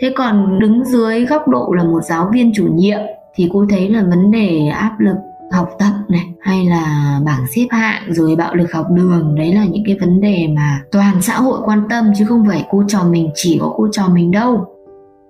Thế 0.00 0.12
còn 0.16 0.58
đứng 0.58 0.84
dưới 0.84 1.26
góc 1.26 1.48
độ 1.48 1.72
là 1.76 1.84
một 1.84 2.00
giáo 2.02 2.30
viên 2.32 2.52
chủ 2.54 2.66
nhiệm 2.74 3.00
thì 3.34 3.48
cô 3.52 3.66
thấy 3.70 3.88
là 3.88 4.02
vấn 4.02 4.30
đề 4.30 4.68
áp 4.68 4.96
lực 4.98 5.16
học 5.52 5.68
tập 5.78 5.92
này 6.08 6.26
hay 6.40 6.64
là 6.64 7.18
bảng 7.24 7.46
xếp 7.54 7.66
hạng 7.70 8.02
rồi 8.08 8.36
bạo 8.36 8.54
lực 8.54 8.72
học 8.72 8.86
đường 8.90 9.34
đấy 9.34 9.54
là 9.54 9.64
những 9.64 9.82
cái 9.86 9.96
vấn 10.00 10.20
đề 10.20 10.48
mà 10.56 10.80
toàn 10.92 11.22
xã 11.22 11.34
hội 11.34 11.60
quan 11.64 11.82
tâm 11.90 12.12
chứ 12.18 12.24
không 12.24 12.44
phải 12.48 12.66
cô 12.70 12.84
trò 12.88 13.04
mình 13.04 13.30
chỉ 13.34 13.58
có 13.60 13.74
cô 13.76 13.88
trò 13.92 14.08
mình 14.08 14.30
đâu 14.30 14.66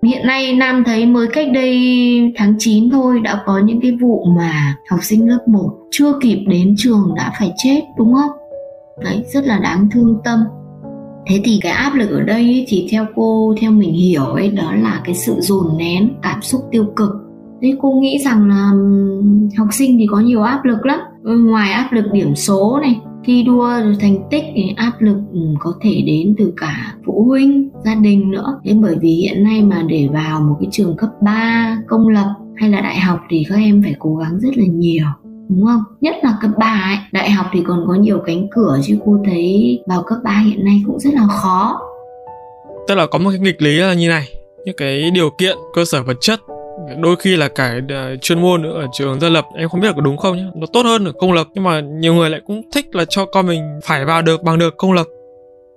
Hiện 0.03 0.27
nay 0.27 0.53
Nam 0.53 0.83
thấy 0.85 1.05
mới 1.05 1.27
cách 1.27 1.47
đây 1.53 1.77
tháng 2.35 2.53
9 2.59 2.89
thôi 2.89 3.19
đã 3.19 3.43
có 3.45 3.59
những 3.59 3.81
cái 3.81 3.91
vụ 4.01 4.25
mà 4.37 4.75
học 4.89 4.99
sinh 5.03 5.29
lớp 5.29 5.47
1 5.47 5.69
chưa 5.91 6.13
kịp 6.21 6.45
đến 6.47 6.75
trường 6.77 7.13
đã 7.15 7.33
phải 7.39 7.53
chết 7.57 7.81
đúng 7.97 8.13
không? 8.13 8.31
Đấy 9.03 9.23
rất 9.33 9.45
là 9.45 9.59
đáng 9.59 9.89
thương 9.91 10.17
tâm. 10.23 10.39
Thế 11.27 11.41
thì 11.43 11.59
cái 11.61 11.71
áp 11.71 11.95
lực 11.95 12.09
ở 12.09 12.21
đây 12.21 12.41
ấy, 12.41 12.65
thì 12.67 12.87
theo 12.91 13.05
cô, 13.15 13.55
theo 13.61 13.71
mình 13.71 13.93
hiểu 13.93 14.25
ấy 14.25 14.49
đó 14.49 14.73
là 14.83 15.01
cái 15.05 15.15
sự 15.15 15.35
dồn 15.39 15.77
nén 15.77 16.09
cảm 16.21 16.41
xúc 16.41 16.61
tiêu 16.71 16.85
cực 16.95 17.09
Thế 17.61 17.75
cô 17.81 17.91
nghĩ 17.91 18.17
rằng 18.25 18.49
là 18.49 18.71
học 19.57 19.67
sinh 19.71 19.97
thì 19.99 20.07
có 20.11 20.19
nhiều 20.19 20.41
áp 20.41 20.65
lực 20.65 20.85
lắm. 20.85 20.99
Ừ, 21.23 21.37
ngoài 21.37 21.71
áp 21.71 21.89
lực 21.93 22.05
điểm 22.11 22.35
số 22.35 22.79
này, 22.81 22.99
thi 23.25 23.43
đua 23.43 23.69
thành 23.99 24.17
tích 24.31 24.43
thì 24.55 24.73
áp 24.75 24.91
lực 24.99 25.17
có 25.59 25.73
thể 25.81 26.01
đến 26.05 26.35
từ 26.37 26.53
cả 26.57 26.93
phụ 27.05 27.23
huynh, 27.23 27.69
gia 27.85 27.95
đình 27.95 28.31
nữa. 28.31 28.59
Thế 28.65 28.73
bởi 28.81 28.95
vì 29.01 29.09
hiện 29.09 29.43
nay 29.43 29.61
mà 29.61 29.83
để 29.87 30.07
vào 30.13 30.41
một 30.41 30.55
cái 30.59 30.69
trường 30.71 30.97
cấp 30.97 31.09
3 31.21 31.77
công 31.87 32.07
lập 32.07 32.33
hay 32.55 32.69
là 32.69 32.81
đại 32.81 32.99
học 32.99 33.19
thì 33.29 33.45
các 33.49 33.55
em 33.55 33.83
phải 33.83 33.95
cố 33.99 34.15
gắng 34.15 34.39
rất 34.39 34.57
là 34.57 34.65
nhiều, 34.65 35.05
đúng 35.49 35.65
không? 35.65 35.83
Nhất 36.01 36.15
là 36.23 36.37
cấp 36.41 36.51
3 36.57 36.65
ấy, 36.65 36.97
đại 37.11 37.31
học 37.31 37.45
thì 37.51 37.61
còn 37.67 37.85
có 37.87 37.95
nhiều 37.95 38.19
cánh 38.25 38.47
cửa 38.51 38.79
chứ 38.83 38.97
cô 39.05 39.17
thấy 39.25 39.79
vào 39.87 40.03
cấp 40.03 40.17
3 40.23 40.43
hiện 40.45 40.65
nay 40.65 40.83
cũng 40.85 40.99
rất 40.99 41.13
là 41.13 41.27
khó. 41.27 41.79
Tức 42.87 42.95
là 42.95 43.07
có 43.11 43.19
một 43.19 43.29
cái 43.29 43.39
nghịch 43.39 43.61
lý 43.61 43.77
là 43.77 43.93
như 43.93 44.09
này, 44.09 44.27
những 44.65 44.75
cái 44.77 45.11
điều 45.11 45.29
kiện, 45.37 45.57
cơ 45.73 45.85
sở 45.85 46.03
vật 46.03 46.17
chất 46.21 46.39
đôi 47.01 47.15
khi 47.15 47.35
là 47.35 47.47
cái 47.47 47.81
à, 47.89 48.15
chuyên 48.21 48.41
môn 48.41 48.61
nữa 48.61 48.81
ở 48.81 48.87
trường 48.93 49.19
dân 49.19 49.33
lập 49.33 49.45
em 49.55 49.69
không 49.69 49.81
biết 49.81 49.87
là 49.87 49.93
có 49.93 50.01
đúng 50.01 50.17
không 50.17 50.37
nhé 50.37 50.45
nó 50.55 50.67
tốt 50.73 50.85
hơn 50.85 51.05
ở 51.05 51.11
công 51.11 51.31
lập 51.31 51.47
nhưng 51.53 51.63
mà 51.63 51.79
nhiều 51.79 52.13
người 52.13 52.29
lại 52.29 52.41
cũng 52.47 52.61
thích 52.73 52.95
là 52.95 53.05
cho 53.05 53.25
con 53.25 53.47
mình 53.47 53.79
phải 53.83 54.05
vào 54.05 54.21
được 54.21 54.43
bằng 54.43 54.59
được 54.59 54.77
công 54.77 54.93
lập. 54.93 55.07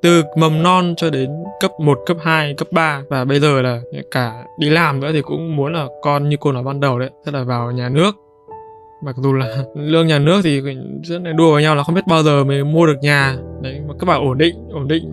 Từ 0.03 0.23
mầm 0.37 0.63
non 0.63 0.95
cho 0.97 1.11
đến 1.11 1.31
cấp 1.61 1.71
1, 1.81 1.99
cấp 2.07 2.17
2, 2.21 2.55
cấp 2.55 2.69
3 2.71 3.03
và 3.09 3.25
bây 3.25 3.41
giờ 3.41 3.63
là 3.63 3.81
cả 4.11 4.45
đi 4.59 4.71
làm 4.71 5.01
nữa 5.01 5.11
thì 5.13 5.23
cũng 5.23 5.57
muốn 5.57 5.73
là 5.73 5.87
con 6.03 6.29
như 6.29 6.37
cô 6.41 6.53
nói 6.53 6.63
ban 6.63 6.81
đầu 6.81 6.99
đấy 6.99 7.11
tức 7.25 7.35
là 7.35 7.45
vào 7.45 7.71
nhà 7.71 7.89
nước. 7.89 8.15
Mặc 9.05 9.17
dù 9.19 9.33
là 9.33 9.65
lương 9.75 10.07
nhà 10.07 10.19
nước 10.19 10.41
thì 10.45 10.61
rất 11.03 11.23
là 11.25 11.33
đua 11.33 11.53
với 11.53 11.63
nhau 11.63 11.75
là 11.75 11.83
không 11.83 11.95
biết 11.95 12.07
bao 12.07 12.23
giờ 12.23 12.45
mới 12.45 12.65
mua 12.65 12.87
được 12.87 12.99
nhà. 13.03 13.37
Đấy 13.63 13.81
mà 13.89 13.95
các 14.01 14.07
bạn 14.07 14.21
ổn 14.21 14.39
định 14.39 14.55
ổn 14.73 14.89
định. 14.89 15.11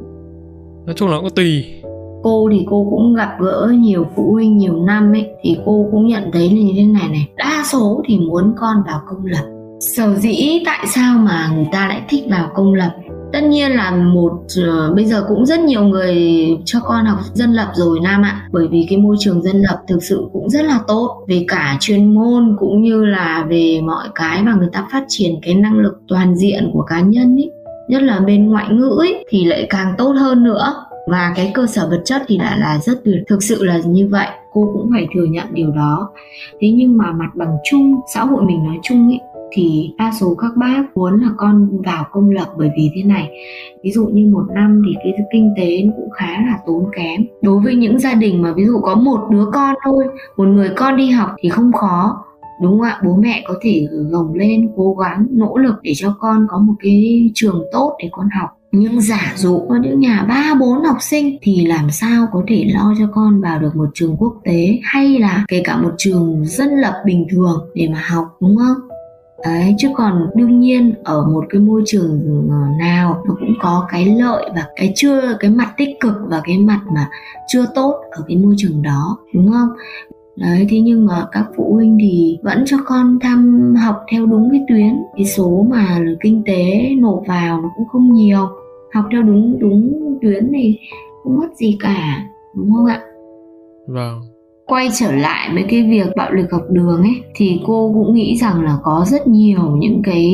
Nói 0.86 0.96
chung 0.96 1.10
là 1.10 1.18
cũng 1.18 1.30
tùy 1.30 1.79
cô 2.24 2.50
thì 2.52 2.66
cô 2.70 2.88
cũng 2.90 3.16
gặp 3.16 3.30
gỡ 3.40 3.74
nhiều 3.80 4.06
phụ 4.16 4.32
huynh 4.32 4.58
nhiều 4.58 4.76
năm 4.76 5.14
ấy 5.14 5.28
thì 5.42 5.58
cô 5.66 5.88
cũng 5.92 6.08
nhận 6.08 6.24
thấy 6.34 6.50
là 6.50 6.56
như 6.56 6.74
thế 6.76 6.84
này 6.84 7.08
này. 7.10 7.30
Đa 7.38 7.64
số 7.72 8.04
thì 8.08 8.20
muốn 8.20 8.54
con 8.58 8.78
vào 8.88 9.02
công 9.10 9.26
lập. 9.26 9.44
Sở 9.80 10.16
dĩ 10.16 10.62
tại 10.66 10.86
sao 10.88 11.18
mà 11.18 11.52
người 11.56 11.68
ta 11.72 11.88
lại 11.88 12.02
thích 12.10 12.24
vào 12.30 12.50
công 12.56 12.74
lập? 12.74 12.92
Tất 13.34 13.44
nhiên 13.44 13.72
là 13.72 13.92
một 13.92 14.32
uh, 14.34 14.96
bây 14.96 15.06
giờ 15.06 15.26
cũng 15.28 15.46
rất 15.46 15.60
nhiều 15.60 15.84
người 15.84 16.18
cho 16.66 16.80
con 16.80 17.06
học 17.06 17.20
dân 17.34 17.52
lập 17.52 17.72
rồi 17.74 18.00
nam 18.00 18.22
ạ. 18.22 18.48
Bởi 18.52 18.68
vì 18.68 18.86
cái 18.90 18.98
môi 18.98 19.16
trường 19.20 19.42
dân 19.42 19.62
lập 19.62 19.80
thực 19.88 20.04
sự 20.04 20.28
cũng 20.34 20.50
rất 20.50 20.66
là 20.66 20.80
tốt. 20.88 21.26
Về 21.28 21.46
cả 21.48 21.78
chuyên 21.80 22.14
môn 22.14 22.56
cũng 22.60 22.82
như 22.82 23.06
là 23.06 23.46
về 23.50 23.82
mọi 23.84 24.08
cái 24.16 24.44
mà 24.44 24.54
người 24.54 24.70
ta 24.74 24.88
phát 24.92 25.04
triển 25.08 25.36
cái 25.42 25.56
năng 25.56 25.80
lực 25.80 26.02
toàn 26.08 26.36
diện 26.36 26.70
của 26.74 26.82
cá 26.82 27.02
nhân 27.02 27.38
ấy 27.38 27.52
nhất 27.90 28.02
là 28.04 28.20
bên 28.20 28.50
ngoại 28.50 28.68
ngữ 28.70 28.96
ấy, 29.00 29.26
thì 29.30 29.46
lại 29.46 29.68
càng 29.70 29.94
tốt 29.98 30.12
hơn 30.12 30.44
nữa 30.44 30.74
và 31.10 31.34
cái 31.36 31.52
cơ 31.54 31.68
sở 31.68 31.88
vật 31.90 32.02
chất 32.06 32.22
thì 32.28 32.38
đã 32.38 32.58
là 32.60 32.80
rất 32.82 33.04
tuyệt, 33.06 33.24
thực 33.28 33.44
sự 33.44 33.64
là 33.64 33.82
như 33.86 34.08
vậy, 34.12 34.28
cô 34.52 34.70
cũng 34.74 34.90
phải 34.92 35.08
thừa 35.16 35.26
nhận 35.26 35.46
điều 35.54 35.72
đó. 35.72 36.10
Thế 36.60 36.72
nhưng 36.72 36.98
mà 36.98 37.12
mặt 37.12 37.30
bằng 37.36 37.58
chung, 37.72 38.00
xã 38.14 38.26
hội 38.26 38.44
mình 38.44 38.64
nói 38.64 38.80
chung 38.84 39.08
ấy 39.08 39.20
thì 39.52 39.94
đa 39.98 40.12
số 40.20 40.36
các 40.36 40.52
bác 40.56 40.84
muốn 40.96 41.22
là 41.22 41.30
con 41.38 41.82
vào 41.86 42.06
công 42.12 42.30
lập 42.30 42.48
bởi 42.58 42.72
vì 42.78 42.92
thế 42.96 43.04
này. 43.04 43.30
Ví 43.84 43.92
dụ 43.92 44.06
như 44.06 44.26
một 44.34 44.46
năm 44.56 44.82
thì 44.86 44.96
cái 45.04 45.14
kinh 45.34 45.54
tế 45.58 45.84
cũng 45.96 46.10
khá 46.10 46.32
là 46.32 46.60
tốn 46.68 46.86
kém. 46.96 47.26
Đối 47.42 47.60
với 47.60 47.76
những 47.76 48.00
gia 48.00 48.14
đình 48.14 48.42
mà 48.42 48.54
ví 48.54 48.66
dụ 48.66 48.80
có 48.82 48.96
một 48.96 49.20
đứa 49.32 49.46
con 49.54 49.76
thôi, 49.86 50.06
một 50.38 50.46
người 50.46 50.70
con 50.76 50.98
đi 50.98 51.10
học 51.10 51.30
thì 51.40 51.50
không 51.50 51.72
khó, 51.72 52.26
đúng 52.62 52.72
không 52.72 52.82
ạ? 52.82 53.02
Bố 53.06 53.16
mẹ 53.16 53.44
có 53.48 53.54
thể 53.62 53.88
gồng 54.12 54.34
lên, 54.34 54.72
cố 54.76 54.94
gắng, 54.94 55.26
nỗ 55.32 55.58
lực 55.58 55.76
để 55.84 55.92
cho 55.96 56.16
con 56.20 56.48
có 56.50 56.60
một 56.60 56.74
cái 56.80 57.32
trường 57.34 57.64
tốt 57.72 57.96
để 58.04 58.10
con 58.12 58.28
học 58.40 58.50
nhưng 58.72 59.02
giả 59.02 59.34
dụ 59.36 59.66
có 59.70 59.76
những 59.76 60.00
nhà 60.00 60.26
ba 60.30 60.54
bốn 60.60 60.84
học 60.84 60.98
sinh 61.02 61.38
thì 61.42 61.66
làm 61.66 61.92
sao 61.92 62.28
có 62.34 62.44
thể 62.48 62.66
lo 62.74 62.94
cho 63.00 63.06
con 63.14 63.42
vào 63.42 63.60
được 63.60 63.76
một 63.76 63.90
trường 63.94 64.16
quốc 64.18 64.34
tế 64.44 64.80
hay 64.84 65.20
là 65.20 65.46
kể 65.48 65.62
cả 65.66 65.78
một 65.78 65.92
trường 65.98 66.46
dân 66.46 66.70
lập 66.70 66.94
bình 67.06 67.28
thường 67.32 67.70
để 67.74 67.88
mà 67.88 68.04
học 68.08 68.38
đúng 68.42 68.58
không? 68.58 68.78
Đấy, 69.46 69.76
chứ 69.78 69.88
còn 69.96 70.30
đương 70.36 70.60
nhiên 70.60 70.94
ở 71.04 71.28
một 71.28 71.46
cái 71.50 71.62
môi 71.62 71.84
trường 71.86 72.22
ờ, 72.50 72.86
nào 72.86 73.24
nó 73.28 73.36
cũng 73.40 73.54
có 73.62 73.88
cái 73.92 74.06
lợi 74.06 74.50
và 74.56 74.66
cái 74.76 74.94
chưa 74.96 75.38
cái 75.40 75.52
mặt 75.52 75.74
tích 75.78 75.90
cực 76.00 76.14
và 76.28 76.42
cái 76.44 76.58
mặt 76.58 76.80
mà 76.96 77.10
chưa 77.48 77.66
tốt 77.76 77.96
ở 78.12 78.24
cái 78.28 78.38
môi 78.38 78.56
trường 78.58 78.82
đó 78.82 79.18
đúng 79.34 79.52
không? 79.52 79.70
Đấy 80.36 80.68
thế 80.70 80.80
nhưng 80.80 81.06
mà 81.06 81.26
các 81.32 81.46
phụ 81.58 81.74
huynh 81.74 81.98
thì 82.02 82.38
vẫn 82.44 82.64
cho 82.66 82.78
con 82.86 83.20
tham 83.22 83.74
học 83.76 84.04
theo 84.12 84.26
đúng 84.26 84.50
cái 84.52 84.62
tuyến. 84.68 84.94
Cái 85.16 85.26
số 85.26 85.66
mà 85.70 86.00
kinh 86.22 86.44
tế 86.46 86.90
nộp 87.00 87.24
vào 87.28 87.62
nó 87.62 87.70
cũng 87.78 87.88
không 87.88 88.14
nhiều 88.14 88.50
học 88.94 89.06
theo 89.12 89.22
đúng 89.22 89.60
đúng 89.60 90.18
tuyến 90.22 90.52
thì 90.54 90.78
không 91.24 91.38
mất 91.38 91.56
gì 91.56 91.78
cả 91.80 92.26
đúng 92.56 92.74
không 92.74 92.86
ạ? 92.86 93.02
Vâng. 93.88 94.22
Quay 94.66 94.90
trở 95.00 95.12
lại 95.12 95.50
với 95.54 95.66
cái 95.70 95.84
việc 95.84 96.08
bạo 96.16 96.32
lực 96.32 96.52
học 96.52 96.64
đường 96.70 97.02
ấy 97.02 97.24
thì 97.36 97.62
cô 97.66 97.92
cũng 97.94 98.14
nghĩ 98.14 98.38
rằng 98.38 98.62
là 98.62 98.78
có 98.84 99.06
rất 99.08 99.28
nhiều 99.28 99.78
những 99.78 100.02
cái 100.04 100.26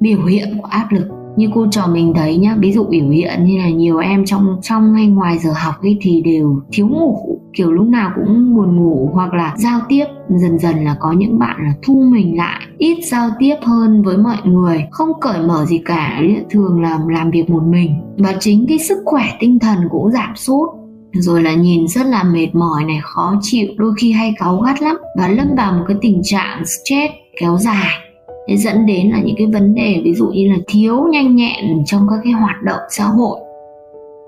biểu 0.00 0.24
hiện 0.24 0.48
của 0.58 0.68
áp 0.68 0.86
lực 0.90 1.19
như 1.36 1.48
cô 1.54 1.66
trò 1.70 1.86
mình 1.86 2.12
thấy 2.16 2.36
nhá, 2.36 2.56
ví 2.58 2.72
dụ 2.72 2.84
biểu 2.84 3.08
hiện 3.08 3.44
như 3.44 3.58
là 3.58 3.68
nhiều 3.68 3.98
em 3.98 4.24
trong 4.26 4.56
trong 4.62 4.94
hay 4.94 5.06
ngoài 5.06 5.38
giờ 5.38 5.52
học 5.56 5.74
ấy 5.82 5.98
thì 6.00 6.22
đều 6.24 6.62
thiếu 6.72 6.88
ngủ. 6.88 7.38
Kiểu 7.54 7.72
lúc 7.72 7.86
nào 7.86 8.10
cũng 8.14 8.56
buồn 8.56 8.76
ngủ 8.76 9.10
hoặc 9.12 9.34
là 9.34 9.54
giao 9.56 9.80
tiếp, 9.88 10.04
dần 10.28 10.58
dần 10.58 10.84
là 10.84 10.96
có 11.00 11.12
những 11.12 11.38
bạn 11.38 11.56
là 11.60 11.72
thu 11.82 12.02
mình 12.12 12.36
lại, 12.36 12.60
ít 12.78 12.98
giao 13.04 13.30
tiếp 13.38 13.56
hơn 13.62 14.02
với 14.02 14.16
mọi 14.16 14.36
người, 14.44 14.84
không 14.90 15.08
cởi 15.20 15.42
mở 15.46 15.64
gì 15.64 15.78
cả, 15.84 16.22
thường 16.50 16.82
là 16.82 16.98
làm 17.08 17.30
việc 17.30 17.50
một 17.50 17.62
mình. 17.62 17.94
Và 18.18 18.34
chính 18.40 18.66
cái 18.68 18.78
sức 18.78 18.98
khỏe 19.04 19.24
tinh 19.40 19.58
thần 19.58 19.78
cũng 19.90 20.10
giảm 20.12 20.36
sút. 20.36 20.68
Rồi 21.12 21.42
là 21.42 21.54
nhìn 21.54 21.88
rất 21.88 22.06
là 22.06 22.22
mệt 22.22 22.54
mỏi 22.54 22.84
này, 22.84 22.98
khó 23.02 23.34
chịu, 23.40 23.68
đôi 23.76 23.92
khi 24.00 24.12
hay 24.12 24.34
cáu 24.38 24.60
gắt 24.60 24.82
lắm 24.82 24.96
và 25.18 25.28
lâm 25.28 25.54
vào 25.56 25.72
một 25.72 25.84
cái 25.88 25.96
tình 26.00 26.20
trạng 26.24 26.62
stress 26.64 27.12
kéo 27.40 27.56
dài 27.56 28.09
thế 28.50 28.56
dẫn 28.56 28.86
đến 28.86 29.10
là 29.10 29.20
những 29.24 29.36
cái 29.38 29.46
vấn 29.46 29.74
đề, 29.74 30.00
ví 30.04 30.14
dụ 30.14 30.26
như 30.26 30.48
là 30.50 30.56
thiếu 30.66 31.04
nhanh 31.10 31.36
nhẹn 31.36 31.84
trong 31.86 32.06
các 32.10 32.16
cái 32.24 32.32
hoạt 32.32 32.62
động 32.62 32.80
xã 32.90 33.04
hội. 33.04 33.40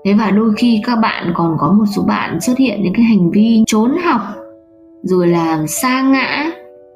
Thế 0.05 0.13
và 0.13 0.31
đôi 0.31 0.53
khi 0.57 0.81
các 0.83 0.95
bạn 0.95 1.31
còn 1.35 1.55
có 1.59 1.71
một 1.71 1.85
số 1.95 2.03
bạn 2.07 2.41
xuất 2.41 2.57
hiện 2.57 2.83
những 2.83 2.93
cái 2.93 3.03
hành 3.03 3.31
vi 3.31 3.63
trốn 3.67 3.91
học, 4.03 4.21
rồi 5.01 5.27
là 5.27 5.67
xa 5.67 6.01
ngã, 6.01 6.51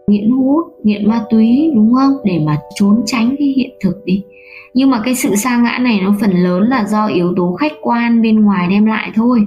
nghiện 0.07 0.31
hút, 0.31 0.65
nghiện 0.83 1.09
ma 1.09 1.21
túy, 1.29 1.71
đúng 1.75 1.93
không? 1.93 2.13
Để 2.23 2.39
mà 2.45 2.57
trốn 2.75 3.01
tránh 3.05 3.35
cái 3.39 3.47
hiện 3.47 3.71
thực 3.83 4.05
đi. 4.05 4.23
Nhưng 4.73 4.89
mà 4.89 5.01
cái 5.05 5.15
sự 5.15 5.35
xa 5.35 5.57
ngã 5.57 5.77
này 5.81 5.99
nó 6.03 6.13
phần 6.21 6.31
lớn 6.31 6.63
là 6.63 6.85
do 6.87 7.05
yếu 7.05 7.33
tố 7.37 7.55
khách 7.59 7.73
quan 7.81 8.21
bên 8.21 8.39
ngoài 8.41 8.67
đem 8.69 8.85
lại 8.85 9.11
thôi 9.15 9.39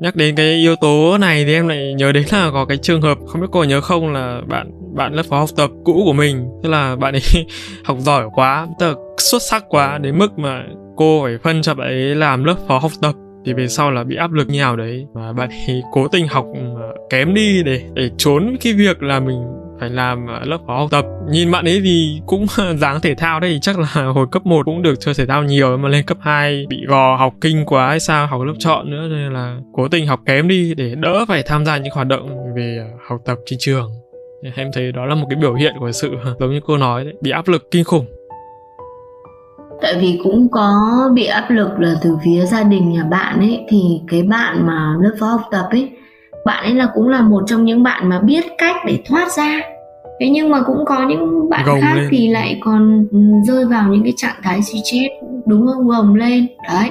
nhắc 0.00 0.16
đến 0.16 0.34
cái 0.34 0.54
yếu 0.54 0.76
tố 0.76 1.18
này 1.18 1.44
thì 1.44 1.54
em 1.54 1.68
lại 1.68 1.94
nhớ 1.94 2.12
đến 2.12 2.24
là 2.32 2.50
có 2.52 2.64
cái 2.64 2.76
trường 2.76 3.02
hợp, 3.02 3.18
không 3.26 3.40
biết 3.40 3.46
cô 3.52 3.64
nhớ 3.64 3.80
không, 3.80 4.12
là 4.12 4.40
bạn 4.46 4.70
bạn 4.94 5.14
lớp 5.14 5.22
phó 5.28 5.38
học 5.38 5.48
tập 5.56 5.70
cũ 5.84 6.02
của 6.04 6.12
mình. 6.12 6.48
Tức 6.62 6.68
là 6.68 6.96
bạn 6.96 7.14
ấy 7.14 7.46
học 7.84 7.96
giỏi 8.00 8.24
quá, 8.34 8.66
tức 8.78 8.86
là 8.86 8.94
xuất 9.18 9.42
sắc 9.42 9.64
quá, 9.68 9.98
đến 9.98 10.18
mức 10.18 10.38
mà 10.38 10.64
cô 10.96 11.24
phải 11.24 11.38
phân 11.42 11.62
cho 11.62 11.74
bạn 11.74 11.88
ấy 11.88 12.14
làm 12.14 12.44
lớp 12.44 12.56
phó 12.68 12.78
học 12.78 12.92
tập. 13.02 13.14
Thì 13.44 13.52
về 13.52 13.68
sau 13.68 13.90
là 13.90 14.04
bị 14.04 14.16
áp 14.16 14.32
lực 14.32 14.48
như 14.48 14.58
nào 14.58 14.76
đấy. 14.76 15.06
Và 15.14 15.32
bạn 15.32 15.48
ấy 15.66 15.82
cố 15.92 16.08
tình 16.08 16.28
học 16.28 16.46
kém 17.10 17.34
đi 17.34 17.62
để 17.62 17.80
để 17.94 18.10
trốn 18.18 18.56
cái 18.60 18.72
việc 18.72 19.02
là 19.02 19.20
mình 19.20 19.38
phải 19.80 19.90
làm 19.90 20.26
ờ, 20.26 20.40
lớp 20.44 20.58
phó 20.66 20.78
học 20.78 20.90
tập. 20.90 21.04
Nhìn 21.30 21.50
bạn 21.50 21.64
ấy 21.64 21.80
thì 21.84 22.20
cũng 22.26 22.46
dáng 22.78 23.00
thể 23.00 23.14
thao 23.14 23.40
đấy 23.40 23.58
chắc 23.62 23.78
là 23.78 23.86
hồi 24.14 24.26
cấp 24.32 24.46
1 24.46 24.66
cũng 24.66 24.82
được 24.82 24.94
chơi 25.00 25.14
thể 25.14 25.26
thao 25.26 25.44
nhiều 25.44 25.76
mà 25.76 25.88
lên 25.88 26.06
cấp 26.06 26.18
2 26.20 26.66
bị 26.68 26.76
gò, 26.86 27.16
học 27.16 27.34
kinh 27.40 27.64
quá 27.66 27.88
hay 27.88 28.00
sao, 28.00 28.26
học 28.26 28.42
lớp 28.42 28.54
chọn 28.58 28.90
nữa, 28.90 29.08
nên 29.10 29.32
là 29.32 29.56
cố 29.72 29.88
tình 29.88 30.06
học 30.06 30.20
kém 30.26 30.48
đi 30.48 30.74
để 30.74 30.94
đỡ 30.94 31.24
phải 31.28 31.42
tham 31.42 31.64
gia 31.64 31.76
những 31.76 31.92
hoạt 31.94 32.06
động 32.06 32.54
về 32.56 32.78
ờ, 32.80 32.98
học 33.08 33.20
tập 33.24 33.38
trên 33.46 33.58
trường. 33.58 33.90
Em 34.56 34.70
thấy 34.72 34.92
đó 34.92 35.06
là 35.06 35.14
một 35.14 35.26
cái 35.30 35.38
biểu 35.40 35.54
hiện 35.54 35.74
của 35.78 35.92
sự 35.92 36.10
giống 36.40 36.50
như 36.50 36.60
cô 36.66 36.76
nói 36.76 37.04
đấy, 37.04 37.14
bị 37.20 37.30
áp 37.30 37.48
lực 37.48 37.70
kinh 37.70 37.84
khủng. 37.84 38.06
Tại 39.82 39.94
vì 40.00 40.20
cũng 40.24 40.48
có 40.52 40.70
bị 41.14 41.26
áp 41.26 41.50
lực 41.50 41.68
là 41.78 41.94
từ 42.02 42.16
phía 42.24 42.44
gia 42.44 42.62
đình, 42.62 42.92
nhà 42.92 43.04
bạn 43.04 43.38
ấy. 43.38 43.66
Thì 43.68 44.00
cái 44.08 44.22
bạn 44.22 44.66
mà 44.66 44.96
lớp 45.00 45.14
phó 45.20 45.26
học 45.26 45.42
tập 45.50 45.66
ấy 45.70 45.90
bạn 46.44 46.64
ấy 46.64 46.74
là 46.74 46.88
cũng 46.94 47.08
là 47.08 47.20
một 47.20 47.42
trong 47.46 47.64
những 47.64 47.82
bạn 47.82 48.08
mà 48.08 48.20
biết 48.20 48.44
cách 48.58 48.76
để 48.86 48.98
thoát 49.06 49.32
ra. 49.32 49.60
Thế 50.20 50.28
nhưng 50.28 50.50
mà 50.50 50.62
cũng 50.66 50.84
có 50.86 51.08
những 51.08 51.50
bạn 51.50 51.64
gồng 51.66 51.80
khác 51.80 51.94
lên. 51.96 52.08
thì 52.10 52.28
lại 52.28 52.58
còn 52.60 53.06
rơi 53.46 53.64
vào 53.64 53.88
những 53.88 54.02
cái 54.02 54.12
trạng 54.16 54.36
thái 54.42 54.62
suy 54.62 54.78
chết 54.84 55.08
đúng 55.46 55.66
không? 55.66 55.88
Gồng 55.88 56.14
lên. 56.14 56.46
Đấy. 56.68 56.90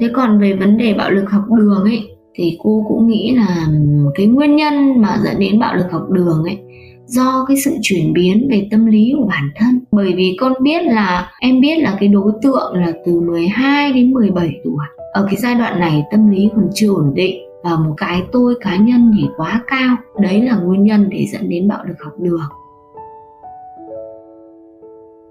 Thế 0.00 0.08
còn 0.14 0.40
về 0.40 0.52
vấn 0.52 0.76
đề 0.76 0.94
bạo 0.94 1.10
lực 1.10 1.30
học 1.30 1.42
đường 1.50 1.84
ấy 1.84 2.08
thì 2.34 2.58
cô 2.62 2.84
cũng 2.88 3.08
nghĩ 3.08 3.34
là 3.36 3.66
cái 4.14 4.26
nguyên 4.26 4.56
nhân 4.56 5.02
mà 5.02 5.18
dẫn 5.24 5.38
đến 5.38 5.58
bạo 5.58 5.76
lực 5.76 5.92
học 5.92 6.10
đường 6.10 6.44
ấy 6.44 6.58
do 7.06 7.44
cái 7.48 7.56
sự 7.64 7.70
chuyển 7.82 8.12
biến 8.12 8.48
về 8.50 8.68
tâm 8.70 8.86
lý 8.86 9.12
của 9.18 9.26
bản 9.26 9.50
thân. 9.56 9.80
Bởi 9.90 10.12
vì 10.16 10.36
con 10.40 10.52
biết 10.62 10.82
là 10.82 11.30
em 11.40 11.60
biết 11.60 11.78
là 11.78 11.96
cái 12.00 12.08
đối 12.08 12.32
tượng 12.42 12.74
là 12.74 12.92
từ 13.06 13.20
12 13.20 13.92
đến 13.92 14.12
17 14.12 14.50
tuổi. 14.64 14.84
Ở 15.12 15.26
cái 15.26 15.36
giai 15.36 15.54
đoạn 15.54 15.80
này 15.80 16.04
tâm 16.10 16.30
lý 16.30 16.48
còn 16.56 16.68
chưa 16.74 16.88
ổn 16.88 17.12
định 17.14 17.45
và 17.66 17.76
một 17.76 17.94
cái 17.96 18.22
tôi 18.32 18.54
cá 18.60 18.76
nhân 18.76 19.12
thì 19.16 19.28
quá 19.36 19.62
cao. 19.66 19.96
Đấy 20.20 20.42
là 20.42 20.56
nguyên 20.56 20.84
nhân 20.84 21.08
để 21.10 21.26
dẫn 21.32 21.48
đến 21.48 21.68
bạo 21.68 21.84
lực 21.84 21.94
học 22.04 22.12
đường. 22.18 22.40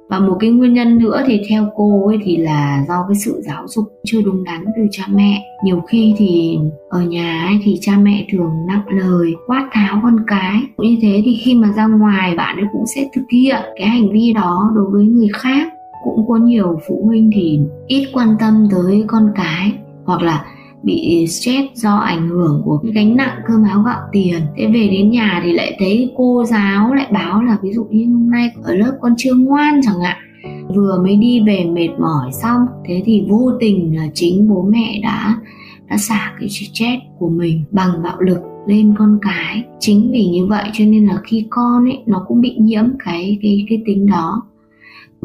Và 0.10 0.19
một 0.19 0.38
cái 0.39 0.50
nguyên 0.50 0.74
nhân 0.74 0.98
nữa 0.98 1.24
thì 1.26 1.41
theo 1.50 1.67
cô 1.76 2.08
ấy 2.08 2.17
thì 2.24 2.38
là 2.38 2.86
do 2.88 3.06
cái 3.08 3.15
sự 3.15 3.41
giáo 3.45 3.67
dục 3.67 3.86
chưa 4.06 4.21
đúng 4.21 4.43
đắn 4.43 4.65
từ 4.76 4.82
cha 4.91 5.04
mẹ. 5.13 5.43
Nhiều 5.63 5.82
khi 5.88 6.15
thì 6.17 6.60
ở 6.89 7.02
nhà 7.02 7.45
ấy 7.48 7.60
thì 7.63 7.78
cha 7.82 7.93
mẹ 8.02 8.28
thường 8.32 8.52
nặng 8.67 8.84
lời, 8.88 9.34
quát 9.48 9.69
tháo 9.71 10.00
con 10.04 10.17
cái. 10.28 10.62
Như 10.78 10.98
thế 11.02 11.21
thì 11.26 11.36
khi 11.43 11.56
mà 11.56 11.71
ra 11.76 11.88
ngoài, 11.88 12.36
bạn 12.36 12.58
ấy 12.58 12.65
cũng 12.71 12.86
sẽ 12.95 13.10
thực 13.15 13.24
hiện 13.32 13.62
cái 13.80 13.88
hành 13.88 14.12
vi 14.12 14.34
đó 14.34 14.71
đối 14.76 14.86
với 14.86 15.06
người 15.06 15.30
khác. 15.34 15.74
Cũng 16.04 16.28
có 16.28 16.36
nhiều 16.36 16.80
phụ 16.88 17.02
huynh 17.06 17.32
thì 17.36 17.60
ít 17.88 18.08
quan 18.13 18.36
tâm 18.39 18.67
tới 18.71 19.04
con 19.08 19.32
cái. 19.36 19.74
Hoặc 20.06 20.21
là 20.21 20.45
bị 20.86 21.28
stress 21.28 21.74
do 21.74 21.95
ảnh 21.95 22.30
hưởng 22.30 22.62
của 22.65 22.78
cái 22.78 22.91
gánh 22.91 23.15
nặng 23.15 23.38
cơm 23.48 23.63
áo 23.63 23.82
gạo 23.82 24.00
tiền. 24.12 24.39
Thế 24.58 24.65
về 24.74 24.88
đến 24.91 25.12
nhà 25.12 25.41
thì 25.43 25.54
lại 25.54 25.76
thấy 25.80 26.12
cô 26.15 26.43
giáo 26.45 26.93
lại 26.93 27.08
báo 27.12 27.43
là 27.43 27.58
ví 27.62 27.71
dụ 27.74 27.84
như 27.89 28.06
hôm 28.06 28.30
nay 28.30 28.52
ở 28.63 28.76
lớp 28.76 28.98
con 29.02 29.13
chưa 29.17 29.34
ngoan 29.34 29.82
chẳng 29.84 30.00
hạn. 30.04 30.17
Vừa 30.76 31.00
mới 31.04 31.15
đi 31.15 31.41
về 31.48 31.65
mệt 31.65 31.89
mỏi 32.00 32.32
xong, 32.32 32.62
thế 32.86 33.04
thì 33.06 33.26
vô 33.30 33.52
tình 33.60 33.98
là 33.98 34.08
chính 34.13 34.50
bố 34.50 34.67
mẹ 34.69 35.00
đã 35.04 35.36
đã 35.89 35.98
xả 35.98 36.34
cái 36.39 36.50
stress 36.50 37.04
của 37.19 37.30
mình 37.30 37.63
bằng 37.71 38.04
bạo 38.04 38.21
lực 38.21 38.39
lên 38.67 38.95
con 38.98 39.19
cái. 39.21 39.63
Chính 39.80 40.12
vì 40.12 40.26
như 40.26 40.45
vậy 40.45 40.63
cho 40.74 40.86
nên 40.86 41.06
là 41.06 41.17
khi 41.24 41.45
con 41.50 41.86
ấy, 41.86 42.04
nó 42.06 42.26
cũng 42.28 42.41
bị 42.41 42.56
nhiễm 42.60 42.86
cái 43.06 43.38
cái 43.41 43.65
cái 43.69 43.82
tính 43.86 44.06
đó 44.06 44.43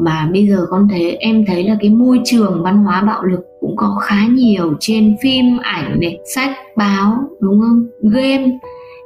mà 0.01 0.29
bây 0.33 0.47
giờ 0.47 0.65
con 0.69 0.87
thấy, 0.89 1.11
em 1.11 1.45
thấy 1.47 1.63
là 1.63 1.77
cái 1.79 1.89
môi 1.89 2.19
trường 2.25 2.63
văn 2.63 2.77
hóa 2.77 3.01
bạo 3.01 3.23
lực 3.23 3.39
cũng 3.59 3.75
có 3.75 3.95
khá 4.03 4.27
nhiều 4.31 4.73
trên 4.79 5.15
phim, 5.21 5.57
ảnh 5.61 5.99
này, 5.99 6.19
sách, 6.35 6.51
báo, 6.75 7.13
đúng 7.39 7.61
không? 7.61 7.87
Game. 8.01 8.59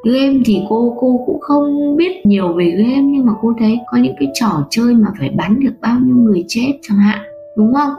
Game 0.03 0.39
thì 0.45 0.61
cô 0.69 0.97
cô 0.99 1.23
cũng 1.25 1.39
không 1.39 1.95
biết 1.97 2.25
nhiều 2.25 2.53
về 2.53 2.69
game, 2.77 3.01
nhưng 3.01 3.25
mà 3.25 3.33
cô 3.41 3.53
thấy 3.59 3.79
có 3.91 3.97
những 3.97 4.15
cái 4.19 4.27
trò 4.33 4.67
chơi 4.69 4.93
mà 4.93 5.07
phải 5.19 5.29
bắn 5.29 5.59
được 5.59 5.73
bao 5.81 5.99
nhiêu 6.03 6.15
người 6.15 6.45
chết 6.47 6.71
chẳng 6.81 6.97
hạn, 6.97 7.19
đúng 7.57 7.73
không? 7.73 7.93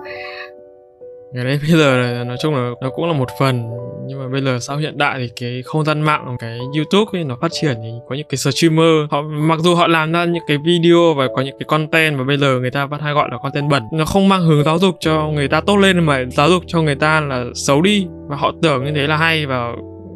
Cái 1.37 1.45
đấy 1.45 1.59
bây 1.69 1.71
giờ 1.71 1.97
là 1.97 2.25
nói 2.25 2.37
chung 2.43 2.55
là 2.55 2.71
nó 2.81 2.91
cũng 2.91 3.07
là 3.07 3.13
một 3.13 3.29
phần, 3.41 3.71
nhưng 4.07 4.19
mà 4.19 4.29
bây 4.29 4.43
giờ 4.43 4.59
sau 4.61 4.77
hiện 4.77 4.99
đại 4.99 5.19
thì 5.19 5.29
cái 5.41 5.63
không 5.63 5.85
gian 5.85 6.01
mạng, 6.01 6.37
cái 6.39 6.59
youtube 6.59 7.19
ấy 7.19 7.25
nó 7.25 7.37
phát 7.41 7.53
triển 7.53 7.77
thì 7.83 7.89
có 8.09 8.15
những 8.15 8.27
cái 8.29 8.39
streamer, 8.39 9.11
họ, 9.11 9.23
mặc 9.23 9.59
dù 9.59 9.75
họ 9.75 9.87
làm 9.87 10.13
ra 10.13 10.25
những 10.25 10.43
cái 10.47 10.57
video 10.67 11.15
và 11.17 11.27
có 11.37 11.43
những 11.43 11.59
cái 11.59 11.67
content 11.69 12.19
mà 12.19 12.25
bây 12.25 12.39
giờ 12.39 12.59
người 12.61 12.71
ta 12.71 12.87
vẫn 12.87 13.01
hay 13.01 13.15
gọi 13.15 13.29
là 13.31 13.39
content 13.43 13.71
bẩn, 13.71 13.83
nó 13.93 14.05
không 14.05 14.29
mang 14.29 14.43
hướng 14.43 14.65
giáo 14.65 14.79
dục 14.79 14.97
cho 15.01 15.29
người 15.29 15.49
ta 15.49 15.61
tốt 15.61 15.77
lên 15.77 16.05
mà 16.05 16.25
giáo 16.31 16.49
dục 16.51 16.63
cho 16.67 16.83
người 16.83 16.95
ta 16.95 17.21
là 17.21 17.45
xấu 17.55 17.83
đi. 17.83 18.07
Và 18.29 18.37
họ 18.37 18.53
tưởng 18.63 18.85
như 18.85 18.93
thế 18.95 19.07
là 19.07 19.17
hay 19.17 19.47
và 19.47 19.73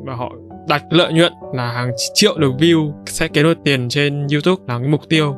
và 0.07 0.15
họ 0.15 0.33
đặt 0.69 0.83
lợi 0.91 1.13
nhuận 1.13 1.33
là 1.55 1.73
hàng 1.73 1.91
triệu 2.15 2.39
được 2.39 2.53
view, 2.59 2.93
sẽ 3.07 3.29
kiếm 3.29 3.45
được 3.45 3.59
tiền 3.65 3.89
trên 3.89 4.27
youtube 4.33 4.63
là 4.69 4.79
cái 4.79 4.89
mục 4.89 5.09
tiêu. 5.09 5.35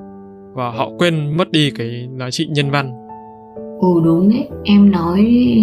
Và 0.54 0.70
họ 0.70 0.90
quên 0.98 1.36
mất 1.36 1.50
đi 1.50 1.70
cái 1.78 2.08
giá 2.18 2.30
trị 2.30 2.46
nhân 2.50 2.70
văn 2.70 3.01
ừ 3.82 4.00
đúng 4.04 4.28
đấy. 4.28 4.48
Em 4.64 4.90
nói 4.90 5.20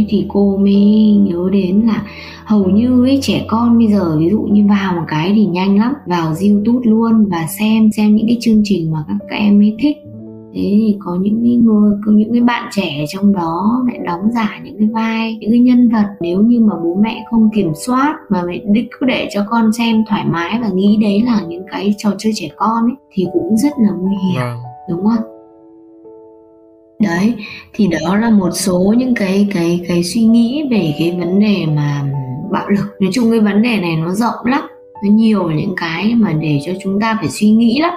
thì 0.09 0.25
cô 0.27 0.57
mới 0.57 0.75
nhớ 1.21 1.49
đến 1.51 1.81
là 1.87 2.03
hầu 2.45 2.65
như 2.65 3.03
ấy 3.05 3.19
trẻ 3.21 3.45
con 3.47 3.77
bây 3.77 3.87
giờ 3.87 4.17
ví 4.19 4.29
dụ 4.29 4.41
như 4.41 4.65
vào 4.69 4.93
một 4.93 5.03
cái 5.07 5.31
thì 5.35 5.45
nhanh 5.45 5.77
lắm 5.77 5.93
vào 6.05 6.33
youtube 6.49 6.89
luôn 6.89 7.25
và 7.25 7.47
xem 7.59 7.91
xem 7.91 8.15
những 8.15 8.27
cái 8.27 8.37
chương 8.41 8.61
trình 8.63 8.91
mà 8.91 8.99
các, 9.07 9.17
các 9.29 9.35
em 9.35 9.61
ấy 9.61 9.75
thích. 9.79 9.97
Thế 10.53 10.61
thì 10.79 10.97
có 10.99 11.17
những 11.21 11.41
cái 11.43 11.55
người 11.55 11.91
có 12.05 12.11
những 12.11 12.31
cái 12.31 12.41
bạn 12.41 12.69
trẻ 12.71 13.05
trong 13.09 13.33
đó 13.33 13.83
lại 13.87 13.99
đóng 14.05 14.31
giả 14.35 14.59
những 14.63 14.77
cái 14.77 14.87
vai 14.87 15.37
những 15.39 15.51
cái 15.51 15.59
nhân 15.59 15.89
vật. 15.89 16.05
Nếu 16.21 16.41
như 16.41 16.59
mà 16.59 16.73
bố 16.83 16.97
mẹ 17.03 17.25
không 17.31 17.49
kiểm 17.55 17.71
soát 17.85 18.15
mà 18.29 18.43
mẹ 18.47 18.61
đích 18.65 18.87
cứ 18.99 19.05
để 19.05 19.29
cho 19.33 19.45
con 19.49 19.73
xem 19.73 20.03
thoải 20.09 20.25
mái 20.25 20.59
và 20.61 20.69
nghĩ 20.69 20.97
đấy 21.01 21.21
là 21.25 21.41
những 21.47 21.63
cái 21.71 21.93
trò 21.97 22.11
chơi 22.17 22.33
trẻ 22.35 22.49
con 22.55 22.83
ấy 22.83 22.95
thì 23.11 23.25
cũng 23.33 23.57
rất 23.57 23.71
là 23.77 23.89
nguy 23.99 24.15
hiểm 24.31 24.41
vâng. 24.41 24.57
đúng 24.89 25.03
không 25.05 25.38
đấy, 26.99 27.33
thì 27.73 27.87
đó 27.87 28.15
là 28.15 28.29
một 28.29 28.49
số 28.53 28.93
những 28.97 29.15
cái 29.15 29.47
cái 29.53 29.85
cái 29.87 30.03
suy 30.03 30.21
nghĩ 30.21 30.63
về 30.71 30.93
cái 30.99 31.15
vấn 31.19 31.39
đề 31.39 31.65
mà 31.75 32.03
bạo 32.51 32.69
lực. 32.69 32.85
Nói 32.99 33.11
chung 33.13 33.31
cái 33.31 33.39
vấn 33.39 33.61
đề 33.61 33.77
này 33.77 33.95
nó 33.95 34.13
rộng 34.13 34.45
lắm, 34.45 34.61
nó 35.03 35.09
nhiều 35.11 35.51
những 35.51 35.73
cái 35.77 36.15
mà 36.15 36.33
để 36.33 36.59
cho 36.65 36.71
chúng 36.83 36.99
ta 36.99 37.17
phải 37.19 37.29
suy 37.29 37.49
nghĩ 37.49 37.79
lắm. 37.81 37.93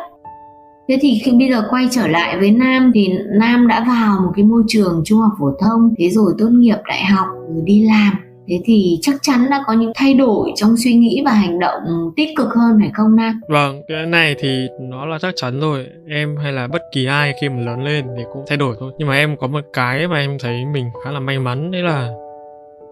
Thế 0.88 0.98
thì 1.00 1.20
khi 1.24 1.32
bây 1.32 1.48
giờ 1.48 1.66
quay 1.70 1.88
trở 1.90 2.06
lại 2.06 2.38
với 2.38 2.50
nam 2.50 2.90
thì 2.94 3.08
nam 3.38 3.68
đã 3.68 3.84
vào 3.88 4.20
một 4.20 4.32
cái 4.36 4.44
môi 4.44 4.62
trường 4.68 5.02
trung 5.04 5.18
học 5.18 5.32
phổ 5.38 5.52
thông, 5.60 5.94
thế 5.98 6.08
rồi 6.08 6.34
tốt 6.38 6.48
nghiệp 6.50 6.78
đại 6.88 7.04
học, 7.04 7.26
rồi 7.48 7.62
đi 7.64 7.82
làm 7.82 8.12
thế 8.48 8.60
thì 8.64 8.98
chắc 9.02 9.14
chắn 9.22 9.46
là 9.50 9.60
có 9.66 9.72
những 9.72 9.92
thay 9.94 10.14
đổi 10.14 10.52
trong 10.56 10.74
suy 10.84 10.94
nghĩ 10.94 11.22
và 11.24 11.32
hành 11.32 11.58
động 11.58 11.82
tích 12.16 12.28
cực 12.36 12.48
hơn, 12.48 12.76
phải 12.80 12.90
không 12.94 13.16
nam? 13.16 13.40
Vâng 13.48 13.82
cái 13.88 14.06
này 14.06 14.34
thì 14.38 14.68
nó 14.80 15.06
là 15.06 15.18
chắc 15.18 15.34
chắn 15.36 15.60
rồi. 15.60 15.86
Em 16.08 16.36
hay 16.36 16.52
là 16.52 16.66
bất 16.66 16.82
kỳ 16.92 17.06
ai 17.06 17.34
khi 17.40 17.48
mà 17.48 17.60
lớn 17.60 17.84
lên 17.84 18.04
thì 18.16 18.22
cũng 18.32 18.44
thay 18.46 18.56
đổi 18.58 18.76
thôi. 18.80 18.92
Nhưng 18.98 19.08
mà 19.08 19.14
em 19.14 19.36
có 19.36 19.46
một 19.46 19.64
cái 19.72 20.08
mà 20.08 20.16
em 20.16 20.36
thấy 20.40 20.64
mình 20.72 20.84
khá 21.04 21.10
là 21.10 21.20
may 21.20 21.38
mắn, 21.38 21.70
đấy 21.70 21.82
là 21.82 22.08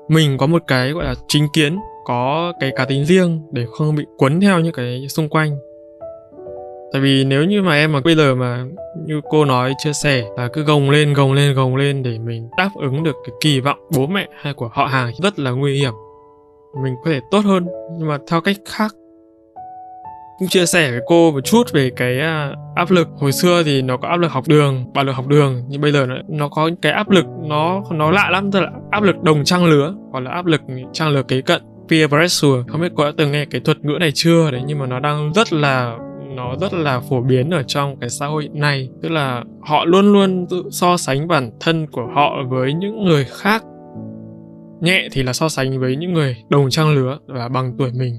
mình 0.09 0.39
có 0.39 0.47
một 0.47 0.63
cái, 0.67 0.93
gọi 0.93 1.05
là, 1.05 1.15
chính 1.29 1.47
kiến, 1.53 1.79
có 2.05 2.53
cái 2.61 2.71
cá 2.77 2.85
tính 2.85 3.05
riêng 3.05 3.43
để 3.53 3.65
không 3.73 3.95
bị 3.97 4.05
cuốn 4.17 4.41
theo 4.41 4.61
những 4.61 4.73
cái 4.73 5.09
xung 5.09 5.29
quanh 5.29 5.51
tại 6.93 7.03
vì 7.03 7.25
nếu 7.25 7.45
như 7.45 7.63
mà 7.63 7.75
em 7.75 7.93
mà 7.93 8.01
bây 8.01 8.17
giờ 8.17 8.35
mà 8.35 8.65
như 9.07 9.21
cô 9.31 9.45
nói 9.45 9.75
chia 9.79 9.93
sẻ 9.93 10.25
là 10.37 10.49
cứ 10.53 10.63
gồng 10.63 10.91
lên 10.91 11.15
gồng 11.15 11.33
lên 11.33 11.55
gồng 11.55 11.77
lên 11.77 12.03
để 12.03 12.19
mình 12.19 12.49
đáp 12.57 12.71
ứng 12.75 13.03
được 13.03 13.17
cái 13.25 13.35
kỳ 13.41 13.61
vọng 13.61 13.79
bố 13.97 14.07
mẹ 14.07 14.29
hay 14.43 14.55
của 14.55 14.69
họ 14.73 14.85
hàng 14.85 15.13
rất 15.23 15.39
là 15.39 15.51
nguy 15.51 15.79
hiểm. 15.79 15.93
Mình 16.83 16.95
có 17.05 17.11
thể 17.11 17.21
tốt 17.31 17.45
hơn 17.45 17.67
nhưng 17.99 18.09
mà 18.09 18.19
theo 18.31 18.41
cách 18.41 18.57
khác. 18.69 18.95
Cũng 20.39 20.49
chia 20.49 20.67
sẻ 20.67 20.91
với 20.91 21.01
cô 21.07 21.33
một 21.33 21.41
chút 21.41 21.73
về 21.73 21.91
cái 21.97 22.21
à, 22.21 22.53
áp 22.75 22.91
lực. 22.91 23.09
Hồi 23.17 23.33
xưa 23.33 23.63
thì 23.63 23.83
nó 23.83 23.97
có 23.97 24.09
áp 24.09 24.17
lực 24.17 24.33
học 24.33 24.45
đường 24.49 24.85
bạo 24.95 25.05
lực 25.05 25.13
học 25.13 25.27
đường 25.27 25.65
nhưng 25.69 25.81
bây 25.81 25.93
giờ 25.93 26.07
nó, 26.07 26.15
nó 26.29 26.49
có 26.49 26.71
cái 26.83 26.93
áp 26.93 27.11
lực 27.11 27.27
nó 27.43 27.83
nó 27.91 28.11
lạ 28.11 28.29
lắm 28.31 28.51
tức 28.51 28.61
là 28.61 28.71
áp 28.91 29.03
lực 29.03 29.23
đồng 29.23 29.45
trang 29.45 29.65
lứa 29.65 29.95
hoặc 30.11 30.21
là 30.21 30.31
áp 30.31 30.47
lực 30.47 30.61
trang 30.93 31.09
lứa 31.09 31.23
kế 31.23 31.41
cận. 31.41 31.63
Peer 31.89 32.09
pressure 32.11 32.63
không 32.69 32.81
biết 32.81 32.93
cô 32.97 33.05
đã 33.05 33.13
từng 33.17 33.33
nghe 33.33 33.45
cái 33.45 33.61
thuật 33.61 33.85
ngữ 33.85 33.97
này 34.01 34.11
chưa 34.15 34.51
đấy 34.51 34.63
nhưng 34.67 34.79
mà 34.79 34.87
nó 34.87 35.01
đang 35.01 35.33
rất 35.33 35.53
là 35.53 35.97
nó 36.37 36.57
rất 36.61 36.73
là 36.73 37.01
phổ 37.01 37.21
biến 37.21 37.51
ở 37.51 37.63
trong 37.63 37.97
cái 38.01 38.11
xã 38.11 38.27
hội 38.27 38.49
này. 38.53 38.89
Tức 39.03 39.09
là 39.09 39.45
họ 39.61 39.85
luôn 39.85 40.13
luôn 40.13 40.47
tự 40.51 40.65
so 40.71 40.97
sánh 40.97 41.29
bản 41.29 41.51
thân 41.61 41.87
của 41.87 42.07
họ 42.15 42.43
với 42.49 42.75
những 42.75 43.05
người 43.05 43.25
khác. 43.25 43.65
Nhẹ 44.81 45.09
thì 45.13 45.23
là 45.23 45.33
so 45.33 45.49
sánh 45.49 45.81
với 45.81 45.97
những 45.97 46.13
người 46.13 46.37
đồng 46.49 46.71
trang 46.71 46.95
lứa 46.95 47.19
và 47.27 47.49
bằng 47.49 47.75
tuổi 47.79 47.91
mình 47.93 48.15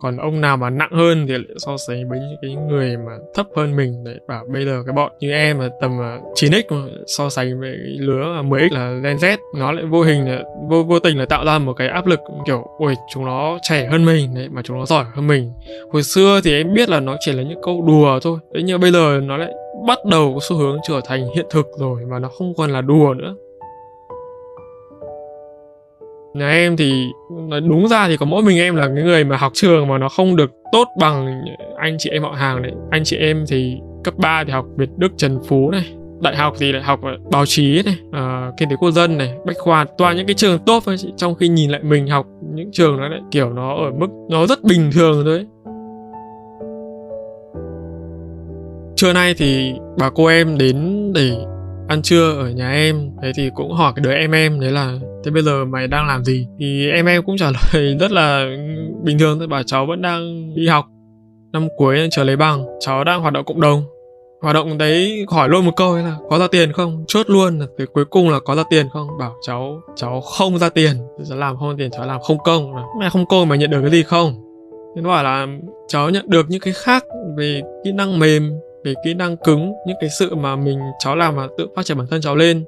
còn 0.00 0.16
ông 0.16 0.40
nào 0.40 0.56
mà 0.56 0.70
nặng 0.70 0.90
hơn 0.92 1.26
thì 1.26 1.32
lại 1.32 1.56
so 1.56 1.76
sánh 1.76 2.08
với 2.08 2.18
những 2.18 2.38
cái 2.42 2.64
người 2.68 2.96
mà 2.96 3.12
thấp 3.34 3.46
hơn 3.56 3.76
mình. 3.76 4.04
Đấy, 4.04 4.14
bảo 4.28 4.44
bây 4.52 4.64
giờ 4.64 4.82
cái 4.86 4.92
bọn 4.92 5.12
như 5.20 5.32
em 5.32 5.58
mà 5.58 5.68
tầm 5.80 6.00
à, 6.00 6.18
9x 6.34 6.62
mà 6.70 6.90
so 7.06 7.28
sánh 7.28 7.60
với 7.60 7.70
cái 7.70 7.96
lứa 7.98 8.22
à, 8.36 8.42
10x 8.42 8.72
là 8.72 9.00
Gen 9.04 9.16
Z. 9.16 9.36
Nó 9.56 9.72
lại 9.72 9.84
vô 9.84 10.02
hình 10.02 10.28
là, 10.28 10.42
vô 10.68 10.82
vô 10.82 10.98
tình 10.98 11.18
là 11.18 11.26
tạo 11.26 11.44
ra 11.44 11.58
một 11.58 11.72
cái 11.72 11.88
áp 11.88 12.06
lực 12.06 12.20
kiểu, 12.46 12.66
ôi, 12.78 12.94
chúng 13.14 13.24
nó 13.24 13.58
trẻ 13.62 13.88
hơn 13.90 14.04
mình, 14.04 14.34
đấy, 14.34 14.48
mà 14.50 14.62
chúng 14.64 14.78
nó 14.78 14.86
giỏi 14.86 15.04
hơn 15.14 15.26
mình. 15.26 15.52
Hồi 15.92 16.02
xưa 16.02 16.40
thì 16.44 16.56
em 16.56 16.74
biết 16.74 16.88
là 16.88 17.00
nó 17.00 17.16
chỉ 17.20 17.32
là 17.32 17.42
những 17.42 17.60
câu 17.62 17.84
đùa 17.86 18.18
thôi. 18.22 18.38
Đấy, 18.52 18.62
nhưng 18.62 18.80
bây 18.80 18.92
giờ 18.92 19.20
nó 19.22 19.36
lại 19.36 19.52
bắt 19.86 19.98
đầu 20.10 20.34
có 20.34 20.40
xu 20.42 20.56
hướng 20.56 20.78
trở 20.88 21.00
thành 21.04 21.26
hiện 21.34 21.46
thực 21.50 21.66
rồi, 21.78 22.02
mà 22.10 22.18
nó 22.18 22.28
không 22.28 22.54
còn 22.56 22.70
là 22.70 22.80
đùa 22.80 23.14
nữa 23.14 23.34
nhà 26.34 26.50
em 26.50 26.76
thì 26.76 27.10
đúng 27.68 27.88
ra 27.88 28.08
thì 28.08 28.16
có 28.16 28.26
mỗi 28.26 28.42
mình 28.42 28.58
em 28.58 28.76
là 28.76 28.86
cái 28.94 29.04
người 29.04 29.24
mà 29.24 29.36
học 29.36 29.52
trường 29.54 29.88
mà 29.88 29.98
nó 29.98 30.08
không 30.08 30.36
được 30.36 30.50
tốt 30.72 30.88
bằng 31.00 31.44
anh 31.76 31.96
chị 31.98 32.10
em 32.10 32.22
họ 32.22 32.30
hàng 32.30 32.62
đấy 32.62 32.72
anh 32.90 33.04
chị 33.04 33.16
em 33.16 33.44
thì 33.48 33.76
cấp 34.04 34.14
3 34.18 34.44
thì 34.44 34.52
học 34.52 34.66
Việt 34.76 34.88
Đức 34.96 35.12
Trần 35.16 35.38
Phú 35.48 35.70
này 35.70 35.94
đại 36.20 36.36
học 36.36 36.54
thì 36.58 36.72
lại 36.72 36.82
học 36.82 37.00
báo 37.32 37.46
chí 37.46 37.82
này 37.84 37.96
uh, 38.08 38.54
kinh 38.56 38.70
tế 38.70 38.76
quốc 38.76 38.90
dân 38.90 39.18
này 39.18 39.34
bách 39.46 39.56
khoa 39.58 39.86
toàn 39.98 40.16
những 40.16 40.26
cái 40.26 40.34
trường 40.34 40.58
tốt 40.58 40.82
thôi 40.86 40.96
trong 41.16 41.34
khi 41.34 41.48
nhìn 41.48 41.70
lại 41.70 41.80
mình 41.82 42.08
học 42.08 42.26
những 42.54 42.70
trường 42.72 42.96
nó 42.96 43.08
lại 43.08 43.20
kiểu 43.30 43.50
nó 43.50 43.74
ở 43.74 43.90
mức 43.90 44.08
nó 44.30 44.46
rất 44.46 44.64
bình 44.64 44.90
thường 44.92 45.22
thôi 45.24 45.46
trưa 48.96 49.12
nay 49.12 49.34
thì 49.38 49.72
bà 49.98 50.10
cô 50.10 50.26
em 50.26 50.58
đến 50.58 51.10
để 51.12 51.36
ăn 51.88 52.02
trưa 52.02 52.32
ở 52.32 52.50
nhà 52.50 52.70
em 52.70 53.10
thế 53.22 53.32
thì 53.34 53.50
cũng 53.54 53.72
hỏi 53.72 53.92
cái 53.96 54.02
đứa 54.04 54.12
em 54.12 54.32
em 54.32 54.60
đấy 54.60 54.72
là 54.72 54.98
thế 55.24 55.30
bây 55.30 55.42
giờ 55.42 55.64
mày 55.64 55.88
đang 55.88 56.06
làm 56.06 56.24
gì? 56.24 56.46
Thì 56.58 56.90
em 56.90 57.06
em 57.06 57.22
cũng 57.22 57.36
trả 57.36 57.50
lời 57.74 57.96
rất 58.00 58.12
là 58.12 58.56
bình 59.04 59.18
thường 59.18 59.38
thôi, 59.38 59.48
bảo 59.48 59.62
cháu 59.62 59.86
vẫn 59.86 60.02
đang 60.02 60.54
đi 60.54 60.66
học. 60.66 60.86
Năm 61.52 61.68
cuối 61.76 62.08
chờ 62.10 62.24
lấy 62.24 62.36
bằng, 62.36 62.64
cháu 62.80 63.04
đang 63.04 63.20
hoạt 63.20 63.32
động 63.32 63.44
cộng 63.44 63.60
đồng. 63.60 63.84
Hoạt 64.42 64.54
động 64.54 64.78
đấy 64.78 65.26
hỏi 65.28 65.48
luôn 65.48 65.64
một 65.64 65.72
câu 65.76 65.92
ấy 65.92 66.02
là, 66.02 66.16
có 66.30 66.38
ra 66.38 66.46
tiền 66.50 66.72
không? 66.72 67.04
Chốt 67.08 67.30
luôn 67.30 67.58
là 67.58 67.66
cái 67.78 67.86
cuối 67.86 68.04
cùng 68.04 68.30
là 68.30 68.40
có 68.44 68.54
ra 68.54 68.62
tiền 68.70 68.88
không? 68.92 69.08
Bảo 69.18 69.34
cháu 69.46 69.80
cháu 69.96 70.20
không 70.20 70.58
ra 70.58 70.68
tiền. 70.68 70.96
Cháu 71.28 71.38
làm 71.38 71.56
không 71.56 71.68
ra 71.68 71.74
tiền, 71.78 71.90
cháu 71.90 72.06
làm 72.06 72.20
không 72.20 72.38
công. 72.44 72.72
Mày 73.00 73.10
không 73.10 73.26
công 73.26 73.48
mà 73.48 73.56
nhận 73.56 73.70
được 73.70 73.80
cái 73.80 73.90
gì 73.90 74.02
không? 74.02 74.34
Thế 74.96 75.02
nó 75.02 75.08
bảo 75.08 75.24
là, 75.24 75.46
cháu 75.88 76.10
nhận 76.10 76.30
được 76.30 76.46
những 76.48 76.60
cái 76.60 76.72
khác 76.72 77.04
về 77.36 77.62
kỹ 77.84 77.92
năng 77.92 78.18
mềm, 78.18 78.52
về 78.84 78.94
kỹ 79.04 79.14
năng 79.14 79.36
cứng, 79.36 79.72
những 79.86 79.96
cái 80.00 80.10
sự 80.18 80.34
mà 80.34 80.56
mình, 80.56 80.78
cháu 80.98 81.16
làm 81.16 81.36
mà 81.36 81.46
tự 81.58 81.66
phát 81.76 81.86
triển 81.86 81.98
bản 81.98 82.06
thân 82.10 82.20
cháu 82.20 82.36
lên 82.36 82.64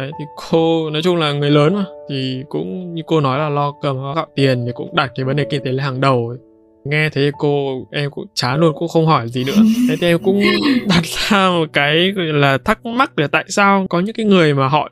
đấy 0.00 0.10
thì 0.18 0.24
cô 0.50 0.90
nói 0.90 1.02
chung 1.02 1.16
là 1.16 1.32
người 1.32 1.50
lớn 1.50 1.74
mà 1.74 1.84
thì 2.08 2.42
cũng 2.48 2.94
như 2.94 3.02
cô 3.06 3.20
nói 3.20 3.38
là 3.38 3.48
lo 3.48 3.72
cầm 3.82 3.96
gạo 4.14 4.26
tiền 4.36 4.62
thì 4.66 4.72
cũng 4.74 4.94
đặt 4.94 5.12
cái 5.14 5.24
vấn 5.24 5.36
đề 5.36 5.44
kinh 5.50 5.64
tế 5.64 5.70
lên 5.70 5.84
hàng 5.84 6.00
đầu 6.00 6.28
ấy. 6.28 6.38
nghe 6.84 7.08
thế 7.12 7.30
cô 7.38 7.82
em 7.92 8.10
cũng 8.10 8.26
chán 8.34 8.60
luôn 8.60 8.72
cũng 8.78 8.88
không 8.88 9.06
hỏi 9.06 9.28
gì 9.28 9.44
nữa. 9.44 9.62
Thế 9.88 9.96
thì 10.00 10.06
em 10.06 10.18
cũng 10.24 10.42
đặt 10.88 11.04
ra 11.04 11.50
một 11.50 11.68
cái 11.72 12.12
là 12.16 12.58
thắc 12.58 12.86
mắc 12.86 13.18
là 13.18 13.26
tại 13.26 13.44
sao 13.48 13.86
có 13.90 14.00
những 14.00 14.14
cái 14.14 14.26
người 14.26 14.54
mà 14.54 14.68
họ 14.68 14.90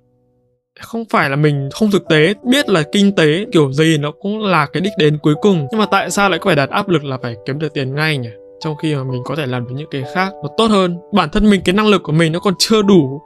không 0.80 1.04
phải 1.10 1.30
là 1.30 1.36
mình 1.36 1.68
không 1.72 1.90
thực 1.90 2.08
tế 2.08 2.34
biết 2.44 2.68
là 2.68 2.82
kinh 2.92 3.16
tế 3.16 3.46
kiểu 3.52 3.72
gì 3.72 3.98
nó 3.98 4.10
cũng 4.10 4.42
là 4.42 4.66
cái 4.66 4.80
đích 4.80 4.92
đến 4.98 5.18
cuối 5.22 5.34
cùng. 5.40 5.66
Nhưng 5.70 5.80
mà 5.80 5.86
tại 5.90 6.10
sao 6.10 6.30
lại 6.30 6.38
có 6.38 6.44
phải 6.44 6.56
đặt 6.56 6.70
áp 6.70 6.88
lực 6.88 7.04
là 7.04 7.18
phải 7.22 7.36
kiếm 7.46 7.58
được 7.58 7.74
tiền 7.74 7.94
ngay 7.94 8.18
nhỉ? 8.18 8.30
Trong 8.60 8.76
khi 8.76 8.94
mà 8.94 9.04
mình 9.04 9.22
có 9.24 9.36
thể 9.36 9.46
làm 9.46 9.64
được 9.64 9.72
những 9.74 9.88
cái 9.90 10.04
khác 10.14 10.32
nó 10.42 10.48
tốt 10.56 10.66
hơn. 10.66 10.98
Bản 11.12 11.28
thân 11.30 11.50
mình 11.50 11.60
cái 11.64 11.74
năng 11.74 11.88
lực 11.88 12.02
của 12.02 12.12
mình 12.12 12.32
nó 12.32 12.40
còn 12.40 12.54
chưa 12.58 12.82
đủ 12.82 13.20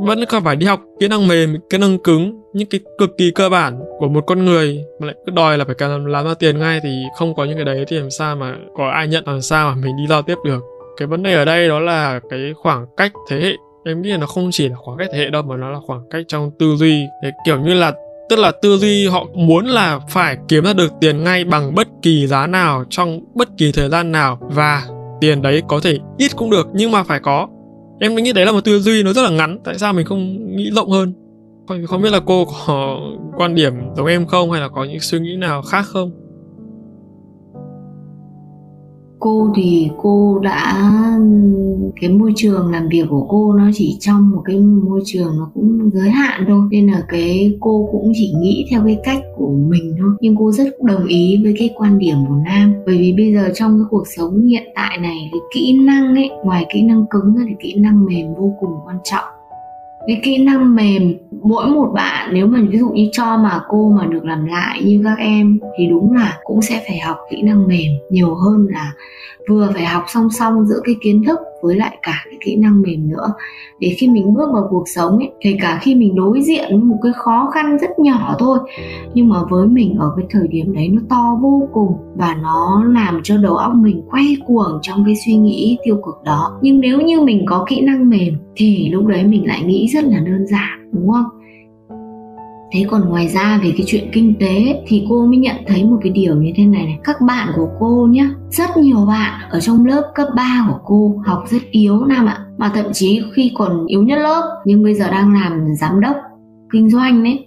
vẫn 0.00 0.24
còn 0.28 0.44
phải 0.44 0.56
đi 0.56 0.66
học 0.66 0.80
kỹ 1.00 1.08
năng 1.08 1.28
mềm, 1.28 1.56
kỹ 1.70 1.78
năng 1.78 1.98
cứng, 1.98 2.42
những 2.52 2.68
cái 2.68 2.80
cực 2.98 3.10
kỳ 3.18 3.30
cơ 3.30 3.48
bản 3.48 3.80
của 3.98 4.08
một 4.08 4.20
con 4.26 4.44
người 4.44 4.84
mà 5.00 5.06
lại 5.06 5.16
cứ 5.26 5.32
đòi 5.32 5.58
là 5.58 5.64
phải 5.64 5.74
cần 5.74 6.06
làm 6.06 6.26
ra 6.26 6.34
tiền 6.34 6.58
ngay 6.58 6.80
thì 6.82 7.02
không 7.18 7.34
có 7.34 7.44
những 7.44 7.56
cái 7.56 7.64
đấy 7.64 7.84
thì 7.88 7.98
làm 7.98 8.10
sao 8.10 8.36
mà 8.36 8.54
có 8.76 8.88
ai 8.90 9.08
nhận, 9.08 9.24
làm 9.26 9.40
sao 9.40 9.68
mà 9.68 9.74
mình 9.74 9.96
đi 9.96 10.06
giao 10.06 10.22
tiếp 10.22 10.36
được. 10.44 10.64
Cái 10.96 11.08
vấn 11.08 11.22
đề 11.22 11.34
ở 11.34 11.44
đây 11.44 11.68
đó 11.68 11.80
là 11.80 12.20
cái 12.30 12.40
khoảng 12.62 12.86
cách 12.96 13.12
thế 13.30 13.40
hệ. 13.40 13.52
Em 13.84 14.02
nghĩ 14.02 14.10
là 14.10 14.16
nó 14.16 14.26
không 14.26 14.48
chỉ 14.52 14.68
là 14.68 14.76
khoảng 14.76 14.98
cách 14.98 15.08
thế 15.12 15.18
hệ 15.18 15.30
đâu, 15.30 15.42
mà 15.42 15.56
nó 15.56 15.70
là 15.70 15.78
khoảng 15.86 16.08
cách 16.10 16.24
trong 16.28 16.50
tư 16.58 16.76
duy. 16.76 17.02
Thế 17.22 17.30
kiểu 17.46 17.60
như 17.60 17.74
là, 17.74 17.92
tức 18.28 18.38
là 18.38 18.52
tư 18.62 18.76
duy 18.76 19.06
họ 19.06 19.24
muốn 19.34 19.66
là 19.66 20.00
phải 20.10 20.36
kiếm 20.48 20.64
ra 20.64 20.72
được 20.72 20.92
tiền 21.00 21.24
ngay 21.24 21.44
bằng 21.44 21.74
bất 21.74 21.88
kỳ 22.02 22.26
giá 22.26 22.46
nào, 22.46 22.84
trong 22.90 23.20
bất 23.34 23.48
kỳ 23.58 23.72
thời 23.72 23.88
gian 23.88 24.12
nào, 24.12 24.38
và 24.40 24.82
tiền 25.20 25.42
đấy 25.42 25.62
có 25.68 25.80
thể 25.82 25.98
ít 26.18 26.36
cũng 26.36 26.50
được, 26.50 26.66
nhưng 26.72 26.90
mà 26.90 27.02
phải 27.02 27.20
có 27.20 27.48
em 28.00 28.14
nghĩ 28.14 28.32
đấy 28.32 28.46
là 28.46 28.52
một 28.52 28.64
tư 28.64 28.80
duy 28.80 29.02
nó 29.02 29.12
rất 29.12 29.22
là 29.22 29.30
ngắn. 29.30 29.58
Tại 29.64 29.78
sao 29.78 29.92
mình 29.92 30.06
không 30.06 30.56
nghĩ 30.56 30.70
rộng 30.70 30.90
hơn? 30.90 31.12
Không, 31.68 31.86
không 31.86 32.02
biết 32.02 32.10
là 32.12 32.20
cô 32.26 32.44
có 32.66 33.00
quan 33.36 33.54
điểm 33.54 33.72
giống 33.96 34.06
em 34.06 34.26
không? 34.26 34.50
Hay 34.50 34.60
là 34.60 34.68
có 34.68 34.84
những 34.84 35.00
suy 35.00 35.20
nghĩ 35.20 35.36
nào 35.36 35.62
khác 35.62 35.84
không? 35.86 36.10
Cô 39.26 39.52
thì 39.56 39.90
cô 40.02 40.38
đã, 40.42 40.90
cái 42.00 42.10
môi 42.10 42.32
trường 42.36 42.70
làm 42.70 42.88
việc 42.88 43.06
của 43.10 43.26
cô 43.28 43.52
nó 43.52 43.70
chỉ 43.74 43.96
trong 44.00 44.30
một 44.30 44.42
cái 44.44 44.56
môi 44.60 45.00
trường 45.04 45.38
nó 45.38 45.50
cũng 45.54 45.90
giới 45.92 46.10
hạn 46.10 46.44
thôi. 46.48 46.60
Nên 46.70 46.86
là 46.86 47.04
cái 47.08 47.56
cô 47.60 47.88
cũng 47.92 48.12
chỉ 48.14 48.32
nghĩ 48.40 48.66
theo 48.70 48.82
cái 48.84 48.98
cách 49.04 49.22
của 49.36 49.50
mình 49.50 49.94
thôi. 49.98 50.10
Nhưng 50.20 50.36
cô 50.36 50.52
rất 50.52 50.82
đồng 50.82 51.06
ý 51.06 51.40
với 51.42 51.54
cái 51.58 51.70
quan 51.76 51.98
điểm 51.98 52.16
của 52.28 52.36
nam. 52.44 52.72
Bởi 52.86 52.98
vì 52.98 53.12
bây 53.12 53.34
giờ 53.34 53.50
trong 53.54 53.78
cái 53.78 53.86
cuộc 53.90 54.04
sống 54.16 54.46
hiện 54.46 54.64
tại 54.74 54.98
này 54.98 55.28
cái 55.32 55.40
kỹ 55.54 55.78
năng 55.84 56.14
ấy, 56.14 56.30
ngoài 56.44 56.66
kỹ 56.74 56.82
năng 56.82 57.04
cứng 57.10 57.34
ra 57.34 57.42
thì 57.48 57.54
kỹ 57.60 57.74
năng 57.74 58.04
mềm 58.04 58.26
vô 58.34 58.52
cùng 58.60 58.70
quan 58.86 58.96
trọng 59.04 59.24
cái 60.06 60.20
kỹ 60.22 60.38
năng 60.38 60.74
mềm, 60.74 61.14
mỗi 61.42 61.66
một 61.66 61.90
bạn, 61.94 62.30
nếu 62.32 62.46
mà 62.46 62.58
ví 62.70 62.78
dụ 62.78 62.88
như 62.88 63.08
cho 63.12 63.36
mà 63.36 63.60
cô 63.68 63.90
mà 63.90 64.06
được 64.06 64.24
làm 64.24 64.46
lại 64.46 64.82
như 64.84 65.00
các 65.04 65.18
em, 65.18 65.58
thì 65.78 65.86
đúng 65.86 66.12
là 66.12 66.38
cũng 66.44 66.62
sẽ 66.62 66.84
phải 66.88 66.98
học 66.98 67.16
kỹ 67.30 67.42
năng 67.42 67.68
mềm 67.68 67.92
nhiều 68.10 68.34
hơn 68.34 68.66
là 68.70 68.92
vừa 69.48 69.70
phải 69.74 69.84
học 69.84 70.04
song 70.08 70.28
song 70.38 70.66
giữa 70.66 70.80
cái 70.84 70.94
kiến 71.02 71.24
thức 71.26 71.38
với 71.62 71.76
lại 71.76 71.98
cả 72.02 72.22
cái 72.24 72.38
kỹ 72.44 72.56
năng 72.56 72.82
mềm 72.82 73.08
nữa. 73.08 73.32
Để 73.80 73.94
khi 73.98 74.08
mình 74.08 74.34
bước 74.34 74.48
vào 74.52 74.66
cuộc 74.70 74.84
sống 74.86 75.18
ấy, 75.18 75.30
kể 75.40 75.56
cả 75.60 75.78
khi 75.82 75.94
mình 75.94 76.14
đối 76.14 76.42
diện 76.42 76.64
với 76.70 76.82
một 76.82 76.98
cái 77.02 77.12
khó 77.12 77.50
khăn 77.54 77.78
rất 77.78 77.98
nhỏ 77.98 78.34
thôi, 78.38 78.58
nhưng 79.14 79.28
mà 79.28 79.36
với 79.50 79.66
mình 79.66 79.96
ở 79.98 80.12
cái 80.16 80.26
thời 80.30 80.48
điểm 80.48 80.74
đấy 80.74 80.88
nó 80.88 81.02
to 81.08 81.38
vô 81.42 81.68
cùng 81.72 81.92
và 82.14 82.36
nó 82.42 82.84
làm 82.86 83.20
cho 83.24 83.36
đầu 83.36 83.56
óc 83.56 83.72
mình 83.74 84.02
quay 84.10 84.36
cuồng 84.46 84.78
trong 84.82 85.04
cái 85.06 85.14
suy 85.26 85.34
nghĩ 85.34 85.78
tiêu 85.84 85.96
cực 86.06 86.22
đó. 86.24 86.58
Nhưng 86.62 86.80
nếu 86.80 87.00
như 87.00 87.20
mình 87.20 87.44
có 87.46 87.64
kỹ 87.68 87.80
năng 87.80 88.08
mềm 88.08 88.34
thì 88.56 88.88
lúc 88.88 89.06
đấy 89.06 89.24
mình 89.24 89.46
lại 89.46 89.62
nghĩ 89.62 89.88
rất 89.88 90.04
là 90.04 90.18
đơn 90.18 90.46
giản, 90.46 90.90
đúng 90.92 91.10
không? 91.10 91.24
Thế 92.72 92.84
còn 92.88 93.08
ngoài 93.08 93.28
ra 93.28 93.60
về 93.62 93.72
cái 93.76 93.86
chuyện 93.86 94.10
kinh 94.12 94.34
tế 94.40 94.82
thì 94.86 95.06
cô 95.08 95.26
mới 95.26 95.36
nhận 95.36 95.56
thấy 95.66 95.84
một 95.84 95.96
cái 96.02 96.12
điều 96.12 96.34
như 96.34 96.52
thế 96.56 96.64
này 96.64 96.84
này. 96.84 96.98
Các 97.04 97.20
bạn 97.20 97.48
của 97.56 97.68
cô 97.80 98.08
nhá, 98.10 98.30
rất 98.50 98.76
nhiều 98.76 99.06
bạn 99.08 99.40
ở 99.50 99.60
trong 99.60 99.86
lớp 99.86 100.12
cấp 100.14 100.28
3 100.36 100.66
của 100.68 100.78
cô 100.84 101.22
học 101.26 101.44
rất 101.46 101.62
yếu 101.70 102.04
Nam 102.04 102.26
ạ. 102.26 102.46
Mà 102.58 102.72
thậm 102.74 102.86
chí 102.92 103.22
khi 103.34 103.52
còn 103.54 103.86
yếu 103.86 104.02
nhất 104.02 104.18
lớp 104.18 104.62
nhưng 104.64 104.82
bây 104.82 104.94
giờ 104.94 105.10
đang 105.10 105.34
làm 105.34 105.74
giám 105.80 106.00
đốc 106.00 106.16
kinh 106.72 106.90
doanh 106.90 107.24
đấy. 107.24 107.46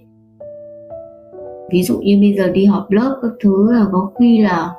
Ví 1.72 1.82
dụ 1.82 1.98
như 1.98 2.18
bây 2.20 2.34
giờ 2.38 2.48
đi 2.52 2.64
họp 2.64 2.90
lớp 2.90 3.18
các 3.22 3.30
thứ 3.44 3.72
là 3.72 3.84
có 3.92 4.10
khi 4.20 4.38
là 4.38 4.70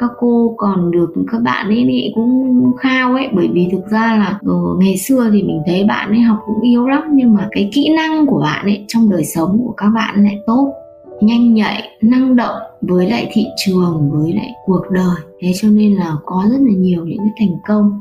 các 0.00 0.10
cô 0.18 0.54
còn 0.56 0.90
được 0.90 1.12
các 1.32 1.42
bạn 1.42 1.66
ấy, 1.68 1.82
ấy 1.82 2.12
cũng 2.14 2.72
khao 2.78 3.14
ấy. 3.14 3.28
Bởi 3.32 3.48
vì 3.52 3.68
thực 3.72 3.86
ra 3.90 4.16
là 4.16 4.38
ờ, 4.46 4.54
ngày 4.78 4.96
xưa 4.98 5.30
thì 5.32 5.42
mình 5.42 5.62
thấy 5.66 5.84
bạn 5.84 6.10
ấy 6.10 6.20
học 6.20 6.38
cũng 6.46 6.60
yếu 6.60 6.86
lắm 6.86 7.02
nhưng 7.12 7.34
mà 7.34 7.48
cái 7.50 7.70
kỹ 7.72 7.88
năng 7.96 8.26
của 8.26 8.40
bạn 8.40 8.64
ấy 8.64 8.84
trong 8.88 9.10
đời 9.10 9.24
sống 9.24 9.60
của 9.64 9.72
các 9.76 9.88
bạn 9.88 10.24
lại 10.24 10.38
tốt. 10.46 10.72
Nhanh 11.20 11.54
nhạy 11.54 11.82
năng 12.00 12.36
động 12.36 12.56
với 12.80 13.10
lại 13.10 13.30
thị 13.32 13.46
trường 13.66 14.10
với 14.12 14.32
lại 14.32 14.50
cuộc 14.66 14.82
đời. 14.90 15.16
Thế 15.40 15.52
cho 15.60 15.68
nên 15.68 15.94
là 15.94 16.16
có 16.24 16.44
rất 16.50 16.58
là 16.60 16.72
nhiều 16.76 17.04
những 17.04 17.18
cái 17.18 17.32
thành 17.38 17.58
công. 17.68 18.00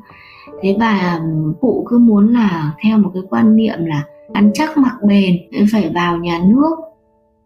Thế 0.62 0.76
và 0.80 1.22
cụ 1.62 1.86
cứ 1.90 1.98
muốn 1.98 2.34
là 2.34 2.72
theo 2.84 2.98
một 2.98 3.10
cái 3.14 3.24
quan 3.30 3.56
niệm 3.56 3.80
là 3.80 4.04
ăn 4.34 4.52
chắc 4.54 4.78
mặc 4.78 4.96
bền 5.08 5.38
phải 5.72 5.92
vào 5.96 6.18
nhà 6.18 6.42
nước 6.46 6.76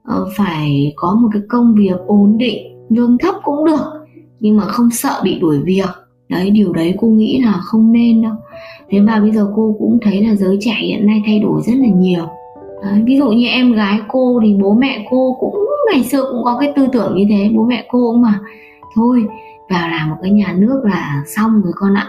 ờ, 0.04 0.28
phải 0.38 0.94
có 0.96 1.18
một 1.22 1.30
cái 1.34 1.42
công 1.50 1.76
việc 1.76 1.96
ổn 2.08 2.38
định 2.38 2.88
lương 2.90 3.18
thấp 3.18 3.36
cũng 3.44 3.66
được 3.66 4.01
nhưng 4.42 4.58
mà 4.58 4.66
không 4.66 4.92
sợ 4.92 5.22
bị 5.24 5.40
đuổi 5.40 5.60
việc. 5.64 5.90
Đấy 6.30 6.50
điều 6.50 6.74
đấy 6.74 6.96
cô 7.00 7.08
nghĩ 7.08 7.42
là 7.42 7.52
không 7.52 7.92
nên 7.92 8.22
đâu. 8.22 8.34
Thế 8.90 9.00
và 9.00 9.20
bây 9.20 9.32
giờ 9.32 9.52
cô 9.56 9.76
cũng 9.80 10.00
thấy 10.02 10.24
là 10.24 10.36
giới 10.36 10.58
trẻ 10.62 10.76
hiện 10.82 11.06
nay 11.06 11.24
thay 11.26 11.40
đổi 11.40 11.62
rất 11.66 11.74
là 11.76 11.88
nhiều. 11.88 12.26
Đấy, 12.84 13.02
ví 13.06 13.18
dụ 13.18 13.30
như 13.30 13.48
em 13.48 13.74
gái 13.74 14.00
cô 14.08 14.40
thì 14.44 14.56
bố 14.62 14.74
mẹ 14.74 15.06
cô 15.10 15.38
cũng 15.40 15.56
ngày 15.92 16.04
xưa 16.04 16.24
cũng 16.32 16.44
có 16.44 16.58
cái 16.60 16.74
tư 16.76 16.88
tưởng 16.94 17.16
như 17.16 17.26
thế. 17.30 17.50
Bố 17.56 17.66
mẹ 17.66 17.86
cô 17.92 18.12
cũng 18.12 18.22
mà 18.22 18.40
thôi 18.96 19.26
vào 19.70 19.90
làm 19.90 20.10
một 20.10 20.16
cái 20.22 20.32
nhà 20.32 20.56
nước 20.58 20.82
là 20.84 21.24
xong 21.28 21.62
rồi 21.62 21.74
con 21.76 21.94
ạ 21.94 22.08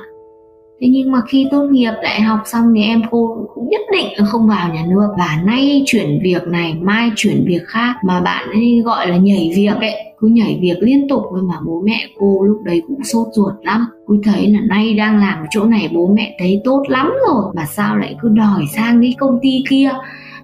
thế 0.83 0.89
nhưng 0.89 1.13
mà 1.13 1.21
khi 1.29 1.47
tốt 1.51 1.69
nghiệp 1.71 1.93
đại 2.03 2.21
học 2.21 2.41
xong 2.47 2.65
thì 2.75 2.83
em 2.83 3.03
cô 3.11 3.49
cũng 3.55 3.69
nhất 3.69 3.81
định 3.93 4.07
là 4.17 4.25
không 4.25 4.49
vào 4.49 4.75
nhà 4.75 4.85
nước. 4.89 5.09
Và 5.19 5.43
nay 5.45 5.83
chuyển 5.87 6.21
việc 6.23 6.47
này, 6.47 6.75
mai 6.75 7.11
chuyển 7.17 7.45
việc 7.47 7.63
khác 7.67 7.95
mà 8.05 8.21
bạn 8.21 8.49
ấy 8.51 8.83
gọi 8.85 9.09
là 9.09 9.17
nhảy 9.17 9.53
việc 9.57 9.77
ấy. 9.81 9.95
Cứ 10.19 10.29
nhảy 10.29 10.59
việc 10.63 10.77
liên 10.81 11.09
tục 11.09 11.23
với 11.33 11.43
mà 11.43 11.55
bố 11.67 11.83
mẹ 11.85 12.07
cô 12.19 12.43
lúc 12.43 12.63
đấy 12.65 12.83
cũng 12.89 13.05
sốt 13.05 13.27
ruột 13.33 13.53
lắm. 13.63 13.87
Cứ 14.07 14.21
thấy 14.25 14.47
là 14.47 14.61
nay 14.61 14.95
đang 14.95 15.21
làm 15.21 15.39
ở 15.39 15.47
chỗ 15.51 15.65
này 15.65 15.91
bố 15.95 16.13
mẹ 16.17 16.37
thấy 16.39 16.61
tốt 16.65 16.83
lắm 16.89 17.13
rồi. 17.29 17.53
Mà 17.55 17.65
sao 17.67 17.97
lại 17.97 18.17
cứ 18.23 18.29
đòi 18.29 18.63
sang 18.77 19.01
đi 19.01 19.15
công 19.19 19.39
ty 19.43 19.65
kia? 19.71 19.91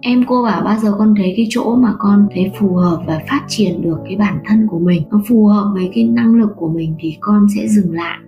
Em 0.01 0.24
cô 0.26 0.43
bảo 0.43 0.62
bao 0.64 0.78
giờ 0.78 0.95
con 0.99 1.14
thấy 1.18 1.34
cái 1.36 1.47
chỗ 1.51 1.74
mà 1.74 1.93
con 1.99 2.28
thấy 2.34 2.51
phù 2.59 2.74
hợp 2.74 3.03
và 3.07 3.20
phát 3.30 3.41
triển 3.49 3.82
được 3.82 3.99
cái 4.05 4.16
bản 4.16 4.39
thân 4.47 4.66
của 4.70 4.78
mình, 4.78 5.03
nó 5.11 5.20
phù 5.28 5.47
hợp 5.47 5.70
với 5.74 5.91
cái 5.95 6.05
năng 6.05 6.34
lực 6.34 6.51
của 6.57 6.68
mình 6.68 6.95
thì 6.99 7.16
con 7.20 7.47
sẽ 7.57 7.68
dừng 7.68 7.93
lại 7.93 8.18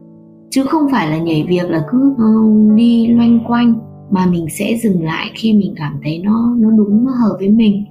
chứ 0.51 0.65
không 0.65 0.83
phải 0.91 1.11
là 1.11 1.19
nhảy 1.19 1.45
việc 1.49 1.71
là 1.71 1.83
cứ 1.91 2.13
uh, 2.13 2.77
đi 2.77 3.07
loanh 3.07 3.41
quanh 3.47 3.75
mà 4.11 4.27
mình 4.27 4.47
sẽ 4.51 4.79
dừng 4.83 5.05
lại 5.05 5.31
khi 5.35 5.53
mình 5.53 5.75
cảm 5.77 6.01
thấy 6.03 6.19
nó 6.25 6.55
nó 6.59 6.71
đúng 6.71 7.05
nó 7.05 7.11
hợp 7.13 7.37
với 7.39 7.49
mình. 7.49 7.85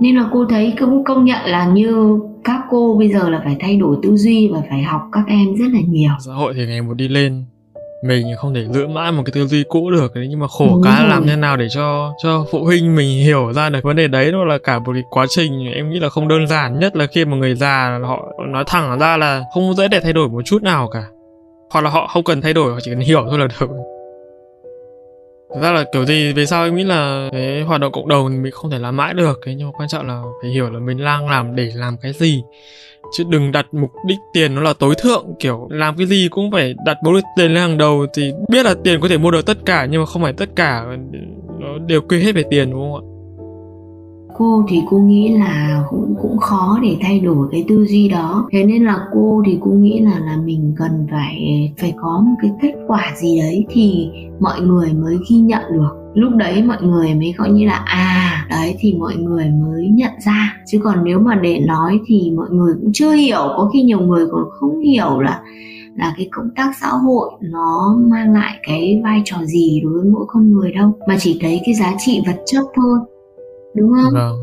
Nên 0.00 0.16
là 0.16 0.28
cô 0.32 0.44
thấy 0.46 0.74
cũng 0.80 1.04
công 1.04 1.24
nhận 1.24 1.40
là 1.44 1.72
như 1.72 2.20
các 2.44 2.60
cô 2.70 2.96
bây 2.98 3.08
giờ 3.08 3.28
là 3.28 3.40
phải 3.44 3.56
thay 3.60 3.76
đổi 3.76 3.96
tư 4.02 4.16
duy 4.16 4.48
và 4.52 4.62
phải 4.70 4.82
học 4.82 5.02
các 5.12 5.24
em 5.26 5.54
rất 5.56 5.66
là 5.72 5.80
nhiều. 5.88 6.10
Xã 6.26 6.32
hội 6.32 6.54
thì 6.56 6.66
ngày 6.66 6.82
một 6.82 6.94
đi 6.94 7.08
lên 7.08 7.44
mình 8.02 8.26
không 8.36 8.54
thể 8.54 8.64
giữ 8.66 8.86
mãi 8.86 9.12
một 9.12 9.22
cái 9.26 9.32
tư 9.32 9.46
duy 9.46 9.64
cũ 9.68 9.90
được 9.90 10.14
đấy 10.14 10.26
nhưng 10.30 10.38
mà 10.38 10.46
khổ 10.48 10.68
Đúng 10.68 10.82
cá 10.82 11.00
rồi. 11.00 11.08
làm 11.08 11.26
thế 11.26 11.36
nào 11.36 11.56
để 11.56 11.68
cho 11.70 12.12
cho 12.22 12.44
phụ 12.50 12.64
huynh 12.64 12.96
mình 12.96 13.24
hiểu 13.24 13.52
ra 13.52 13.70
được 13.70 13.84
vấn 13.84 13.96
đề 13.96 14.08
đấy? 14.08 14.32
Nó 14.32 14.44
là 14.44 14.58
cả 14.58 14.78
một 14.78 14.92
cái 14.94 15.02
quá 15.10 15.26
trình 15.28 15.72
em 15.74 15.90
nghĩ 15.90 16.00
là 16.00 16.08
không 16.08 16.28
đơn 16.28 16.46
giản 16.46 16.78
nhất 16.78 16.96
là 16.96 17.06
khi 17.06 17.24
mà 17.24 17.36
người 17.36 17.54
già 17.54 17.98
họ 18.04 18.32
nói 18.48 18.64
thẳng 18.66 18.98
ra 18.98 19.16
là 19.16 19.42
không 19.54 19.74
dễ 19.74 19.88
để 19.88 20.00
thay 20.00 20.12
đổi 20.12 20.28
một 20.28 20.42
chút 20.44 20.62
nào 20.62 20.88
cả. 20.88 21.04
Hoặc 21.70 21.80
là 21.80 21.90
họ 21.90 22.06
không 22.06 22.24
cần 22.24 22.40
thay 22.40 22.52
đổi 22.52 22.72
họ 22.72 22.78
chỉ 22.82 22.90
cần 22.90 23.00
hiểu 23.00 23.26
thôi 23.30 23.38
là 23.38 23.46
được. 23.46 23.68
Thực 25.54 25.60
ra 25.62 25.72
là 25.72 25.84
kiểu 25.92 26.04
gì 26.04 26.32
về 26.32 26.46
sau 26.46 26.64
em 26.64 26.76
nghĩ 26.76 26.84
là 26.84 27.28
cái 27.32 27.62
hoạt 27.62 27.80
động 27.80 27.92
cộng 27.92 28.08
đồng 28.08 28.30
thì 28.30 28.36
mình 28.36 28.52
không 28.52 28.70
thể 28.70 28.78
làm 28.78 28.96
mãi 28.96 29.14
được? 29.14 29.40
Thế 29.46 29.54
nhưng 29.54 29.66
mà 29.66 29.72
quan 29.78 29.88
trọng 29.88 30.08
là 30.08 30.22
phải 30.42 30.50
hiểu 30.50 30.70
là 30.70 30.78
mình 30.78 31.04
đang 31.04 31.28
làm 31.28 31.56
để 31.56 31.70
làm 31.74 31.96
cái 32.02 32.12
gì 32.12 32.42
chứ 33.12 33.24
đừng 33.28 33.52
đặt 33.52 33.66
mục 33.72 33.90
đích 34.06 34.18
tiền 34.32 34.54
nó 34.54 34.60
là 34.60 34.72
tối 34.72 34.94
thượng, 35.02 35.26
kiểu 35.38 35.68
làm 35.70 35.96
cái 35.96 36.06
gì 36.06 36.28
cũng 36.30 36.50
phải 36.50 36.74
đặt 36.84 36.96
mục 37.04 37.14
đích 37.14 37.24
tiền 37.36 37.46
lên 37.54 37.62
hàng 37.62 37.78
đầu 37.78 38.06
thì 38.14 38.32
biết 38.48 38.64
là 38.64 38.74
tiền 38.84 39.00
có 39.00 39.08
thể 39.08 39.18
mua 39.18 39.30
được 39.30 39.46
tất 39.46 39.58
cả 39.66 39.86
nhưng 39.90 40.00
mà 40.00 40.06
không 40.06 40.22
phải 40.22 40.32
tất 40.32 40.48
cả, 40.56 40.84
nó 41.60 41.78
đều 41.86 42.00
quy 42.00 42.22
hết 42.22 42.32
về 42.34 42.42
tiền, 42.50 42.70
đúng 42.70 42.92
không 42.92 43.08
ạ? 43.08 43.11
Cô 44.42 44.64
thì 44.68 44.82
cô 44.90 44.98
nghĩ 44.98 45.28
là 45.38 45.84
cũng 45.90 46.14
cũng 46.22 46.38
khó 46.38 46.78
để 46.82 46.96
thay 47.00 47.20
đổi 47.20 47.48
cái 47.52 47.64
tư 47.68 47.86
duy 47.88 48.08
đó. 48.08 48.48
Thế 48.52 48.64
nên 48.64 48.84
là 48.84 48.98
cô 49.14 49.42
thì 49.46 49.58
cô 49.60 49.70
nghĩ 49.70 50.00
là 50.00 50.18
là 50.18 50.36
mình 50.44 50.74
cần 50.76 51.06
phải 51.10 51.72
phải 51.78 51.94
có 51.96 52.22
một 52.26 52.34
cái 52.42 52.50
kết 52.62 52.74
quả 52.86 53.12
gì 53.16 53.38
đấy 53.40 53.66
thì 53.70 54.08
mọi 54.40 54.60
người 54.60 54.92
mới 54.92 55.16
ghi 55.30 55.36
nhận 55.36 55.62
được. 55.72 55.90
Lúc 56.14 56.32
đấy 56.36 56.62
mọi 56.62 56.82
người 56.82 57.14
mới 57.14 57.34
gọi 57.38 57.50
như 57.50 57.66
là 57.66 57.82
à 57.86 58.46
đấy 58.50 58.74
thì 58.78 58.94
mọi 58.94 59.16
người 59.16 59.50
mới 59.50 59.88
nhận 59.88 60.12
ra. 60.24 60.56
Chứ 60.66 60.80
còn 60.84 61.04
nếu 61.04 61.18
mà 61.18 61.34
để 61.34 61.60
nói 61.66 62.00
thì 62.06 62.30
mọi 62.36 62.50
người 62.50 62.74
cũng 62.80 62.90
chưa 62.92 63.12
hiểu. 63.12 63.42
Có 63.56 63.70
khi 63.72 63.82
nhiều 63.82 64.00
người 64.00 64.26
còn 64.32 64.44
không 64.50 64.80
hiểu 64.80 65.20
là 65.20 65.40
là 65.96 66.14
cái 66.16 66.28
công 66.32 66.50
tác 66.56 66.72
xã 66.80 66.88
hội 66.88 67.30
nó 67.40 67.96
mang 67.98 68.34
lại 68.34 68.58
cái 68.62 69.00
vai 69.04 69.22
trò 69.24 69.36
gì 69.44 69.80
đối 69.84 69.92
với 69.92 70.04
mỗi 70.04 70.24
con 70.28 70.52
người 70.52 70.72
đâu. 70.72 70.92
Mà 71.08 71.16
chỉ 71.20 71.38
thấy 71.40 71.60
cái 71.64 71.74
giá 71.74 71.94
trị 71.98 72.20
vật 72.26 72.42
chất 72.46 72.64
thôi 72.76 72.98
đúng 73.74 73.92
không? 73.96 74.14
Vâng. 74.14 74.36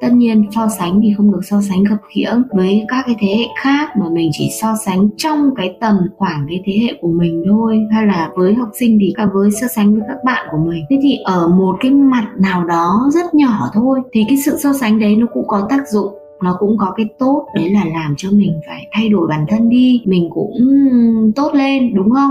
Tất 0.00 0.12
nhiên 0.12 0.44
so 0.54 0.68
sánh 0.78 1.00
thì 1.02 1.14
không 1.16 1.32
được 1.32 1.40
so 1.42 1.60
sánh 1.68 1.84
khập 1.84 1.98
khiễng 2.14 2.42
với 2.52 2.84
các 2.88 3.02
cái 3.06 3.16
thế 3.20 3.28
hệ 3.28 3.46
khác 3.62 3.88
mà 4.00 4.06
mình 4.12 4.30
chỉ 4.32 4.48
so 4.60 4.74
sánh 4.86 5.08
trong 5.16 5.50
cái 5.56 5.76
tầm 5.80 5.96
khoảng 6.16 6.46
cái 6.48 6.62
thế 6.64 6.72
hệ 6.82 6.92
của 7.00 7.08
mình 7.08 7.44
thôi. 7.48 7.86
Hay 7.92 8.06
là 8.06 8.30
với 8.36 8.54
học 8.54 8.68
sinh 8.78 8.98
thì 9.00 9.12
cả 9.16 9.26
với 9.34 9.50
so 9.50 9.66
sánh 9.66 9.94
với 9.94 10.02
các 10.08 10.16
bạn 10.24 10.48
của 10.50 10.58
mình. 10.58 10.84
Thế 10.90 10.98
thì 11.02 11.16
ở 11.24 11.48
một 11.48 11.76
cái 11.80 11.90
mặt 11.90 12.26
nào 12.38 12.64
đó 12.64 13.10
rất 13.12 13.34
nhỏ 13.34 13.70
thôi 13.74 14.00
thì 14.12 14.24
cái 14.28 14.38
sự 14.44 14.56
so 14.58 14.72
sánh 14.72 14.98
đấy 14.98 15.16
nó 15.16 15.26
cũng 15.32 15.46
có 15.46 15.66
tác 15.70 15.88
dụng 15.88 16.14
nó 16.42 16.56
cũng 16.58 16.76
có 16.78 16.92
cái 16.96 17.06
tốt. 17.18 17.46
Đấy 17.54 17.70
là 17.70 17.84
làm 17.84 18.14
cho 18.16 18.28
mình 18.32 18.60
phải 18.66 18.88
thay 18.92 19.08
đổi 19.08 19.28
bản 19.28 19.44
thân 19.48 19.68
đi. 19.68 20.02
Mình 20.04 20.28
cũng 20.34 20.52
tốt 21.36 21.54
lên 21.54 21.94
đúng 21.94 22.10
không 22.10 22.30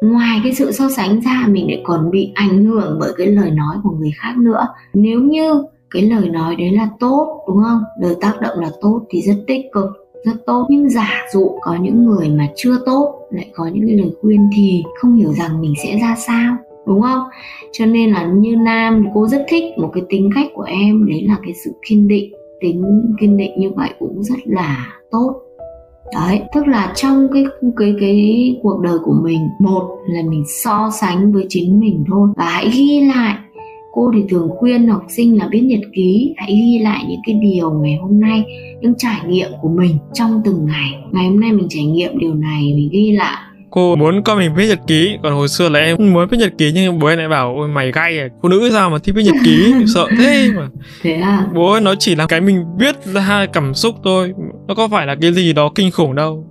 ngoài 0.00 0.40
cái 0.42 0.54
sự 0.54 0.72
so 0.72 0.88
sánh 0.90 1.20
ra, 1.20 1.44
mình 1.48 1.66
lại 1.66 1.80
còn 1.84 2.10
bị 2.10 2.30
ảnh 2.34 2.64
hưởng 2.64 2.96
bởi 3.00 3.12
cái 3.16 3.26
lời 3.26 3.50
nói 3.50 3.76
của 3.82 3.90
người 3.90 4.12
khác 4.16 4.34
nữa. 4.38 4.66
Nếu 4.94 5.20
như 5.20 5.64
cái 5.90 6.02
lời 6.02 6.28
nói 6.28 6.56
đấy 6.56 6.72
là 6.72 6.88
tốt, 7.00 7.44
đúng 7.48 7.62
không? 7.62 7.82
Lời 8.00 8.14
tác 8.20 8.34
động 8.40 8.58
là 8.60 8.70
tốt 8.80 9.02
thì 9.10 9.22
rất 9.22 9.36
tích 9.46 9.66
cực, 9.72 9.86
rất 10.24 10.46
tốt. 10.46 10.66
Nhưng 10.70 10.90
giả 10.90 11.10
dụ 11.32 11.58
có 11.60 11.76
những 11.80 12.04
người 12.04 12.28
mà 12.28 12.48
chưa 12.56 12.78
tốt, 12.86 13.14
lại 13.30 13.50
có 13.54 13.66
những 13.72 13.86
cái 13.86 13.96
lời 13.96 14.10
khuyên 14.22 14.40
thì 14.56 14.82
không 15.00 15.16
hiểu 15.16 15.32
rằng 15.32 15.60
mình 15.60 15.74
sẽ 15.84 15.98
ra 15.98 16.16
sao, 16.26 16.56
đúng 16.86 17.02
không? 17.02 17.22
Cho 17.72 17.86
nên 17.86 18.10
là 18.10 18.26
như 18.26 18.56
nam, 18.56 19.06
cô 19.14 19.26
rất 19.26 19.44
thích 19.48 19.64
một 19.78 19.90
cái 19.94 20.02
tính 20.08 20.30
cách 20.34 20.46
của 20.54 20.62
em, 20.62 21.06
đấy 21.08 21.24
là 21.28 21.36
cái 21.44 21.54
sự 21.64 21.70
kiên 21.88 22.08
định. 22.08 22.32
Tính 22.60 22.84
kiên 23.20 23.36
định 23.36 23.60
như 23.60 23.70
vậy 23.70 23.90
cũng 23.98 24.22
rất 24.22 24.38
là 24.44 24.86
tốt 25.10 25.40
đấy, 26.14 26.40
tức 26.54 26.66
là 26.66 26.92
trong 26.96 27.28
cái 27.32 27.44
cái 27.76 27.94
cái 28.00 28.56
cuộc 28.62 28.80
đời 28.80 28.98
của 29.04 29.14
mình, 29.22 29.48
một 29.60 29.98
là 30.06 30.22
mình 30.30 30.44
so 30.62 30.90
sánh 31.00 31.32
với 31.32 31.46
chính 31.48 31.80
mình 31.80 32.04
thôi. 32.08 32.28
Và 32.36 32.44
hãy 32.44 32.70
ghi 32.74 33.00
lại, 33.00 33.36
cô 33.92 34.10
thì 34.14 34.22
thường 34.28 34.48
khuyên 34.58 34.88
học 34.88 35.02
sinh 35.08 35.38
là 35.38 35.48
viết 35.52 35.60
nhật 35.60 35.80
ký, 35.92 36.34
hãy 36.36 36.52
ghi 36.52 36.78
lại 36.78 37.04
những 37.08 37.20
cái 37.26 37.34
điều 37.42 37.70
ngày 37.70 37.98
hôm 38.02 38.20
nay, 38.20 38.44
những 38.80 38.94
trải 38.98 39.20
nghiệm 39.28 39.50
của 39.62 39.68
mình 39.68 39.98
trong 40.12 40.40
từng 40.44 40.66
ngày. 40.66 40.90
Ngày 41.12 41.28
hôm 41.28 41.40
nay 41.40 41.52
mình 41.52 41.66
trải 41.68 41.84
nghiệm 41.84 42.18
điều 42.18 42.34
này, 42.34 42.62
mình 42.62 42.88
ghi 42.92 43.12
lại 43.12 43.42
cô 43.70 43.96
muốn 43.96 44.22
con 44.22 44.38
mình 44.38 44.54
viết 44.54 44.66
nhật 44.68 44.80
ký 44.86 45.18
còn 45.22 45.34
hồi 45.34 45.48
xưa 45.48 45.68
là 45.68 45.78
em 45.78 45.96
muốn 45.98 46.28
viết 46.28 46.38
nhật 46.40 46.52
ký 46.58 46.72
nhưng 46.74 46.98
bố 46.98 47.06
em 47.06 47.18
lại 47.18 47.28
bảo 47.28 47.54
ôi 47.56 47.68
mày 47.68 47.92
gay 47.92 48.18
à 48.18 48.28
phụ 48.42 48.48
nữ 48.48 48.70
sao 48.72 48.90
mà 48.90 48.98
thích 48.98 49.14
viết 49.14 49.22
nhật 49.22 49.34
ký 49.44 49.74
sợ 49.94 50.06
thế 50.18 50.50
mà. 50.56 50.68
Thế 51.02 51.12
à? 51.12 51.46
Bố 51.54 51.72
ấy 51.72 51.80
nó 51.80 51.94
chỉ 51.98 52.14
là 52.14 52.26
cái 52.26 52.40
mình 52.40 52.64
viết 52.78 53.04
ra 53.04 53.46
cảm 53.52 53.74
xúc 53.74 53.94
thôi 54.04 54.32
nó 54.68 54.74
có 54.74 54.88
phải 54.88 55.06
là 55.06 55.16
cái 55.20 55.32
gì 55.32 55.52
đó 55.52 55.70
kinh 55.74 55.90
khủng 55.90 56.14
đâu. 56.14 56.44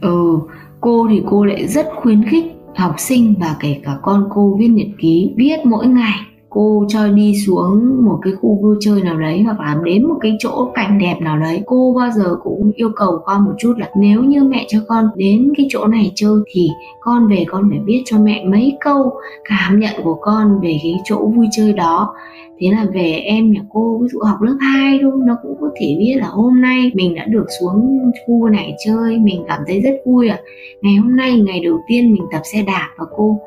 Ừ 0.00 0.38
cô 0.84 1.06
thì 1.10 1.22
cô 1.30 1.44
lại 1.44 1.66
rất 1.66 1.86
khuyến 1.96 2.24
khích 2.30 2.44
học 2.76 2.94
sinh 2.98 3.34
và 3.40 3.56
kể 3.60 3.80
cả 3.84 3.96
con 4.02 4.28
cô 4.34 4.56
viết 4.58 4.68
nhật 4.68 4.86
ký 4.98 5.34
viết 5.36 5.56
mỗi 5.64 5.86
ngày 5.86 6.18
cô 6.54 6.84
cho 6.88 7.08
đi 7.08 7.34
xuống 7.46 8.04
một 8.04 8.18
cái 8.22 8.32
khu 8.40 8.58
vui 8.62 8.76
chơi 8.80 9.02
nào 9.02 9.18
đấy 9.18 9.42
hoặc 9.42 9.60
là 9.60 9.76
đến 9.84 10.08
một 10.08 10.16
cái 10.20 10.36
chỗ 10.38 10.70
cảnh 10.74 10.98
đẹp 10.98 11.16
nào 11.20 11.38
đấy, 11.38 11.62
cô 11.66 11.94
bao 11.98 12.10
giờ 12.10 12.36
cũng 12.42 12.72
yêu 12.74 12.90
cầu 12.96 13.18
con 13.24 13.44
một 13.44 13.52
chút 13.58 13.74
là 13.78 13.90
nếu 13.96 14.22
như 14.22 14.44
mẹ 14.44 14.66
cho 14.68 14.78
con 14.88 15.08
đến 15.16 15.52
cái 15.56 15.66
chỗ 15.70 15.86
này 15.86 16.12
chơi 16.14 16.36
thì 16.52 16.68
con 17.00 17.28
về 17.28 17.44
con 17.48 17.70
phải 17.70 17.80
viết 17.84 18.02
cho 18.06 18.18
mẹ 18.18 18.44
mấy 18.44 18.76
câu 18.80 19.12
cảm 19.44 19.80
nhận 19.80 19.94
của 20.04 20.18
con 20.20 20.60
về 20.62 20.78
cái 20.82 20.94
chỗ 21.04 21.26
vui 21.36 21.46
chơi 21.56 21.72
đó. 21.72 22.14
Thế 22.58 22.70
là 22.70 22.86
về 22.94 23.12
em 23.12 23.52
nhà 23.52 23.60
cô, 23.72 23.98
ví 24.02 24.08
dụ 24.12 24.20
học 24.20 24.42
lớp 24.42 24.56
2 24.60 24.98
thôi, 25.02 25.12
nó 25.26 25.36
cũng 25.42 25.56
có 25.60 25.70
thể 25.76 25.96
biết 25.98 26.14
là 26.16 26.26
hôm 26.26 26.60
nay 26.60 26.90
mình 26.94 27.14
đã 27.14 27.24
được 27.24 27.46
xuống 27.60 28.10
khu 28.26 28.48
này 28.48 28.76
chơi, 28.84 29.18
mình 29.18 29.44
cảm 29.48 29.60
thấy 29.66 29.80
rất 29.80 29.94
vui 30.06 30.28
à 30.28 30.38
ngày 30.82 30.94
hôm 30.96 31.16
nay 31.16 31.40
ngày 31.40 31.60
đầu 31.60 31.80
tiên 31.88 32.12
mình 32.12 32.22
tập 32.32 32.40
xe 32.52 32.62
đạp 32.62 32.88
và 32.98 33.04
cô 33.16 33.40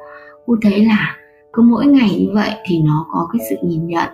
cô 0.45 0.55
thấy 0.61 0.85
là 0.85 1.15
cứ 1.57 1.63
mỗi 1.63 1.85
ngày 1.85 2.09
như 2.19 2.27
vậy 2.33 2.49
thì 2.65 2.79
nó 2.81 3.05
có 3.11 3.27
cái 3.33 3.47
sự 3.49 3.55
nhìn 3.67 3.87
nhận. 3.87 4.09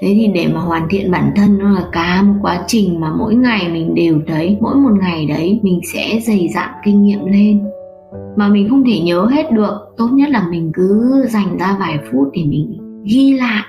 Thế 0.00 0.14
thì 0.18 0.30
để 0.34 0.48
mà 0.54 0.60
hoàn 0.60 0.88
thiện 0.90 1.10
bản 1.10 1.32
thân 1.36 1.58
nó 1.58 1.70
là 1.70 1.84
cả 1.92 2.22
một 2.22 2.34
quá 2.42 2.64
trình 2.66 3.00
mà 3.00 3.14
mỗi 3.18 3.34
ngày 3.34 3.68
mình 3.72 3.94
đều 3.94 4.20
thấy, 4.26 4.58
mỗi 4.60 4.74
một 4.74 4.90
ngày 5.00 5.26
đấy 5.26 5.60
mình 5.62 5.80
sẽ 5.94 6.18
dày 6.26 6.48
dặn 6.54 6.70
kinh 6.84 7.02
nghiệm 7.02 7.26
lên. 7.26 7.64
Mà 8.36 8.48
mình 8.48 8.68
không 8.68 8.84
thể 8.84 9.00
nhớ 9.00 9.26
hết 9.30 9.52
được, 9.52 9.94
tốt 9.96 10.08
nhất 10.12 10.28
là 10.30 10.48
mình 10.50 10.70
cứ 10.74 11.22
dành 11.28 11.58
ra 11.58 11.76
vài 11.80 11.98
phút 12.12 12.28
để 12.32 12.42
mình 12.44 12.78
ghi 13.04 13.32
lại. 13.32 13.64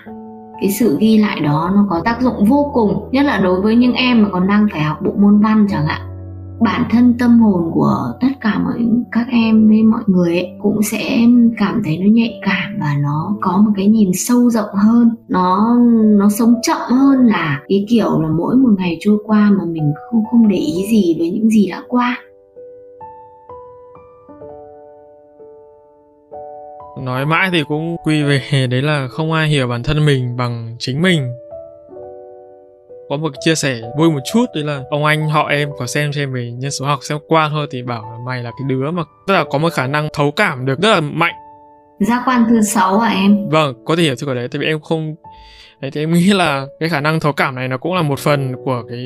Cái 0.62 0.70
sự 0.80 0.98
ghi 1.00 1.18
lại 1.18 1.40
đó 1.40 1.72
nó 1.76 1.88
có 1.90 2.02
tác 2.06 2.22
dụng 2.22 2.46
vô 2.46 2.72
cùng, 2.74 3.10
nhất 3.12 3.26
là 3.26 3.40
đối 3.44 3.62
với 3.62 3.76
những 3.76 3.94
em 3.94 4.24
mà 4.24 4.30
còn 4.32 4.48
đang 4.48 4.68
phải 4.72 4.82
học 4.82 4.98
bộ 5.06 5.12
môn 5.18 5.40
văn 5.40 5.68
chẳng 5.70 5.86
hạn 5.88 6.15
bản 6.60 6.84
thân 6.92 7.14
tâm 7.20 7.40
hồn 7.40 7.72
của 7.74 8.14
tất 8.22 8.28
cả 8.42 8.60
mọi 8.60 8.88
các 9.12 9.28
em 9.32 9.68
với 9.68 9.84
mọi 9.84 10.04
người 10.08 10.36
ấy, 10.36 10.52
cũng 10.62 10.84
sẽ 10.84 11.20
cảm 11.58 11.82
thấy 11.86 11.98
nó 11.98 12.06
nhạy 12.12 12.40
cảm 12.46 12.78
và 12.80 12.96
nó 13.04 13.36
có 13.42 13.58
một 13.58 13.72
cái 13.76 13.88
nhìn 13.88 14.12
sâu 14.14 14.50
rộng 14.50 14.76
hơn. 14.76 15.16
Nó 15.28 15.78
nó 16.18 16.30
sống 16.30 16.54
chậm 16.62 16.78
hơn 16.90 17.26
là 17.26 17.62
cái 17.68 17.86
kiểu 17.90 18.22
là 18.22 18.30
mỗi 18.30 18.56
một 18.56 18.70
ngày 18.78 18.98
trôi 19.00 19.18
qua 19.26 19.52
mà 19.58 19.66
mình 19.66 19.94
không 20.12 20.24
không 20.32 20.48
để 20.48 20.58
ý 20.58 20.88
gì 20.92 21.16
với 21.20 21.32
những 21.32 21.50
gì 21.50 21.70
đã 21.70 21.82
qua. 21.88 22.18
Nói 27.02 27.26
mãi 27.26 27.50
thì 27.52 27.64
cũng 27.68 27.96
quy 28.04 28.24
về 28.24 28.68
đấy 28.72 28.82
là 28.82 29.08
không 29.08 29.32
ai 29.32 29.48
hiểu 29.48 29.68
bản 29.68 29.84
thân 29.84 30.06
mình 30.06 30.38
bằng 30.38 30.76
chính 30.80 31.02
mình 31.02 31.32
có 33.10 33.18
một 33.18 33.34
chia 33.40 33.56
sẻ 33.56 33.82
vui 33.98 34.12
một 34.12 34.20
chút 34.34 34.46
đấy 34.56 34.64
là 34.64 34.82
ông 34.90 35.06
anh 35.06 35.30
họ 35.30 35.48
em 35.48 35.70
có 35.78 35.88
xem 35.88 36.12
trên 36.14 36.34
về 36.34 36.52
nhân 36.52 36.72
số 36.72 36.86
học 36.86 37.00
xem 37.02 37.18
qua 37.28 37.50
thôi 37.50 37.68
thì 37.72 37.82
bảo 37.84 38.12
là 38.12 38.18
mày 38.26 38.44
là 38.44 38.52
cái 38.52 38.68
đứa 38.68 38.92
mà 38.92 39.04
rất 39.28 39.34
là 39.34 39.44
có 39.44 39.58
một 39.58 39.74
khả 39.74 39.88
năng 39.88 40.10
thấu 40.14 40.32
cảm 40.32 40.66
được 40.66 40.80
rất 40.80 40.94
là 40.94 41.02
mạnh. 41.02 41.34
Giác 42.00 42.22
quan 42.26 42.46
thứ 42.50 42.62
sáu 42.62 43.00
à 43.00 43.10
em? 43.10 43.50
Vâng 43.50 43.74
có 43.86 43.96
thể 43.96 44.04
hiểu 44.04 44.16
từ 44.20 44.26
cái 44.26 44.36
đấy 44.36 44.48
tại 44.52 44.60
vì 44.60 44.66
em 44.66 44.80
không 44.82 45.16
Đấy, 45.86 45.92
thì 45.92 46.02
em 46.02 46.14
nghĩ 46.14 46.34
là 46.34 46.68
cái 46.80 46.90
khả 46.90 47.02
năng 47.02 47.20
thấu 47.20 47.32
cảm 47.32 47.56
này 47.56 47.68
nó 47.68 47.78
cũng 47.78 47.96
là 47.96 48.02
một 48.02 48.20
phần 48.20 48.56
của 48.66 48.84
cái 48.90 49.00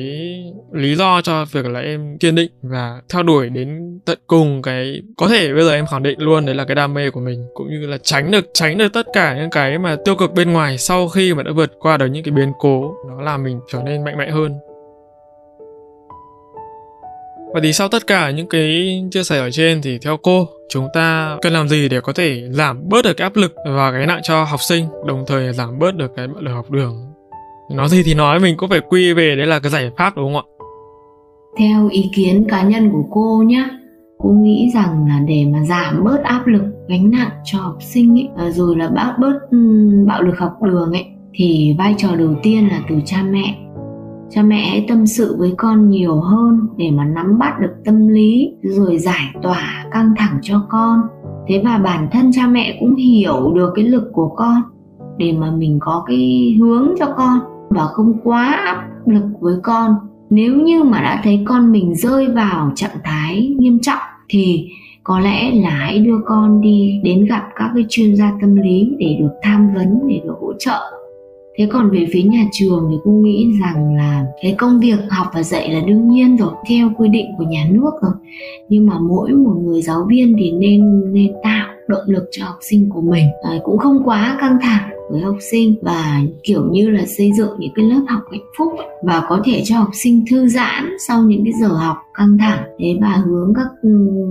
lý 0.72 0.94
do 0.94 1.20
cho 1.22 1.44
việc 1.52 1.66
là 1.66 1.80
em 1.80 2.18
kiên 2.18 2.34
định 2.34 2.50
và 2.62 3.00
theo 3.08 3.22
đuổi 3.22 3.48
đến 3.48 3.98
tận 4.04 4.18
cùng 4.26 4.62
cái 4.62 5.02
có 5.16 5.28
thể 5.28 5.52
bây 5.54 5.64
giờ 5.64 5.72
em 5.72 5.86
khẳng 5.86 6.02
định 6.02 6.22
luôn 6.22 6.46
đấy 6.46 6.54
là 6.54 6.64
cái 6.64 6.74
đam 6.74 6.94
mê 6.94 7.10
của 7.10 7.20
mình 7.20 7.46
cũng 7.54 7.68
như 7.68 7.86
là 7.86 7.98
tránh 8.02 8.30
được 8.30 8.50
tránh 8.54 8.78
được 8.78 8.92
tất 8.92 9.06
cả 9.12 9.36
những 9.36 9.50
cái 9.50 9.78
mà 9.78 9.96
tiêu 10.04 10.14
cực 10.14 10.34
bên 10.34 10.52
ngoài 10.52 10.78
sau 10.78 11.08
khi 11.08 11.34
mà 11.34 11.42
đã 11.42 11.52
vượt 11.52 11.72
qua 11.78 11.96
được 11.96 12.06
những 12.06 12.24
cái 12.24 12.32
biến 12.32 12.52
cố 12.58 12.94
nó 13.08 13.20
làm 13.20 13.44
mình 13.44 13.60
trở 13.72 13.82
nên 13.84 14.04
mạnh 14.04 14.16
mẽ 14.18 14.30
hơn. 14.30 14.54
Và 17.54 17.60
thì 17.62 17.72
sau 17.72 17.88
tất 17.88 18.06
cả 18.06 18.30
những 18.30 18.48
cái 18.48 19.02
chia 19.10 19.22
sẻ 19.22 19.38
ở 19.38 19.50
trên 19.50 19.82
thì 19.82 19.98
theo 19.98 20.16
cô, 20.16 20.48
chúng 20.70 20.86
ta 20.94 21.36
cần 21.42 21.52
làm 21.52 21.68
gì 21.68 21.88
để 21.88 22.00
có 22.00 22.12
thể 22.12 22.42
giảm 22.50 22.88
bớt 22.88 23.04
được 23.04 23.14
cái 23.16 23.24
áp 23.24 23.36
lực 23.36 23.54
và 23.66 23.92
cái 23.92 24.06
nặng 24.06 24.20
cho 24.22 24.44
học 24.44 24.60
sinh, 24.68 24.86
đồng 25.06 25.24
thời 25.26 25.52
giảm 25.52 25.78
bớt 25.78 25.96
được 25.96 26.12
cái 26.16 26.26
bạo 26.28 26.40
lực 26.40 26.52
học 26.52 26.70
đường. 26.70 27.06
Nói 27.70 27.88
gì 27.88 28.02
thì 28.02 28.14
nói, 28.14 28.40
mình 28.40 28.56
cũng 28.56 28.70
phải 28.70 28.80
quy 28.80 29.12
về 29.12 29.36
đấy 29.36 29.46
là 29.46 29.58
cái 29.60 29.70
giải 29.70 29.90
pháp 29.96 30.16
đúng 30.16 30.34
không 30.34 30.42
ạ? 30.42 30.46
Theo 31.58 31.88
ý 31.88 32.10
kiến 32.14 32.46
cá 32.48 32.62
nhân 32.62 32.90
của 32.92 33.04
cô 33.10 33.42
nhé, 33.46 33.68
cô 34.18 34.28
nghĩ 34.28 34.70
rằng 34.74 35.06
là 35.08 35.20
để 35.28 35.44
mà 35.52 35.64
giảm 35.64 36.04
bớt 36.04 36.22
áp 36.24 36.46
lực 36.46 36.62
gánh 36.88 37.10
nặng 37.10 37.30
cho 37.44 37.58
học 37.58 37.76
sinh 37.80 38.18
ấy, 38.18 38.28
ờ, 38.36 38.50
rồi 38.50 38.76
là 38.76 38.88
bác 38.88 39.14
bớt 39.20 39.38
bạo 40.06 40.22
lực 40.22 40.38
học 40.38 40.52
đường 40.62 40.92
ấy, 40.92 41.04
thì 41.34 41.74
vai 41.78 41.94
trò 41.98 42.08
đầu 42.16 42.34
tiên 42.42 42.68
là 42.68 42.80
từ 42.88 42.96
cha 43.04 43.22
mẹ 43.22 43.58
cha 44.30 44.42
mẹ 44.42 44.68
hãy 44.68 44.84
tâm 44.88 45.06
sự 45.06 45.36
với 45.38 45.54
con 45.56 45.90
nhiều 45.90 46.20
hơn 46.20 46.68
để 46.76 46.90
mà 46.90 47.04
nắm 47.04 47.38
bắt 47.38 47.60
được 47.60 47.74
tâm 47.84 48.08
lý, 48.08 48.52
rồi 48.62 48.98
giải 48.98 49.34
tỏa 49.42 49.84
căng 49.90 50.14
thẳng 50.16 50.38
cho 50.42 50.66
con. 50.68 51.00
Thế 51.48 51.62
và 51.64 51.78
bản 51.78 52.08
thân 52.12 52.32
cha 52.32 52.46
mẹ 52.46 52.76
cũng 52.80 52.94
hiểu 52.94 53.52
được 53.54 53.72
cái 53.74 53.84
lực 53.84 54.10
của 54.12 54.28
con 54.28 54.62
để 55.16 55.32
mà 55.32 55.50
mình 55.50 55.78
có 55.80 56.04
cái 56.06 56.54
hướng 56.60 56.88
cho 56.98 57.06
con 57.16 57.38
và 57.70 57.84
không 57.84 58.12
quá 58.24 58.46
áp 58.64 58.88
lực 59.06 59.24
với 59.40 59.54
con. 59.62 59.94
Nếu 60.30 60.54
như 60.54 60.82
mà 60.82 61.02
đã 61.02 61.20
thấy 61.24 61.44
con 61.48 61.72
mình 61.72 61.94
rơi 61.94 62.26
vào 62.26 62.72
trạng 62.74 62.98
thái 63.04 63.54
nghiêm 63.58 63.78
trọng 63.78 64.02
thì 64.28 64.68
có 65.04 65.20
lẽ 65.20 65.50
là 65.54 65.70
hãy 65.70 65.98
đưa 65.98 66.18
con 66.26 66.60
đi 66.60 67.00
đến 67.04 67.24
gặp 67.24 67.48
các 67.56 67.70
cái 67.74 67.84
chuyên 67.88 68.16
gia 68.16 68.32
tâm 68.40 68.56
lý 68.56 68.92
để 68.98 69.16
được 69.20 69.32
tham 69.42 69.74
vấn, 69.74 70.08
để 70.08 70.20
được 70.24 70.34
hỗ 70.40 70.52
trợ 70.58 70.80
thế 71.56 71.66
còn 71.72 71.90
về 71.90 72.06
phía 72.12 72.22
nhà 72.22 72.44
trường 72.52 72.88
thì 72.90 72.96
cô 73.04 73.10
nghĩ 73.10 73.52
rằng 73.60 73.96
là 73.96 74.24
cái 74.42 74.54
công 74.58 74.80
việc 74.80 74.98
học 75.10 75.26
và 75.34 75.42
dạy 75.42 75.70
là 75.70 75.80
đương 75.86 76.08
nhiên 76.08 76.36
rồi 76.36 76.52
theo 76.68 76.90
quy 76.98 77.08
định 77.08 77.26
của 77.38 77.44
nhà 77.44 77.66
nước 77.70 77.90
rồi. 78.02 78.12
Nhưng 78.68 78.86
mà 78.86 78.98
mỗi 78.98 79.32
một 79.32 79.54
người 79.64 79.82
giáo 79.82 80.06
viên 80.08 80.36
thì 80.38 80.52
nên 80.52 81.12
nên 81.12 81.32
tạo 81.42 81.66
động 81.88 82.04
lực 82.06 82.28
cho 82.30 82.44
học 82.44 82.58
sinh 82.60 82.88
của 82.90 83.00
mình. 83.00 83.26
À, 83.42 83.58
cũng 83.64 83.78
không 83.78 84.02
quá 84.04 84.36
căng 84.40 84.58
thẳng 84.62 84.90
với 85.10 85.20
học 85.20 85.36
sinh 85.50 85.74
và 85.82 86.20
kiểu 86.42 86.62
như 86.70 86.90
là 86.90 87.06
xây 87.06 87.32
dựng 87.32 87.50
những 87.58 87.72
cái 87.74 87.84
lớp 87.84 88.04
học 88.08 88.22
hạnh 88.30 88.46
phúc 88.58 88.72
và 89.02 89.22
có 89.28 89.40
thể 89.44 89.62
cho 89.64 89.78
học 89.78 89.90
sinh 89.94 90.24
thư 90.30 90.48
giãn 90.48 90.96
sau 91.08 91.22
những 91.22 91.44
cái 91.44 91.52
giờ 91.60 91.68
học 91.68 91.96
căng 92.14 92.38
thẳng. 92.38 92.62
Thế 92.78 92.98
và 93.00 93.22
hướng 93.26 93.52
các 93.56 93.66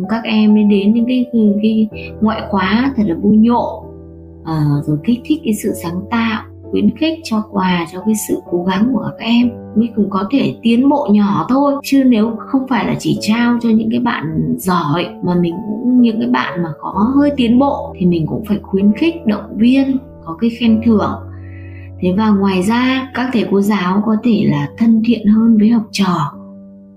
các 0.10 0.22
em 0.24 0.70
đến 0.70 0.94
những 0.94 1.06
cái 1.08 1.26
cái 1.62 1.88
ngoại 2.22 2.42
khóa 2.50 2.94
thật 2.98 3.04
là 3.06 3.16
vui 3.22 3.38
nhộn 3.38 3.84
à, 4.46 4.64
rồi 4.84 4.98
kích 5.04 5.20
thích 5.26 5.42
cái 5.46 5.54
sự 5.54 5.74
sáng 5.84 6.02
tạo 6.12 6.44
khuyến 6.72 6.98
khích 6.98 7.20
cho 7.24 7.44
quà, 7.52 7.88
cho 7.92 8.00
cái 8.06 8.14
sự 8.28 8.42
cố 8.52 8.64
gắng 8.64 8.90
của 8.94 9.10
các 9.20 9.26
em. 9.26 9.50
Mới 9.76 9.90
cũng 9.96 10.10
có 10.10 10.24
thể 10.32 10.56
tiến 10.62 10.90
bộ 10.90 11.08
nhỏ 11.12 11.46
thôi, 11.50 11.74
chứ 11.84 12.04
nếu 12.06 12.36
không 12.40 12.68
phải 12.68 12.86
là 12.86 12.96
chỉ 13.00 13.18
trao 13.22 13.58
cho 13.62 13.70
những 13.70 13.92
cái 13.92 14.00
bạn 14.00 14.56
giỏi, 14.58 15.08
mà 15.24 15.36
mình 15.36 15.56
cũng, 15.68 16.02
những 16.02 16.20
cái 16.20 16.30
bạn 16.30 16.64
mà 16.64 16.70
có 16.80 17.12
hơi 17.16 17.32
tiến 17.38 17.60
bộ, 17.60 17.96
thì 18.00 18.06
mình 18.06 18.28
cũng 18.28 18.46
phải 18.46 18.60
khuyến 18.62 18.94
khích, 18.94 19.26
động 19.26 19.58
viên, 19.58 19.98
có 20.26 20.38
cái 20.42 20.50
khen 20.50 20.82
thưởng. 20.86 21.12
Thế 22.02 22.14
và 22.18 22.30
ngoài 22.30 22.64
ra, 22.64 23.12
các 23.14 23.30
thầy 23.34 23.46
cô 23.52 23.62
giáo 23.62 24.04
có 24.06 24.16
thể 24.24 24.44
là 24.46 24.68
thân 24.78 25.02
thiện 25.06 25.28
hơn 25.28 25.58
với 25.58 25.70
học 25.70 25.84
trò 25.92 26.34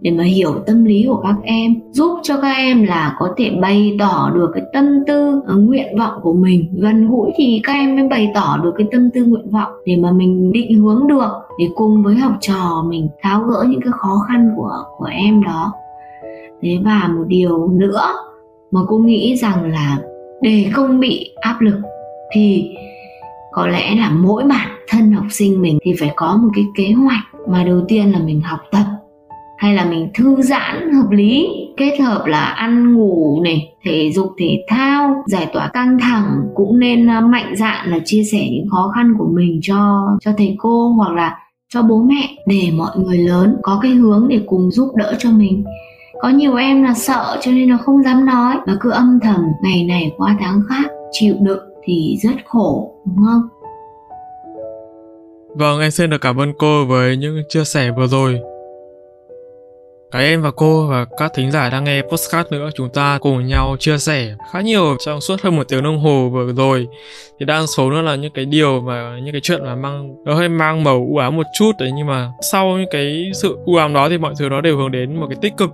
để 0.02 0.10
mà 0.10 0.24
hiểu 0.24 0.54
tâm 0.66 0.84
lý 0.84 1.04
của 1.08 1.20
các 1.22 1.34
em, 1.42 1.74
giúp 1.90 2.18
cho 2.22 2.36
các 2.42 2.52
em 2.56 2.84
là 2.84 3.16
có 3.18 3.28
thể 3.36 3.50
bày 3.50 3.96
tỏ 3.98 4.30
được 4.34 4.50
cái 4.54 4.62
tâm 4.72 5.04
tư 5.06 5.40
ờ, 5.46 5.56
nguyện 5.56 5.98
vọng 5.98 6.14
của 6.22 6.32
mình. 6.32 6.66
Gần 6.72 7.10
gũi 7.10 7.30
thì 7.36 7.60
các 7.64 7.72
em 7.72 7.96
mới 7.96 8.08
bày 8.08 8.30
tỏ 8.34 8.58
được 8.62 8.74
cái 8.78 8.86
tâm 8.92 9.10
tư 9.14 9.24
nguyện 9.24 9.50
vọng 9.50 9.72
để 9.86 9.96
mà 9.96 10.12
mình 10.12 10.52
định 10.52 10.78
hướng 10.78 11.06
được, 11.06 11.30
để 11.58 11.66
cùng 11.74 12.02
với 12.02 12.14
học 12.14 12.32
trò 12.40 12.84
mình 12.88 13.08
tháo 13.22 13.42
gỡ 13.42 13.64
những 13.68 13.80
cái 13.80 13.92
khó 13.92 14.24
khăn 14.28 14.50
của 14.56 14.84
của 14.98 15.08
em 15.12 15.42
đó. 15.42 15.72
Thế 16.62 16.78
và 16.84 17.08
một 17.16 17.24
điều 17.26 17.68
nữa 17.68 18.02
mà 18.70 18.80
cô 18.88 18.98
nghĩ 18.98 19.36
rằng 19.36 19.70
là 19.70 19.98
để 20.40 20.66
không 20.72 21.00
bị 21.00 21.30
áp 21.40 21.60
lực 21.60 21.80
thì 22.34 22.70
có 23.52 23.66
lẽ 23.66 23.94
là 23.94 24.10
mỗi 24.10 24.44
bản 24.44 24.68
thân 24.88 25.12
học 25.12 25.26
sinh 25.30 25.62
mình 25.62 25.78
thì 25.84 25.92
phải 26.00 26.12
có 26.16 26.36
một 26.36 26.48
cái 26.54 26.64
kế 26.76 26.92
hoạch 26.92 27.48
mà 27.48 27.64
đầu 27.64 27.80
tiên 27.88 28.12
là 28.12 28.18
mình 28.18 28.40
học 28.40 28.60
tập 28.70 28.84
hay 29.62 29.74
là 29.74 29.84
mình 29.84 30.10
thư 30.14 30.42
giãn 30.42 30.92
hợp 30.92 31.10
lý 31.10 31.48
kết 31.76 31.96
hợp 32.00 32.26
là 32.26 32.40
ăn 32.40 32.94
ngủ 32.94 33.40
này 33.44 33.74
thể 33.84 34.12
dục 34.12 34.32
thể 34.38 34.64
thao 34.68 35.24
giải 35.26 35.46
tỏa 35.52 35.68
căng 35.68 35.98
thẳng 36.00 36.40
cũng 36.54 36.78
nên 36.78 37.10
à, 37.10 37.20
mạnh 37.20 37.54
dạn 37.56 37.90
là 37.90 37.98
chia 38.04 38.22
sẻ 38.32 38.48
những 38.50 38.68
khó 38.70 38.92
khăn 38.94 39.14
của 39.18 39.26
mình 39.32 39.60
cho 39.62 40.08
cho 40.20 40.30
thầy 40.38 40.56
cô 40.58 40.88
hoặc 40.88 41.12
là 41.12 41.38
cho 41.74 41.82
bố 41.82 42.02
mẹ 42.02 42.28
để 42.46 42.70
mọi 42.76 42.90
người 42.96 43.18
lớn 43.18 43.56
có 43.62 43.78
cái 43.82 43.92
hướng 43.92 44.28
để 44.28 44.40
cùng 44.46 44.70
giúp 44.70 44.96
đỡ 44.96 45.14
cho 45.18 45.30
mình 45.30 45.64
có 46.20 46.28
nhiều 46.28 46.56
em 46.56 46.82
là 46.82 46.94
sợ 46.94 47.38
cho 47.40 47.50
nên 47.50 47.68
nó 47.68 47.76
không 47.76 48.02
dám 48.02 48.26
nói 48.26 48.56
mà 48.66 48.76
cứ 48.80 48.90
âm 48.90 49.18
thầm 49.22 49.40
ngày 49.62 49.84
này 49.84 50.12
qua 50.16 50.36
tháng 50.40 50.60
khác 50.68 50.90
chịu 51.12 51.34
đựng 51.40 51.64
thì 51.84 52.16
rất 52.22 52.34
khổ 52.46 52.94
đúng 53.04 53.16
không 53.26 53.42
Vâng, 55.54 55.80
em 55.80 55.90
xin 55.90 56.10
được 56.10 56.20
cảm 56.20 56.40
ơn 56.40 56.52
cô 56.58 56.84
với 56.84 57.16
những 57.16 57.42
chia 57.48 57.64
sẻ 57.64 57.90
vừa 57.96 58.06
rồi. 58.06 58.40
Cả 60.12 60.18
em 60.18 60.42
và 60.42 60.50
cô 60.50 60.86
và 60.86 61.06
các 61.18 61.32
thính 61.34 61.50
giả 61.50 61.70
đang 61.70 61.84
nghe 61.84 62.02
postcard 62.02 62.50
nữa, 62.50 62.70
chúng 62.74 62.88
ta 62.88 63.18
cùng 63.20 63.46
nhau 63.46 63.76
chia 63.78 63.98
sẻ 63.98 64.34
khá 64.52 64.60
nhiều 64.60 64.96
trong 65.06 65.20
suốt 65.20 65.40
hơn 65.42 65.56
một 65.56 65.68
tiếng 65.68 65.82
đồng 65.82 65.98
hồ 65.98 66.28
vừa 66.28 66.52
rồi. 66.52 66.86
Thì 67.40 67.46
đa 67.46 67.62
số 67.76 67.90
nó 67.90 68.02
là 68.02 68.14
những 68.14 68.32
cái 68.34 68.44
điều 68.44 68.80
mà, 68.80 69.18
những 69.22 69.32
cái 69.32 69.40
chuyện 69.40 69.64
mà 69.64 69.74
mang, 69.74 70.14
nó 70.24 70.34
hơi 70.34 70.48
mang 70.48 70.84
màu 70.84 71.06
u 71.10 71.16
ám 71.16 71.36
một 71.36 71.46
chút 71.58 71.72
đấy, 71.78 71.90
nhưng 71.94 72.06
mà 72.06 72.30
sau 72.52 72.68
những 72.78 72.90
cái 72.90 73.30
sự 73.34 73.58
u 73.64 73.76
ám 73.76 73.94
đó 73.94 74.08
thì 74.08 74.18
mọi 74.18 74.34
thứ 74.38 74.48
nó 74.48 74.60
đều 74.60 74.76
hướng 74.76 74.90
đến 74.90 75.20
một 75.20 75.26
cái 75.30 75.38
tích 75.42 75.52
cực. 75.56 75.70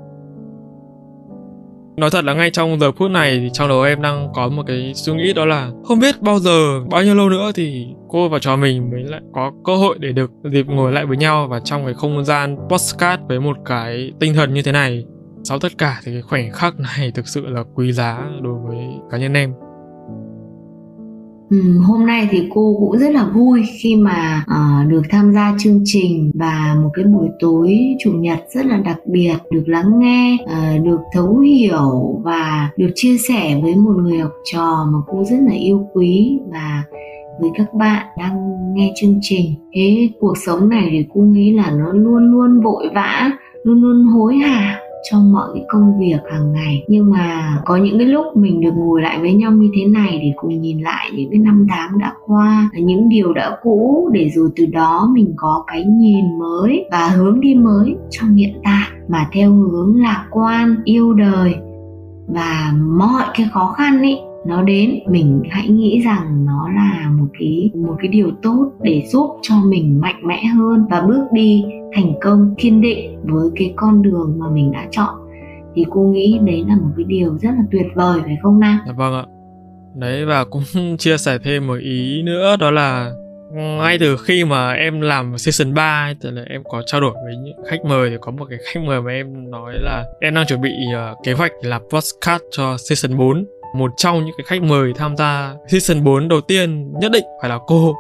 Nói 1.99 2.11
thật 2.11 2.25
là 2.25 2.35
ngay 2.35 2.51
trong 2.51 2.81
giờ 2.81 2.93
phút 2.93 3.11
này 3.11 3.39
thì 3.39 3.51
trong 3.53 3.69
đầu 3.69 3.83
em 3.83 4.03
đang 4.03 4.29
có 4.35 4.49
một 4.49 4.63
cái 4.67 4.93
suy 4.95 5.13
nghĩ 5.13 5.33
đó 5.33 5.45
là 5.45 5.71
không 5.85 5.99
biết 5.99 6.23
bao 6.23 6.39
giờ, 6.39 6.81
bao 6.91 7.03
nhiêu 7.03 7.15
lâu 7.15 7.29
nữa 7.29 7.51
thì 7.55 7.87
cô 8.09 8.29
và 8.29 8.39
trò 8.39 8.57
mình 8.57 8.91
mới 8.91 9.03
lại 9.03 9.21
có 9.35 9.53
cơ 9.65 9.77
hội 9.77 9.97
để 9.99 10.13
được 10.13 10.31
dịp 10.53 10.67
ngồi 10.67 10.93
lại 10.93 11.07
với 11.07 11.17
nhau 11.17 11.47
và 11.51 11.61
trong 11.65 11.85
cái 11.85 11.95
không 11.95 12.25
gian 12.25 12.57
postcard 12.71 13.23
với 13.29 13.41
một 13.41 13.57
cái 13.65 14.13
tinh 14.21 14.35
thần 14.35 14.55
như 14.55 14.63
thế 14.63 14.73
này. 14.73 15.05
Sau 15.45 15.59
tất 15.59 15.79
cả 15.79 16.01
thì 16.05 16.13
cái 16.13 16.23
khoảnh 16.23 16.53
khắc 16.53 16.75
này 16.79 17.11
thực 17.11 17.29
sự 17.29 17.47
là 17.47 17.63
quý 17.75 17.93
giá 17.93 18.23
đối 18.43 18.55
với 18.69 18.79
cá 19.11 19.19
nhân 19.19 19.35
em. 19.35 19.53
Ừ, 21.51 21.79
hôm 21.87 22.07
nay 22.07 22.29
thì 22.31 22.49
cô 22.55 22.77
cũng 22.81 22.99
rất 22.99 23.11
là 23.11 23.31
vui 23.35 23.63
khi 23.83 23.97
mà 23.97 24.45
uh, 24.51 24.91
được 24.91 25.03
tham 25.11 25.33
gia 25.33 25.55
chương 25.59 25.81
trình 25.85 26.31
và 26.35 26.77
một 26.83 26.91
cái 26.95 27.05
buổi 27.05 27.29
tối 27.41 27.79
chủ 28.01 28.11
nhật 28.13 28.39
rất 28.51 28.67
là 28.67 28.77
đặc 28.77 28.99
biệt 29.07 29.35
được 29.51 29.65
lắng 29.67 29.99
nghe 29.99 30.37
uh, 30.43 30.85
được 30.85 31.01
thấu 31.13 31.39
hiểu 31.39 32.21
và 32.25 32.71
được 32.77 32.91
chia 32.95 33.17
sẻ 33.29 33.61
với 33.63 33.77
một 33.77 33.95
người 33.97 34.19
học 34.19 34.33
trò 34.53 34.87
mà 34.93 34.99
cô 35.07 35.25
rất 35.25 35.39
là 35.41 35.53
yêu 35.53 35.89
quý 35.93 36.39
và 36.51 36.83
với 37.41 37.51
các 37.55 37.75
bạn 37.75 38.07
đang 38.19 38.37
nghe 38.75 38.93
chương 39.01 39.19
trình. 39.23 39.55
Thế 39.75 40.09
cuộc 40.21 40.35
sống 40.47 40.69
này 40.69 40.89
thì 40.91 41.07
cô 41.15 41.21
nghĩ 41.21 41.53
là 41.53 41.71
nó 41.71 41.93
luôn 41.93 42.33
luôn 42.33 42.61
vội 42.61 42.89
vã 42.95 43.31
luôn 43.65 43.83
luôn 43.83 44.05
hối 44.05 44.37
hả? 44.37 44.81
Trong 45.11 45.33
mọi 45.33 45.49
cái 45.55 45.65
công 45.69 45.99
việc 46.01 46.19
hàng 46.33 46.53
ngày. 46.53 46.85
Nhưng 46.89 47.11
mà 47.11 47.59
có 47.65 47.77
những 47.77 47.99
cái 47.99 48.07
lúc 48.07 48.37
mình 48.37 48.61
được 48.61 48.73
ngồi 48.77 49.03
lại 49.03 49.19
với 49.21 49.35
nhau 49.35 49.53
như 49.53 49.71
thế 49.77 49.85
này 49.87 50.19
để 50.23 50.33
cùng 50.37 50.61
nhìn 50.61 50.81
lại 50.81 51.11
những 51.17 51.31
cái 51.31 51.39
năm 51.39 51.67
tháng 51.71 51.99
đã 51.99 52.13
qua, 52.27 52.71
những 52.75 53.09
điều 53.09 53.33
đã 53.33 53.57
cũ, 53.63 54.11
để 54.13 54.31
rồi 54.35 54.49
từ 54.57 54.67
đó 54.67 55.11
mình 55.15 55.35
có 55.37 55.65
cái 55.67 55.85
nhìn 55.85 56.39
mới 56.39 56.85
và 56.91 57.09
hướng 57.09 57.41
đi 57.41 57.55
mới 57.55 57.97
trong 58.11 58.35
hiện 58.35 58.61
tại. 58.65 58.89
Mà 59.09 59.29
theo 59.33 59.53
hướng 59.53 59.97
lạc 59.97 60.27
quan, 60.31 60.77
yêu 60.85 61.13
đời 61.13 61.55
và 62.27 62.73
mọi 62.99 63.25
cái 63.35 63.47
khó 63.53 63.75
khăn 63.77 63.99
ấy 63.99 64.21
nó 64.49 64.63
đến 64.63 64.99
mình 65.07 65.43
hãy 65.51 65.69
nghĩ 65.69 66.03
rằng 66.05 66.47
nó 66.47 66.69
là 66.75 67.11
một 67.19 67.27
cái 67.39 67.71
một 67.75 67.97
cái 67.99 68.09
điều 68.09 68.31
tốt 68.43 68.73
để 68.83 69.03
giúp 69.13 69.39
cho 69.43 69.55
mình 69.65 70.01
mạnh 70.01 70.21
mẽ 70.25 70.45
hơn 70.45 70.87
và 70.91 71.01
bước 71.01 71.25
đi 71.33 71.65
thành 71.95 72.13
công 72.21 72.55
kiên 72.59 72.81
định 72.81 73.21
với 73.25 73.49
cái 73.57 73.73
con 73.77 74.03
đường 74.03 74.37
mà 74.39 74.47
mình 74.51 74.73
đã 74.73 74.87
chọn. 74.91 75.15
Thì 75.75 75.85
cô 75.91 76.01
nghĩ 76.01 76.39
đấy 76.47 76.65
là 76.69 76.75
một 76.75 76.91
cái 76.97 77.05
điều 77.09 77.39
rất 77.39 77.51
là 77.51 77.63
tuyệt 77.71 77.87
vời 77.95 78.21
phải 78.25 78.37
không 78.43 78.61
nam? 78.61 78.79
Dạ 78.87 78.93
vâng 78.93 79.15
ạ. 79.15 79.25
Đấy 79.95 80.25
và 80.25 80.45
cũng 80.45 80.63
chia 80.99 81.17
sẻ 81.17 81.39
thêm 81.45 81.67
một 81.67 81.79
ý 81.81 82.23
nữa 82.23 82.57
đó 82.61 82.71
là 82.71 83.13
ngay 83.55 83.99
từ 83.99 84.17
khi 84.17 84.45
mà 84.45 84.73
em 84.73 85.01
làm 85.01 85.39
season 85.39 85.75
3 85.75 86.13
thì 86.21 86.31
là 86.31 86.43
em 86.51 86.63
có 86.65 86.83
trao 86.87 87.01
đổi 87.01 87.13
với 87.25 87.37
những 87.37 87.57
khách 87.71 87.85
mời 87.85 88.11
thì 88.11 88.17
có 88.21 88.31
một 88.31 88.47
cái 88.51 88.59
khách 88.65 88.81
mời 88.87 89.03
mà 89.03 89.13
em 89.13 89.51
nói 89.51 89.75
là 89.79 90.05
em 90.21 90.35
đang 90.35 90.47
chuẩn 90.47 90.61
bị 90.61 90.71
uh, 91.13 91.19
kế 91.25 91.33
hoạch 91.33 91.53
làm 91.63 91.83
podcast 91.93 92.43
cho 92.51 92.77
season 92.89 93.19
4 93.19 93.45
một 93.75 93.91
trong 93.97 94.25
những 94.25 94.35
cái 94.39 94.45
khách 94.47 94.63
mời 94.63 94.93
tham 94.97 95.17
gia 95.17 95.55
season 95.69 96.05
4 96.05 96.29
đầu 96.29 96.41
tiên 96.41 96.93
nhất 97.01 97.13
định 97.13 97.25
phải 97.41 97.51
là 97.51 97.59
cô. 97.67 97.95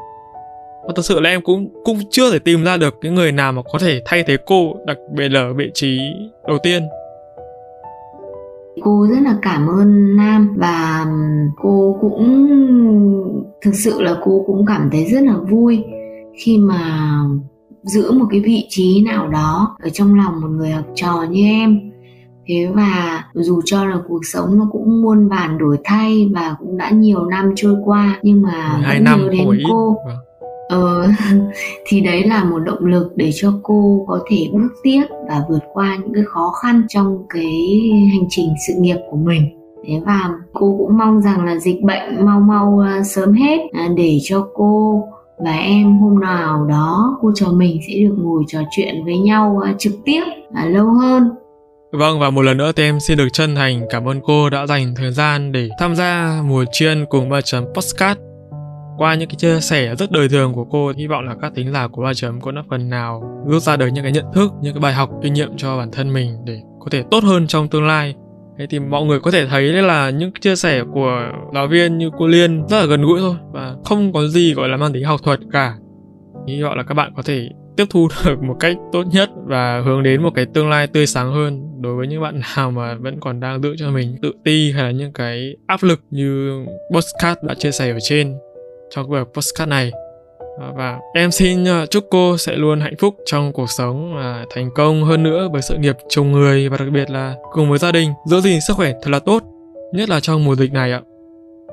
Và 0.86 0.92
thật 0.96 1.02
sự 1.02 1.20
là 1.20 1.30
em 1.30 1.40
cũng 1.42 1.68
cũng 1.84 1.98
chưa 2.10 2.32
thể 2.32 2.38
tìm 2.38 2.64
ra 2.64 2.76
được 2.76 3.00
cái 3.00 3.12
người 3.12 3.32
nào 3.32 3.52
mà 3.52 3.62
có 3.72 3.78
thể 3.78 4.02
thay 4.04 4.22
thế 4.26 4.36
cô 4.46 4.74
đặc 4.86 4.96
biệt 5.14 5.28
là 5.28 5.40
ở 5.40 5.54
vị 5.54 5.70
trí 5.74 5.98
đầu 6.48 6.58
tiên. 6.62 6.82
Cô 8.82 9.06
rất 9.10 9.20
là 9.22 9.38
cảm 9.42 9.66
ơn 9.66 10.16
nam 10.16 10.54
và 10.56 11.06
cô 11.56 11.98
cũng, 12.00 12.48
thực 13.62 13.74
sự 13.74 14.02
là 14.02 14.16
cô 14.24 14.44
cũng 14.46 14.66
cảm 14.66 14.88
thấy 14.92 15.04
rất 15.04 15.22
là 15.22 15.34
vui 15.50 15.84
khi 16.44 16.58
mà 16.58 17.10
giữ 17.82 18.12
một 18.12 18.26
cái 18.30 18.40
vị 18.40 18.66
trí 18.68 19.04
nào 19.04 19.28
đó 19.28 19.76
ở 19.82 19.88
trong 19.88 20.14
lòng 20.14 20.40
một 20.40 20.48
người 20.48 20.70
học 20.70 20.84
trò 20.94 21.24
như 21.30 21.44
em 21.44 21.80
thế 22.48 22.68
và 22.74 23.24
dù 23.34 23.60
cho 23.64 23.84
là 23.84 23.98
cuộc 24.08 24.20
sống 24.22 24.58
nó 24.58 24.68
cũng 24.72 25.02
muôn 25.02 25.28
vàn 25.28 25.58
đổi 25.58 25.76
thay 25.84 26.30
và 26.34 26.56
cũng 26.58 26.76
đã 26.76 26.90
nhiều 26.90 27.24
năm 27.24 27.52
trôi 27.56 27.74
qua 27.84 28.18
nhưng 28.22 28.42
mà 28.42 28.82
vẫn 28.88 29.04
nhớ 29.04 29.28
đến 29.30 29.48
cô. 29.68 29.96
Vâng. 30.06 30.16
ờ, 30.68 31.08
thì 31.86 32.00
đấy 32.00 32.24
là 32.24 32.44
một 32.44 32.58
động 32.58 32.84
lực 32.84 33.12
để 33.16 33.30
cho 33.34 33.52
cô 33.62 34.04
có 34.08 34.20
thể 34.30 34.48
bước 34.52 34.68
tiếp 34.82 35.02
và 35.28 35.42
vượt 35.48 35.62
qua 35.72 35.96
những 35.96 36.14
cái 36.14 36.24
khó 36.26 36.52
khăn 36.62 36.82
trong 36.88 37.26
cái 37.28 37.52
hành 38.10 38.26
trình 38.28 38.48
sự 38.68 38.74
nghiệp 38.78 38.96
của 39.10 39.16
mình. 39.16 39.42
Thế 39.86 40.00
và 40.06 40.30
cô 40.52 40.74
cũng 40.78 40.98
mong 40.98 41.20
rằng 41.20 41.44
là 41.44 41.56
dịch 41.56 41.82
bệnh 41.82 42.26
mau 42.26 42.40
mau 42.40 42.82
uh, 43.00 43.06
sớm 43.06 43.32
hết 43.32 43.58
uh, 43.64 43.96
để 43.96 44.18
cho 44.22 44.48
cô 44.54 45.04
và 45.38 45.52
em 45.52 45.98
hôm 45.98 46.20
nào 46.20 46.66
đó 46.66 47.18
cô 47.20 47.32
trò 47.34 47.46
mình 47.52 47.80
sẽ 47.88 47.94
được 47.98 48.14
ngồi 48.18 48.44
trò 48.48 48.60
chuyện 48.70 49.04
với 49.04 49.18
nhau 49.18 49.60
uh, 49.70 49.78
trực 49.78 49.92
tiếp 50.04 50.22
uh, 50.48 50.70
lâu 50.70 50.86
hơn 50.86 51.30
Vâng 51.92 52.18
và 52.18 52.30
một 52.30 52.42
lần 52.42 52.56
nữa 52.56 52.72
thì 52.76 52.82
em 52.82 53.00
xin 53.00 53.18
được 53.18 53.28
chân 53.32 53.54
thành 53.54 53.86
cảm 53.90 54.08
ơn 54.08 54.20
cô 54.20 54.50
đã 54.50 54.66
dành 54.66 54.94
thời 54.94 55.12
gian 55.12 55.52
để 55.52 55.68
tham 55.78 55.94
gia 55.94 56.40
mùa 56.44 56.64
chuyên 56.72 57.04
cùng 57.08 57.28
ba 57.28 57.40
chấm 57.40 57.64
postcard. 57.74 58.20
Qua 58.96 59.14
những 59.14 59.28
cái 59.28 59.36
chia 59.36 59.60
sẻ 59.60 59.94
rất 59.94 60.10
đời 60.10 60.28
thường 60.28 60.52
của 60.54 60.64
cô, 60.64 60.92
hy 60.96 61.06
vọng 61.06 61.24
là 61.24 61.34
các 61.42 61.52
tính 61.54 61.72
giả 61.72 61.88
của 61.88 62.02
ba 62.02 62.14
chấm 62.14 62.40
cũng 62.40 62.54
đã 62.54 62.62
phần 62.70 62.90
nào 62.90 63.42
rút 63.46 63.62
ra 63.62 63.76
được 63.76 63.86
những 63.86 64.04
cái 64.04 64.12
nhận 64.12 64.24
thức, 64.34 64.52
những 64.60 64.74
cái 64.74 64.80
bài 64.80 64.92
học 64.92 65.10
kinh 65.22 65.34
nghiệm 65.34 65.56
cho 65.56 65.78
bản 65.78 65.90
thân 65.90 66.12
mình 66.12 66.36
để 66.44 66.60
có 66.80 66.86
thể 66.90 67.02
tốt 67.10 67.24
hơn 67.24 67.46
trong 67.46 67.68
tương 67.68 67.86
lai. 67.86 68.14
Thế 68.58 68.66
thì 68.70 68.78
mọi 68.78 69.04
người 69.04 69.20
có 69.20 69.30
thể 69.30 69.46
thấy 69.46 69.72
đấy 69.72 69.82
là 69.82 70.10
những 70.10 70.32
chia 70.40 70.56
sẻ 70.56 70.82
của 70.94 71.32
giáo 71.54 71.66
viên 71.66 71.98
như 71.98 72.10
cô 72.18 72.26
Liên 72.26 72.66
rất 72.68 72.78
là 72.78 72.86
gần 72.86 73.02
gũi 73.02 73.20
thôi 73.20 73.34
và 73.52 73.74
không 73.84 74.12
có 74.12 74.26
gì 74.26 74.54
gọi 74.54 74.68
là 74.68 74.76
mang 74.76 74.92
tính 74.92 75.04
học 75.04 75.20
thuật 75.24 75.40
cả. 75.52 75.74
Hy 76.48 76.62
vọng 76.62 76.76
là 76.76 76.82
các 76.82 76.94
bạn 76.94 77.12
có 77.16 77.22
thể 77.22 77.48
tiếp 77.78 77.84
thu 77.90 78.08
được 78.24 78.42
một 78.42 78.56
cách 78.60 78.76
tốt 78.92 79.02
nhất 79.12 79.30
và 79.46 79.82
hướng 79.84 80.02
đến 80.02 80.22
một 80.22 80.30
cái 80.34 80.46
tương 80.54 80.70
lai 80.70 80.86
tươi 80.86 81.06
sáng 81.06 81.32
hơn 81.32 81.82
đối 81.82 81.96
với 81.96 82.06
những 82.06 82.22
bạn 82.22 82.40
nào 82.56 82.70
mà 82.70 82.94
vẫn 82.94 83.20
còn 83.20 83.40
đang 83.40 83.62
giữ 83.62 83.74
cho 83.78 83.90
mình 83.90 84.16
tự 84.22 84.32
ti 84.44 84.72
hay 84.72 84.84
là 84.84 84.90
những 84.90 85.12
cái 85.12 85.56
áp 85.66 85.82
lực 85.82 86.00
như 86.10 86.60
postcard 86.94 87.40
đã 87.42 87.54
chia 87.54 87.70
sẻ 87.70 87.90
ở 87.90 87.98
trên 88.00 88.34
trong 88.90 89.12
cái 89.12 89.24
postcard 89.34 89.70
này. 89.70 89.92
Và 90.74 90.98
em 91.14 91.30
xin 91.30 91.64
ờ, 91.64 91.86
chúc 91.86 92.04
cô 92.10 92.36
sẽ 92.36 92.56
luôn 92.56 92.80
hạnh 92.80 92.94
phúc 92.98 93.16
trong 93.26 93.52
cuộc 93.52 93.70
sống 93.70 94.14
và 94.16 94.44
thành 94.54 94.70
công 94.74 95.04
hơn 95.04 95.22
nữa 95.22 95.48
với 95.52 95.62
sự 95.62 95.76
nghiệp 95.76 95.96
chồng 96.08 96.32
người 96.32 96.68
và 96.68 96.76
đặc 96.76 96.88
biệt 96.92 97.10
là 97.10 97.34
cùng 97.52 97.70
với 97.70 97.78
gia 97.78 97.92
đình. 97.92 98.12
Giữ 98.26 98.40
gìn 98.40 98.60
sức 98.60 98.74
khỏe 98.76 98.92
thật 99.02 99.10
là 99.10 99.18
tốt, 99.18 99.42
nhất 99.92 100.08
là 100.08 100.20
trong 100.20 100.44
mùa 100.44 100.56
dịch 100.56 100.72
này 100.72 100.92
ạ. 100.92 101.00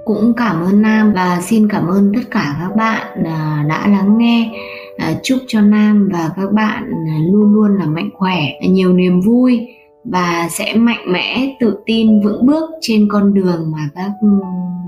Cũng 0.05 0.33
cảm 0.37 0.63
ơn 0.63 0.81
Nam 0.81 1.13
và 1.13 1.41
xin 1.41 1.67
cảm 1.69 1.87
ơn 1.87 2.11
tất 2.15 2.21
cả 2.31 2.55
các 2.59 2.75
bạn 2.75 3.23
à, 3.25 3.65
đã 3.69 3.87
lắng 3.87 4.17
nghe. 4.17 4.51
Ờ, 4.97 5.13
chúc 5.23 5.39
cho 5.47 5.61
Nam 5.61 6.09
và 6.13 6.29
các 6.35 6.51
bạn 6.51 6.83
luôn 7.31 7.53
luôn 7.53 7.75
là 7.77 7.85
mạnh 7.85 8.09
khỏe 8.13 8.41
nhiều 8.61 8.93
niềm 8.93 9.21
vui 9.21 9.67
và 10.05 10.47
sẽ 10.51 10.73
mạnh 10.75 11.11
mẽ 11.11 11.55
tự 11.59 11.77
tin 11.85 12.21
vững 12.21 12.45
bước 12.45 12.69
trên 12.81 13.07
con 13.11 13.33
đường 13.33 13.71
mà 13.71 13.89
các 13.95 14.11
ừ, 14.21 14.27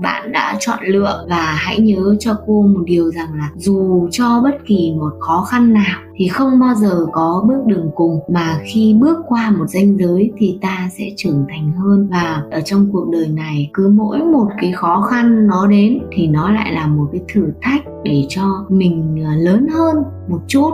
bạn 0.02 0.32
đã 0.32 0.56
chọn 0.60 0.78
lựa. 0.86 1.26
Và 1.28 1.56
hãy 1.58 1.80
nhớ 1.80 2.16
cho 2.20 2.36
cô 2.46 2.62
một 2.62 2.82
điều 2.84 3.10
rằng 3.10 3.28
là 3.34 3.50
dù 3.56 4.08
cho 4.10 4.40
bất 4.44 4.56
kỳ 4.66 4.94
một 4.98 5.12
khó 5.20 5.46
khăn 5.50 5.72
nào 5.72 6.00
thì 6.16 6.28
không 6.28 6.60
bao 6.60 6.74
giờ 6.74 7.06
có 7.12 7.44
bước 7.48 7.66
đường 7.66 7.90
cùng, 7.94 8.20
mà 8.28 8.60
khi 8.64 8.94
bước 9.00 9.18
qua 9.28 9.50
một 9.50 9.66
ranh 9.68 9.96
giới 9.98 10.32
thì 10.38 10.58
ta 10.60 10.88
sẽ 10.98 11.04
trưởng 11.16 11.44
thành 11.48 11.72
hơn. 11.72 12.08
Và 12.10 12.42
ở 12.50 12.60
trong 12.60 12.88
cuộc 12.92 13.10
đời 13.12 13.28
này, 13.28 13.70
cứ 13.74 13.88
mỗi 13.88 14.18
một 14.18 14.46
cái 14.60 14.72
khó 14.72 15.06
khăn 15.10 15.46
nó 15.46 15.66
đến 15.66 15.98
thì 16.12 16.26
nó 16.26 16.52
lại 16.52 16.72
là 16.72 16.86
một 16.86 17.08
cái 17.12 17.20
thử 17.34 17.52
thách 17.62 17.82
để 18.04 18.26
cho 18.28 18.64
mình 18.68 19.24
ờ, 19.24 19.34
lớn 19.36 19.66
hơn 19.74 19.96
một 20.28 20.40
chút 20.46 20.70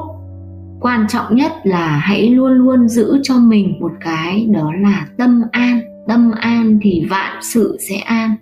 quan 0.85 1.07
trọng 1.09 1.37
nhất 1.37 1.53
là 1.63 1.87
hãy 1.87 2.31
luôn 2.31 2.53
luôn 2.53 2.89
giữ 2.89 3.21
cho 3.23 3.35
mình 3.39 3.77
một 3.81 3.93
cái 4.01 4.47
đó 4.47 4.73
là 4.81 5.07
tâm 5.19 5.43
an. 5.53 5.81
Tâm 6.09 6.31
an 6.41 6.79
thì 6.83 7.07
vạn 7.11 7.43
sự 7.43 7.77
sẽ 7.89 7.97
an. 7.97 8.37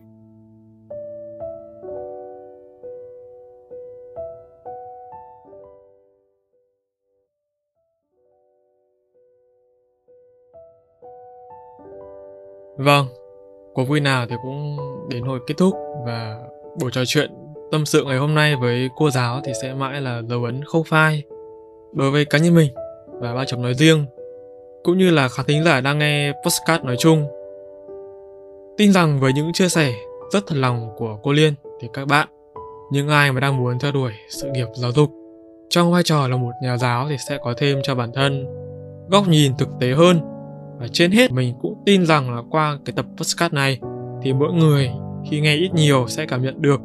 Vâng, 12.76 13.06
cuộc 13.74 13.84
vui 13.84 14.00
nào 14.00 14.26
thì 14.28 14.36
cũng 14.42 14.76
đến 15.10 15.22
hồi 15.24 15.40
kết 15.46 15.54
thúc 15.58 15.74
và 16.06 16.38
buổi 16.80 16.90
trò 16.92 17.02
chuyện 17.06 17.30
tâm 17.72 17.86
sự 17.86 18.04
ngày 18.04 18.18
hôm 18.18 18.34
nay 18.34 18.56
với 18.60 18.88
cô 18.96 19.10
giáo 19.10 19.40
thì 19.44 19.52
sẽ 19.62 19.74
mãi 19.74 20.00
là 20.00 20.22
dấu 20.28 20.44
ấn 20.44 20.64
không 20.64 20.84
phai 20.84 21.22
đối 21.92 22.10
với 22.10 22.24
cá 22.24 22.38
nhân 22.38 22.54
mình 22.54 22.72
và 23.20 23.34
ba 23.34 23.44
chấm 23.44 23.62
nói 23.62 23.74
riêng, 23.74 24.06
cũng 24.84 24.98
như 24.98 25.10
là 25.10 25.28
khán 25.28 25.46
thính 25.46 25.64
giả 25.64 25.80
đang 25.80 25.98
nghe 25.98 26.32
postcard 26.44 26.84
nói 26.84 26.96
chung. 26.98 27.26
Tin 28.76 28.92
rằng 28.92 29.20
với 29.20 29.32
những 29.32 29.52
chia 29.52 29.68
sẻ 29.68 29.92
rất 30.32 30.46
thật 30.46 30.56
lòng 30.56 30.90
của 30.96 31.18
cô 31.22 31.32
liên 31.32 31.54
thì 31.80 31.88
các 31.92 32.08
bạn, 32.08 32.28
những 32.92 33.08
ai 33.08 33.32
mà 33.32 33.40
đang 33.40 33.56
muốn 33.56 33.78
theo 33.78 33.92
đuổi 33.92 34.12
sự 34.28 34.48
nghiệp 34.50 34.66
giáo 34.74 34.92
dục 34.92 35.10
trong 35.68 35.92
vai 35.92 36.02
trò 36.02 36.28
là 36.28 36.36
một 36.36 36.52
nhà 36.62 36.76
giáo 36.76 37.06
thì 37.08 37.16
sẽ 37.28 37.38
có 37.42 37.54
thêm 37.56 37.78
cho 37.82 37.94
bản 37.94 38.12
thân 38.14 38.46
góc 39.10 39.28
nhìn 39.28 39.52
thực 39.58 39.68
tế 39.80 39.92
hơn. 39.92 40.20
Và 40.80 40.88
trên 40.92 41.10
hết, 41.10 41.32
mình 41.32 41.54
cũng 41.62 41.82
tin 41.86 42.06
rằng 42.06 42.34
là 42.34 42.42
qua 42.50 42.78
cái 42.84 42.92
tập 42.96 43.06
postcard 43.16 43.54
này 43.54 43.80
thì 44.22 44.32
mỗi 44.32 44.52
người 44.52 44.90
khi 45.30 45.40
nghe 45.40 45.54
ít 45.56 45.74
nhiều 45.74 46.04
sẽ 46.08 46.26
cảm 46.26 46.42
nhận 46.42 46.62
được 46.62 46.80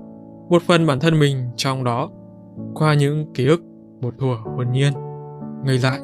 một 0.49 0.63
phần 0.67 0.87
bản 0.87 0.99
thân 0.99 1.19
mình 1.19 1.49
trong 1.55 1.83
đó, 1.83 2.09
qua 2.75 2.93
những 2.93 3.33
ký 3.33 3.47
ức 3.47 3.61
một 4.01 4.13
thuở 4.19 4.35
hồn 4.35 4.71
nhiên. 4.71 4.93
Ngây 5.65 5.77
dại 5.77 5.99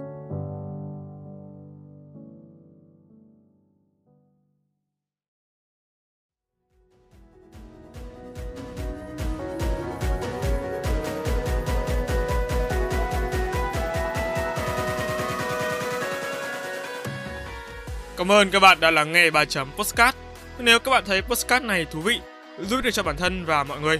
Cảm 18.18 18.32
ơn 18.32 18.52
các 18.52 18.60
bạn 18.60 18.80
đã 18.80 18.92
lắng 18.92 19.12
nghe 19.12 19.32
bài 19.32 19.46
chấm 19.46 19.72
postcard. 19.78 20.18
Nếu 20.60 20.80
các 20.80 20.92
bạn 20.92 21.04
thấy 21.06 21.22
postcard 21.22 21.66
này 21.66 21.86
thú 21.86 22.00
vị, 22.00 22.20
giúp 22.60 22.82
được 22.84 22.92
cho 22.92 23.04
bản 23.04 23.18
thân 23.18 23.46
và 23.46 23.64
mọi 23.64 23.80
người, 23.80 24.00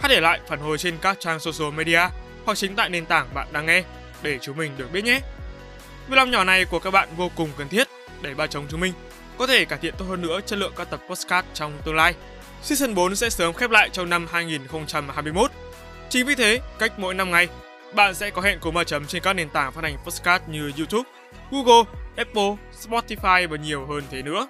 hãy 0.00 0.08
để 0.08 0.20
lại 0.20 0.40
phản 0.46 0.60
hồi 0.60 0.78
trên 0.78 0.94
các 1.00 1.16
trang 1.20 1.40
social 1.40 1.72
media 1.76 2.00
hoặc 2.44 2.58
chính 2.58 2.76
tại 2.76 2.88
nền 2.88 3.06
tảng 3.06 3.34
bạn 3.34 3.48
đang 3.52 3.66
nghe 3.66 3.82
để 4.22 4.38
chúng 4.42 4.56
mình 4.56 4.72
được 4.76 4.92
biết 4.92 5.04
nhé. 5.04 5.20
Vlog 6.08 6.30
nhỏ 6.30 6.44
này 6.44 6.64
của 6.64 6.78
các 6.78 6.90
bạn 6.90 7.08
vô 7.16 7.30
cùng 7.36 7.50
cần 7.56 7.68
thiết 7.68 7.88
để 8.22 8.34
ba 8.34 8.46
chồng 8.46 8.66
chúng 8.68 8.80
mình 8.80 8.92
có 9.38 9.46
thể 9.46 9.64
cải 9.64 9.78
thiện 9.78 9.94
tốt 9.98 10.04
hơn 10.08 10.22
nữa 10.22 10.40
chất 10.46 10.58
lượng 10.58 10.72
các 10.76 10.90
tập 10.90 11.00
postcard 11.08 11.48
trong 11.54 11.72
tương 11.84 11.96
lai. 11.96 12.14
Season 12.62 12.94
4 12.94 13.16
sẽ 13.16 13.30
sớm 13.30 13.54
khép 13.54 13.70
lại 13.70 13.88
trong 13.92 14.10
năm 14.10 14.26
2021. 14.30 15.50
Chính 16.08 16.26
vì 16.26 16.34
thế, 16.34 16.60
cách 16.78 16.92
mỗi 16.98 17.14
5 17.14 17.30
ngày, 17.30 17.48
bạn 17.94 18.14
sẽ 18.14 18.30
có 18.30 18.42
hẹn 18.42 18.58
cùng 18.60 18.74
ba 18.74 18.84
chấm 18.84 19.06
trên 19.06 19.22
các 19.22 19.32
nền 19.32 19.48
tảng 19.48 19.72
phát 19.72 19.84
hành 19.84 19.96
postcard 20.04 20.44
như 20.48 20.72
YouTube, 20.76 21.10
Google, 21.50 21.90
Apple, 22.16 22.56
Spotify 22.82 23.48
và 23.48 23.56
nhiều 23.56 23.86
hơn 23.86 24.02
thế 24.10 24.22
nữa. 24.22 24.48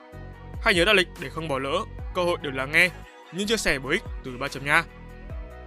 Hãy 0.63 0.75
nhớ 0.75 0.85
đặt 0.85 0.93
lịch 0.93 1.09
để 1.21 1.29
không 1.29 1.49
bỏ 1.49 1.59
lỡ 1.59 1.79
cơ 2.15 2.25
hội 2.25 2.39
được 2.43 2.55
lắng 2.55 2.73
nghe 2.73 2.91
những 3.33 3.47
chia 3.47 3.57
sẻ 3.57 3.79
bổ 3.79 3.89
ích 3.89 4.03
từ 4.25 4.31
ba 4.39 4.49
chấm 4.49 4.65
nha. 4.65 4.85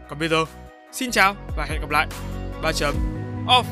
Còn 0.10 0.20
bây 0.20 0.30
giờ, 0.30 0.46
xin 0.92 1.12
chào 1.12 1.36
và 1.58 1.66
hẹn 1.66 1.82
gặp 1.82 1.90
lại. 1.90 2.08
ba 2.64 2.72
chấm 2.72 2.96
off. 3.48 3.64